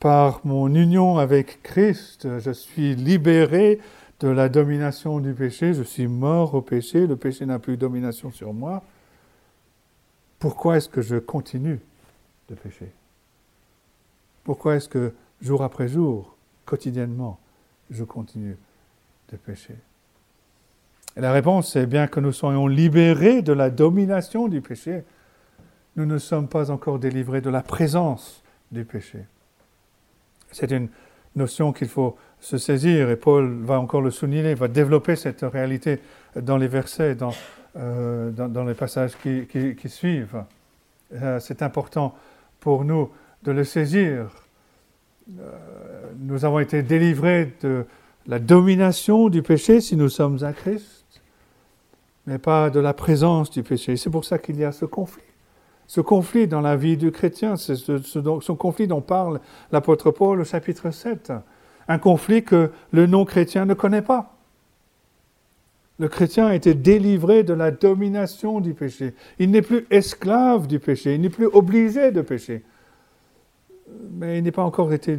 par 0.00 0.40
mon 0.44 0.74
union 0.74 1.18
avec 1.18 1.62
Christ, 1.62 2.38
je 2.38 2.50
suis 2.50 2.94
libéré 2.94 3.80
de 4.20 4.28
la 4.28 4.48
domination 4.48 5.20
du 5.20 5.32
péché, 5.34 5.74
je 5.74 5.82
suis 5.82 6.06
mort 6.06 6.54
au 6.54 6.62
péché, 6.62 7.06
le 7.06 7.16
péché 7.16 7.46
n'a 7.46 7.58
plus 7.58 7.76
domination 7.76 8.30
sur 8.30 8.52
moi, 8.52 8.82
pourquoi 10.38 10.76
est-ce 10.76 10.88
que 10.88 11.02
je 11.02 11.16
continue 11.16 11.80
de 12.48 12.54
pécher? 12.54 12.92
Pourquoi 14.44 14.76
est-ce 14.76 14.88
que 14.88 15.14
jour 15.40 15.62
après 15.62 15.88
jour, 15.88 16.36
quotidiennement, 16.66 17.38
je 17.90 18.04
continue 18.04 18.56
de 19.30 19.36
pécher? 19.36 19.76
La 21.16 21.32
réponse, 21.32 21.72
c'est 21.72 21.86
bien 21.86 22.08
que 22.08 22.20
nous 22.20 22.32
soyons 22.32 22.66
libérés 22.66 23.40
de 23.40 23.52
la 23.52 23.70
domination 23.70 24.48
du 24.48 24.60
péché, 24.60 25.04
nous 25.96 26.06
ne 26.06 26.18
sommes 26.18 26.48
pas 26.48 26.70
encore 26.70 26.98
délivrés 26.98 27.40
de 27.40 27.50
la 27.50 27.62
présence 27.62 28.42
du 28.72 28.84
péché. 28.84 29.20
C'est 30.50 30.72
une 30.72 30.88
notion 31.36 31.72
qu'il 31.72 31.88
faut 31.88 32.16
se 32.40 32.58
saisir, 32.58 33.10
et 33.10 33.16
Paul 33.16 33.62
va 33.62 33.80
encore 33.80 34.02
le 34.02 34.10
souligner, 34.10 34.54
va 34.54 34.68
développer 34.68 35.16
cette 35.16 35.42
réalité 35.42 36.00
dans 36.36 36.56
les 36.56 36.68
versets, 36.68 37.14
dans, 37.14 37.32
euh, 37.76 38.30
dans, 38.30 38.64
les 38.64 38.74
passages 38.74 39.16
qui, 39.18 39.88
suivent. 39.88 40.44
Euh, 41.14 41.38
c'est 41.40 41.62
important 41.62 42.14
pour 42.60 42.84
nous 42.84 43.10
de 43.42 43.52
le 43.52 43.64
saisir. 43.64 44.30
Euh, 45.38 45.42
nous 46.18 46.44
avons 46.44 46.60
été 46.60 46.82
délivrés 46.82 47.52
de 47.62 47.84
la 48.26 48.38
domination 48.38 49.28
du 49.28 49.42
péché 49.42 49.80
si 49.80 49.96
nous 49.96 50.08
sommes 50.08 50.42
à 50.44 50.52
Christ 50.52 51.04
mais 52.26 52.38
pas 52.38 52.70
de 52.70 52.80
la 52.80 52.94
présence 52.94 53.50
du 53.50 53.62
péché. 53.62 53.96
C'est 53.96 54.10
pour 54.10 54.24
ça 54.24 54.38
qu'il 54.38 54.56
y 54.56 54.64
a 54.64 54.72
ce 54.72 54.84
conflit. 54.84 55.22
Ce 55.86 56.00
conflit 56.00 56.46
dans 56.46 56.62
la 56.62 56.76
vie 56.76 56.96
du 56.96 57.12
chrétien, 57.12 57.56
c'est 57.56 57.76
ce, 57.76 58.52
conflit 58.52 58.86
dont 58.86 59.02
parle 59.02 59.40
l'apôtre 59.70 60.10
Paul 60.10 60.40
au 60.40 60.44
chapitre 60.44 60.90
7. 60.90 61.32
Un 61.88 61.98
conflit 61.98 62.42
que 62.42 62.70
le 62.92 63.06
non-chrétien 63.06 63.66
ne 63.66 63.74
connaît 63.74 64.02
pas. 64.02 64.33
Le 65.98 66.08
chrétien 66.08 66.46
a 66.46 66.54
été 66.54 66.74
délivré 66.74 67.44
de 67.44 67.54
la 67.54 67.70
domination 67.70 68.60
du 68.60 68.74
péché. 68.74 69.14
Il 69.38 69.50
n'est 69.50 69.62
plus 69.62 69.86
esclave 69.90 70.66
du 70.66 70.80
péché, 70.80 71.14
il 71.14 71.20
n'est 71.20 71.28
plus 71.28 71.46
obligé 71.46 72.10
de 72.10 72.20
pécher. 72.20 72.64
Mais 74.12 74.38
il 74.38 74.44
n'a 74.44 74.50
pas, 74.50 74.62
encore 74.62 74.92
été, 74.92 75.16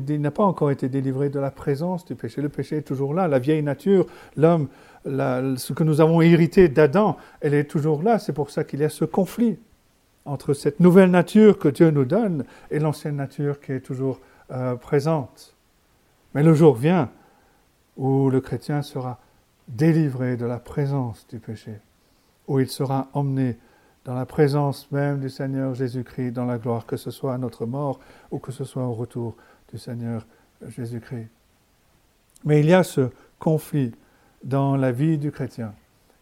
délivré 0.90 1.30
de 1.30 1.40
la 1.40 1.52
présence 1.52 2.04
du 2.04 2.16
péché. 2.16 2.42
Le 2.42 2.50
péché 2.50 2.78
est 2.78 2.82
toujours 2.82 3.14
là. 3.14 3.28
La 3.28 3.40
vieille 3.40 3.64
nature, 3.64 4.06
l'homme 4.36 4.68
ce 5.06 5.72
que 5.74 5.84
nous 5.84 6.02
avons 6.02 6.22
hérité 6.22 6.68
d'Adam, 6.68 7.18
elle 7.42 7.54
est 7.54 7.66
toujours 7.70 8.02
là. 8.02 8.20
C'est 8.20 8.34
pour 8.34 8.50
ça 8.50 8.64
qu'il 8.64 8.80
y 8.80 8.84
a 8.84 8.90
ce 8.90 9.06
conflit 9.06 9.60
entre 10.26 10.54
cette 10.54 10.80
nouvelle 10.80 11.12
nature 11.12 11.60
que 11.60 11.68
Dieu 11.68 11.92
nous 11.92 12.06
donne 12.06 12.44
et 12.72 12.80
l'ancienne 12.80 13.16
nature 13.16 13.60
qui 13.60 13.74
est 13.74 13.82
toujours 13.82 14.20
euh, 14.52 14.76
présente. 14.76 15.56
Mais 16.34 16.42
le 16.42 16.54
jour 16.54 16.76
vient 16.76 17.12
où 17.98 18.30
le 18.30 18.42
chrétien 18.42 18.82
sera 18.82 19.20
délivré 19.68 20.38
de 20.38 20.46
la 20.46 20.60
présence 20.60 21.26
du 21.28 21.40
péché, 21.40 21.80
où 22.48 22.60
il 22.60 22.70
sera 22.70 23.10
emmené 23.14 23.58
dans 24.06 24.14
la 24.14 24.26
présence 24.26 24.92
même 24.92 25.20
du 25.20 25.30
Seigneur 25.30 25.74
Jésus-Christ 25.74 26.32
dans 26.32 26.46
la 26.46 26.58
gloire, 26.58 26.86
que 26.86 26.98
ce 26.98 27.10
soit 27.12 27.34
à 27.34 27.38
notre 27.38 27.66
mort 27.66 28.00
ou 28.30 28.40
que 28.40 28.52
ce 28.52 28.64
soit 28.64 28.84
au 28.84 28.94
retour 28.94 29.36
du 29.72 29.80
Seigneur 29.80 30.26
Jésus-Christ. 30.68 31.28
Mais 32.44 32.60
il 32.60 32.68
y 32.68 32.74
a 32.74 32.84
ce 32.84 33.10
conflit 33.40 33.94
dans 34.44 34.78
la 34.78 34.92
vie 34.92 35.18
du 35.18 35.32
chrétien. 35.32 35.74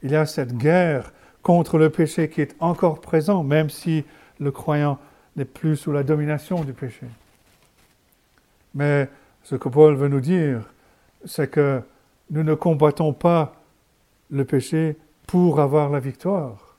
Il 0.01 0.11
y 0.11 0.15
a 0.15 0.25
cette 0.25 0.55
guerre 0.55 1.11
contre 1.41 1.77
le 1.77 1.89
péché 1.89 2.29
qui 2.29 2.41
est 2.41 2.55
encore 2.59 3.01
présent, 3.01 3.43
même 3.43 3.69
si 3.69 4.05
le 4.39 4.51
croyant 4.51 4.97
n'est 5.35 5.45
plus 5.45 5.75
sous 5.75 5.91
la 5.91 6.03
domination 6.03 6.63
du 6.63 6.73
péché. 6.73 7.05
Mais 8.73 9.09
ce 9.43 9.55
que 9.55 9.67
Paul 9.67 9.95
veut 9.95 10.07
nous 10.07 10.21
dire, 10.21 10.71
c'est 11.25 11.49
que 11.49 11.81
nous 12.33 12.43
ne 12.43 12.55
combattons 12.55 13.13
pas 13.13 13.53
le 14.31 14.43
péché 14.43 14.97
pour 15.27 15.59
avoir 15.59 15.91
la 15.91 15.99
victoire, 15.99 16.77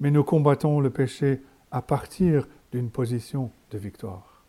mais 0.00 0.10
nous 0.10 0.24
combattons 0.24 0.80
le 0.80 0.90
péché 0.90 1.40
à 1.70 1.82
partir 1.82 2.48
d'une 2.72 2.90
position 2.90 3.52
de 3.70 3.78
victoire. 3.78 4.42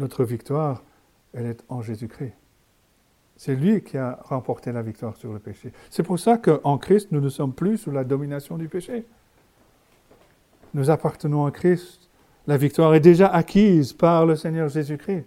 Notre 0.00 0.24
victoire, 0.24 0.82
elle 1.34 1.46
est 1.46 1.64
en 1.68 1.82
Jésus-Christ. 1.82 2.34
C'est 3.36 3.54
lui 3.54 3.80
qui 3.82 3.96
a 3.96 4.18
remporté 4.24 4.72
la 4.72 4.82
victoire 4.82 5.16
sur 5.16 5.32
le 5.32 5.38
péché. 5.38 5.72
C'est 5.88 6.02
pour 6.02 6.18
ça 6.18 6.36
qu'en 6.36 6.78
Christ, 6.78 7.12
nous 7.12 7.20
ne 7.20 7.28
sommes 7.28 7.52
plus 7.52 7.78
sous 7.78 7.92
la 7.92 8.02
domination 8.02 8.58
du 8.58 8.66
péché. 8.66 9.06
Nous 10.74 10.90
appartenons 10.90 11.46
à 11.46 11.52
Christ. 11.52 12.08
La 12.48 12.56
victoire 12.56 12.92
est 12.96 13.00
déjà 13.00 13.28
acquise 13.28 13.92
par 13.92 14.26
le 14.26 14.34
Seigneur 14.34 14.68
Jésus-Christ. 14.68 15.26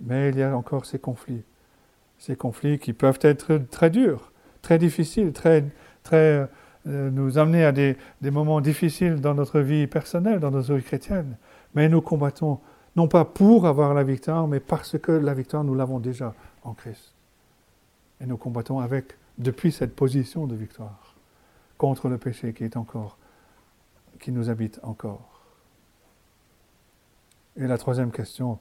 Mais 0.00 0.30
il 0.30 0.38
y 0.38 0.42
a 0.42 0.56
encore 0.56 0.86
ces 0.86 0.98
conflits. 0.98 1.42
Ces 2.18 2.36
conflits 2.36 2.78
qui 2.78 2.92
peuvent 2.92 3.18
être 3.22 3.58
très 3.70 3.90
durs. 3.90 4.32
très 4.62 4.78
difficiles, 4.78 5.32
très, 5.32 5.64
très, 6.02 6.48
euh, 6.86 7.10
nous 7.10 7.38
amener 7.38 7.64
à 7.64 7.72
des, 7.72 7.96
des, 8.20 8.30
moments 8.30 8.60
difficiles 8.60 9.20
dans 9.20 9.34
notre 9.34 9.60
vie 9.60 9.86
personnelle, 9.86 10.40
dans 10.40 10.50
notre 10.50 10.74
vie 10.74 10.82
chrétienne. 10.82 11.36
Mais 11.74 11.88
nous 11.88 12.00
combattons 12.00 12.58
non 12.96 13.06
pas 13.06 13.24
pour 13.24 13.66
avoir 13.66 13.94
la 13.94 14.02
victoire, 14.02 14.48
mais 14.48 14.58
parce 14.58 14.98
que 14.98 15.12
la 15.12 15.32
victoire, 15.32 15.62
nous 15.62 15.74
l'avons 15.74 16.00
déjà 16.00 16.34
en 16.64 16.74
Christ. 16.74 17.14
Et 18.20 18.26
nous 18.26 18.36
combattons 18.36 18.80
avec, 18.80 19.16
depuis 19.38 19.70
cette 19.70 19.94
position 19.94 20.46
de 20.46 20.56
victoire, 20.56 21.14
contre 21.76 22.08
le 22.08 22.18
péché 22.18 22.52
qui 22.52 22.64
est 22.64 22.76
encore, 22.76 23.16
qui 24.18 24.32
nous 24.32 24.50
habite 24.50 24.80
encore. 24.82 25.42
Et 27.56 27.66
la 27.66 27.78
troisième 27.78 28.10
question 28.10 28.58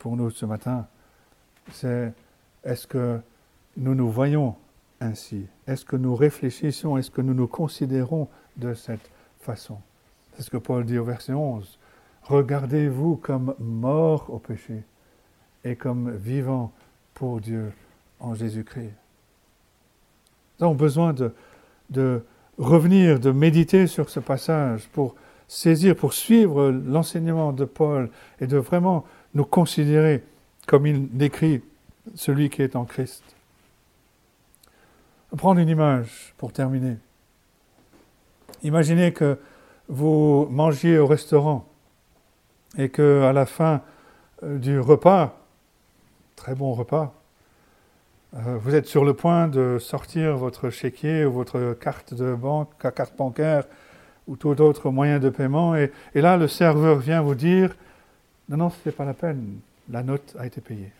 pour 0.00 0.16
nous 0.16 0.30
ce 0.30 0.46
matin, 0.46 0.86
c'est 1.72 2.12
est-ce 2.64 2.86
que 2.86 3.20
nous 3.76 3.94
nous 3.94 4.10
voyons 4.10 4.56
ainsi? 4.98 5.46
Est-ce 5.66 5.84
que 5.84 5.94
nous 5.94 6.16
réfléchissons? 6.16 6.96
Est-ce 6.96 7.10
que 7.10 7.20
nous 7.20 7.34
nous 7.34 7.46
considérons 7.46 8.26
de 8.56 8.74
cette 8.74 9.10
façon? 9.40 9.78
C'est 10.34 10.42
ce 10.42 10.50
que 10.50 10.56
Paul 10.56 10.84
dit 10.84 10.98
au 10.98 11.04
verset 11.04 11.34
11. 11.34 11.78
Regardez-vous 12.22 13.16
comme 13.16 13.54
morts 13.58 14.26
au 14.30 14.38
péché 14.38 14.82
et 15.64 15.76
comme 15.76 16.10
vivants 16.16 16.72
pour 17.12 17.40
Dieu 17.40 17.72
en 18.20 18.34
Jésus-Christ. 18.34 18.94
Nous 20.58 20.66
avons 20.66 20.74
besoin 20.74 21.12
de, 21.12 21.34
de 21.90 22.22
revenir, 22.56 23.20
de 23.20 23.32
méditer 23.32 23.86
sur 23.86 24.08
ce 24.08 24.20
passage 24.20 24.88
pour 24.88 25.14
saisir, 25.46 25.94
pour 25.94 26.14
suivre 26.14 26.70
l'enseignement 26.70 27.52
de 27.52 27.66
Paul 27.66 28.08
et 28.40 28.46
de 28.46 28.56
vraiment 28.56 29.04
nous 29.34 29.44
considérer 29.44 30.24
comme 30.66 30.86
il 30.86 31.08
décrit 31.16 31.62
celui 32.14 32.50
qui 32.50 32.62
est 32.62 32.76
en 32.76 32.84
Christ. 32.84 33.22
Prendre 35.36 35.60
une 35.60 35.68
image 35.68 36.34
pour 36.38 36.52
terminer. 36.52 36.96
Imaginez 38.62 39.12
que 39.12 39.38
vous 39.88 40.46
mangiez 40.50 40.98
au 40.98 41.06
restaurant 41.06 41.66
et 42.76 42.88
que 42.88 43.22
à 43.22 43.32
la 43.32 43.46
fin 43.46 43.80
euh, 44.42 44.58
du 44.58 44.78
repas, 44.78 45.36
très 46.36 46.54
bon 46.54 46.72
repas, 46.72 47.14
euh, 48.34 48.58
vous 48.60 48.74
êtes 48.74 48.86
sur 48.86 49.04
le 49.04 49.14
point 49.14 49.48
de 49.48 49.78
sortir 49.80 50.36
votre 50.36 50.70
chéquier 50.70 51.24
ou 51.24 51.32
votre 51.32 51.74
carte 51.74 52.14
de 52.14 52.34
banque, 52.34 52.70
carte 52.78 53.16
bancaire 53.16 53.64
ou 54.28 54.36
tout 54.36 54.60
autre 54.60 54.90
moyen 54.90 55.18
de 55.18 55.30
paiement, 55.30 55.74
et, 55.74 55.90
et 56.14 56.20
là 56.20 56.36
le 56.36 56.46
serveur 56.46 56.98
vient 56.98 57.22
vous 57.22 57.34
dire 57.34 57.74
non, 58.50 58.56
non, 58.56 58.70
ce 58.70 58.76
n'est 58.84 58.92
pas 58.92 59.04
la 59.04 59.14
peine, 59.14 59.60
la 59.88 60.02
note 60.02 60.36
a 60.38 60.44
été 60.44 60.60
payée. 60.60 60.92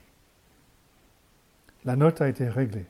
La 1.84 1.96
note 1.96 2.20
a 2.20 2.28
été 2.28 2.48
réglée. 2.48 2.86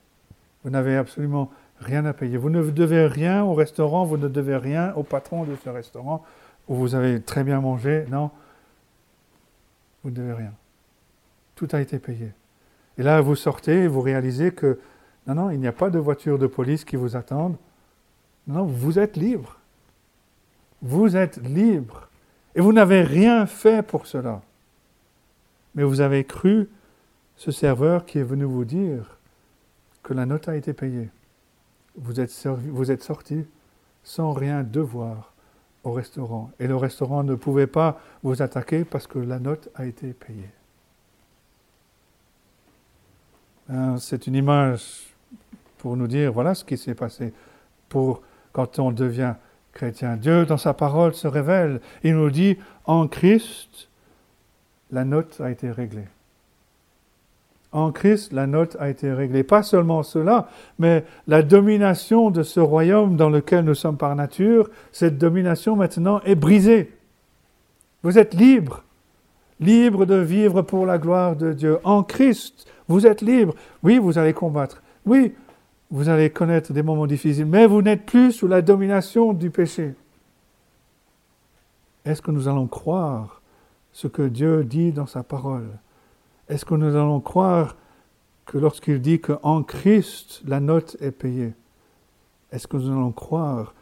Vous 0.62 0.70
n'avez 0.70 0.96
absolument 0.96 1.50
rien 1.78 2.04
à 2.04 2.12
payer. 2.12 2.36
Vous 2.36 2.50
ne 2.50 2.62
devez 2.62 3.06
rien 3.06 3.42
au 3.42 3.54
restaurant, 3.54 4.04
vous 4.04 4.18
ne 4.18 4.28
devez 4.28 4.58
rien 4.58 4.92
au 4.96 5.02
patron 5.02 5.44
de 5.44 5.56
ce 5.64 5.70
restaurant 5.70 6.22
où 6.68 6.74
vous 6.74 6.94
avez 6.94 7.22
très 7.22 7.42
bien 7.42 7.62
mangé. 7.62 8.04
Non, 8.10 8.30
vous 10.04 10.10
ne 10.10 10.16
devez 10.16 10.34
rien. 10.34 10.52
Tout 11.54 11.68
a 11.72 11.80
été 11.80 11.98
payé. 11.98 12.32
Et 12.98 13.02
là, 13.02 13.22
vous 13.22 13.36
sortez 13.36 13.84
et 13.84 13.88
vous 13.88 14.02
réalisez 14.02 14.52
que 14.52 14.78
non, 15.26 15.34
non, 15.34 15.50
il 15.50 15.58
n'y 15.58 15.68
a 15.68 15.72
pas 15.72 15.88
de 15.88 15.98
voiture 15.98 16.38
de 16.38 16.46
police 16.46 16.84
qui 16.84 16.96
vous 16.96 17.16
attende. 17.16 17.56
Non, 18.46 18.64
vous 18.64 18.98
êtes 18.98 19.16
libre. 19.16 19.58
Vous 20.82 21.16
êtes 21.16 21.38
libre. 21.38 22.08
Et 22.54 22.60
vous 22.60 22.74
n'avez 22.74 23.02
rien 23.02 23.46
fait 23.46 23.82
pour 23.86 24.06
cela. 24.06 24.42
Mais 25.74 25.82
vous 25.82 26.00
avez 26.00 26.24
cru 26.24 26.68
ce 27.36 27.50
serveur 27.50 28.04
qui 28.04 28.18
est 28.18 28.24
venu 28.24 28.44
vous 28.44 28.64
dire 28.64 29.18
que 30.02 30.14
la 30.14 30.26
note 30.26 30.48
a 30.48 30.56
été 30.56 30.72
payée. 30.72 31.10
Vous 31.96 32.20
êtes, 32.20 33.02
sorti 33.02 33.44
sans 34.02 34.32
rien 34.32 34.62
devoir 34.62 35.32
au 35.84 35.92
restaurant. 35.92 36.50
Et 36.58 36.66
le 36.66 36.76
restaurant 36.76 37.22
ne 37.22 37.34
pouvait 37.34 37.66
pas 37.66 38.00
vous 38.22 38.42
attaquer 38.42 38.84
parce 38.84 39.06
que 39.06 39.18
la 39.18 39.38
note 39.38 39.68
a 39.74 39.86
été 39.86 40.12
payée. 40.12 40.50
Hein, 43.68 43.96
c'est 43.98 44.26
une 44.26 44.34
image 44.34 45.14
pour 45.78 45.96
nous 45.96 46.06
dire, 46.06 46.32
voilà 46.32 46.54
ce 46.54 46.64
qui 46.64 46.76
s'est 46.76 46.94
passé 46.94 47.32
pour 47.88 48.22
quand 48.52 48.78
on 48.78 48.90
devient 48.90 49.34
chrétien. 49.72 50.16
Dieu, 50.16 50.44
dans 50.46 50.56
sa 50.56 50.74
parole, 50.74 51.14
se 51.14 51.28
révèle. 51.28 51.80
Il 52.02 52.16
nous 52.16 52.30
dit, 52.30 52.58
en 52.84 53.06
Christ, 53.06 53.89
la 54.92 55.04
note 55.04 55.40
a 55.40 55.50
été 55.50 55.70
réglée. 55.70 56.06
En 57.72 57.92
Christ, 57.92 58.32
la 58.32 58.48
note 58.48 58.76
a 58.80 58.88
été 58.88 59.12
réglée. 59.12 59.44
Pas 59.44 59.62
seulement 59.62 60.02
cela, 60.02 60.48
mais 60.78 61.04
la 61.28 61.42
domination 61.42 62.30
de 62.30 62.42
ce 62.42 62.58
royaume 62.58 63.16
dans 63.16 63.30
lequel 63.30 63.64
nous 63.64 63.76
sommes 63.76 63.96
par 63.96 64.16
nature, 64.16 64.68
cette 64.90 65.18
domination 65.18 65.76
maintenant 65.76 66.20
est 66.24 66.34
brisée. 66.34 66.92
Vous 68.02 68.18
êtes 68.18 68.34
libre, 68.34 68.82
libre 69.60 70.04
de 70.04 70.16
vivre 70.16 70.62
pour 70.62 70.84
la 70.84 70.98
gloire 70.98 71.36
de 71.36 71.52
Dieu. 71.52 71.78
En 71.84 72.02
Christ, 72.02 72.66
vous 72.88 73.06
êtes 73.06 73.22
libre. 73.22 73.54
Oui, 73.84 73.98
vous 73.98 74.18
allez 74.18 74.32
combattre. 74.32 74.82
Oui, 75.06 75.34
vous 75.92 76.08
allez 76.08 76.30
connaître 76.30 76.72
des 76.72 76.82
moments 76.82 77.06
difficiles, 77.06 77.46
mais 77.46 77.66
vous 77.66 77.82
n'êtes 77.82 78.04
plus 78.04 78.32
sous 78.32 78.48
la 78.48 78.62
domination 78.62 79.32
du 79.32 79.50
péché. 79.50 79.94
Est-ce 82.04 82.22
que 82.22 82.30
nous 82.32 82.48
allons 82.48 82.66
croire 82.66 83.39
ce 83.92 84.06
que 84.06 84.22
Dieu 84.22 84.64
dit 84.64 84.92
dans 84.92 85.06
sa 85.06 85.22
parole 85.22 85.68
est-ce 86.50 86.64
que 86.64 86.74
nous 86.74 86.96
allons 86.96 87.20
croire 87.20 87.76
que 88.44 88.58
lorsqu'il 88.58 89.00
dit 89.00 89.20
qu'en 89.20 89.62
Christ 89.62 90.42
la 90.44 90.58
note 90.58 90.96
est 91.00 91.12
payée, 91.12 91.54
est-ce 92.50 92.66
que 92.66 92.76
nous 92.76 92.90
allons 92.90 93.12
croire 93.12 93.72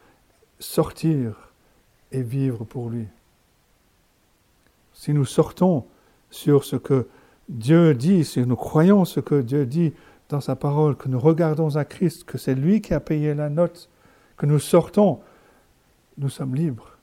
sortir 0.59 1.51
et 2.13 2.21
vivre 2.21 2.65
pour 2.65 2.91
lui? 2.91 3.07
Si 4.93 5.15
nous 5.15 5.25
sortons 5.25 5.87
sur 6.31 6.65
ce 6.65 6.77
que 6.77 7.09
Dieu 7.49 7.95
dit, 7.95 8.23
si 8.23 8.41
nous 8.41 8.57
croyons 8.57 9.07
ce 9.07 9.21
que 9.21 9.41
Dieu 9.41 9.65
dit 9.65 9.95
dans 10.29 10.43
sa 10.43 10.55
parole, 10.55 10.95
que 10.95 11.09
nous 11.09 11.19
regardons 11.19 11.77
à 11.77 11.87
Christ, 11.87 12.25
que 12.25 12.37
c'est 12.37 12.55
lui 12.55 12.83
qui 12.83 12.93
a 12.93 13.01
payé 13.01 13.33
la 13.33 13.49
note, 13.49 13.89
que 14.37 14.45
nous 14.45 14.59
sortons, 14.59 15.21
nous 16.19 16.29
sommes 16.29 16.55
libres. 16.55 16.98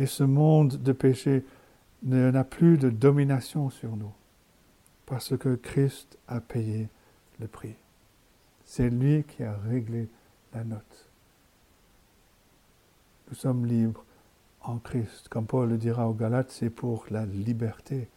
Et 0.00 0.06
ce 0.06 0.24
monde 0.24 0.82
de 0.82 0.92
péché 0.92 1.44
n'a 2.02 2.42
plus 2.42 2.78
de 2.78 2.88
domination 2.88 3.68
sur 3.68 3.94
nous, 3.96 4.12
parce 5.04 5.36
que 5.36 5.54
Christ 5.54 6.18
a 6.26 6.40
payé 6.40 6.88
le 7.38 7.46
prix. 7.46 7.74
C'est 8.64 8.88
lui 8.88 9.24
qui 9.24 9.44
a 9.44 9.54
réglé 9.68 10.08
la 10.54 10.64
note. 10.64 11.10
Nous 13.28 13.34
sommes 13.34 13.66
libres 13.66 14.02
en 14.62 14.78
Christ. 14.78 15.28
Comme 15.28 15.46
Paul 15.46 15.68
le 15.68 15.76
dira 15.76 16.08
aux 16.08 16.14
Galates, 16.14 16.50
c'est 16.50 16.70
pour 16.70 17.04
la 17.10 17.26
liberté 17.26 18.08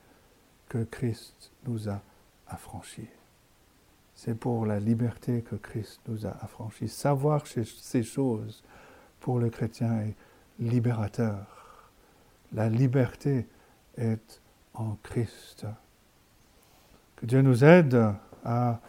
que 0.70 0.84
Christ 0.86 1.52
nous 1.68 1.90
a 1.90 2.02
affranchis. 2.48 3.10
C'est 4.16 4.36
pour 4.36 4.66
la 4.66 4.80
liberté 4.80 5.42
que 5.42 5.56
Christ 5.56 6.00
nous 6.08 6.26
a 6.26 6.32
affranchis. 6.42 6.88
Savoir 6.88 7.46
ces 7.46 8.04
choses 8.04 8.64
pour 9.20 9.40
le 9.40 9.50
chrétien 9.50 10.00
est 10.00 10.16
libérateur. 10.60 11.62
La 12.54 12.70
liberté 12.70 13.47
est 13.97 14.41
en 14.74 14.97
Christ. 15.04 15.66
Que 17.16 17.26
Dieu 17.26 17.41
nous 17.41 17.64
aide 17.64 17.99
à 18.45 18.80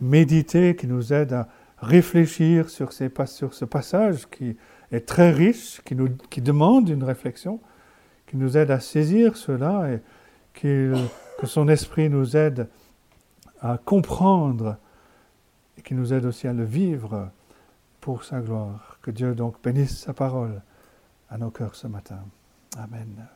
méditer, 0.00 0.76
qu'il 0.76 0.90
nous 0.90 1.12
aide 1.12 1.32
à 1.32 1.48
réfléchir 1.78 2.68
sur, 2.70 2.92
ce 2.92 3.64
passage 3.64 4.26
qui 4.28 4.56
est 4.92 5.06
très 5.06 5.30
riche, 5.30 5.80
qui, 5.84 5.96
qui 6.30 6.40
demande 6.40 6.88
une 6.88 7.04
réflexion, 7.04 7.60
qui 8.26 8.36
nous 8.36 8.56
aide 8.56 8.70
à 8.70 8.80
saisir 8.80 9.36
cela 9.36 9.90
et 9.92 10.00
que 10.52 10.94
son 11.44 11.68
esprit 11.68 12.08
nous 12.08 12.36
aide 12.36 12.68
à 13.60 13.78
comprendre 13.78 14.76
et 15.78 15.82
qui 15.82 15.94
nous 15.94 16.12
aide 16.12 16.24
aussi 16.24 16.48
à 16.48 16.52
le 16.52 16.64
vivre 16.64 17.30
pour 18.00 18.24
sa 18.24 18.40
gloire. 18.40 18.98
Que 19.02 19.10
Dieu 19.10 19.34
donc 19.34 19.62
bénisse 19.62 19.98
sa 19.98 20.12
parole 20.12 20.62
à 21.28 21.38
nos 21.38 21.50
cœurs 21.50 21.74
ce 21.74 21.86
matin. 21.86 22.18
Amen. 22.76 23.28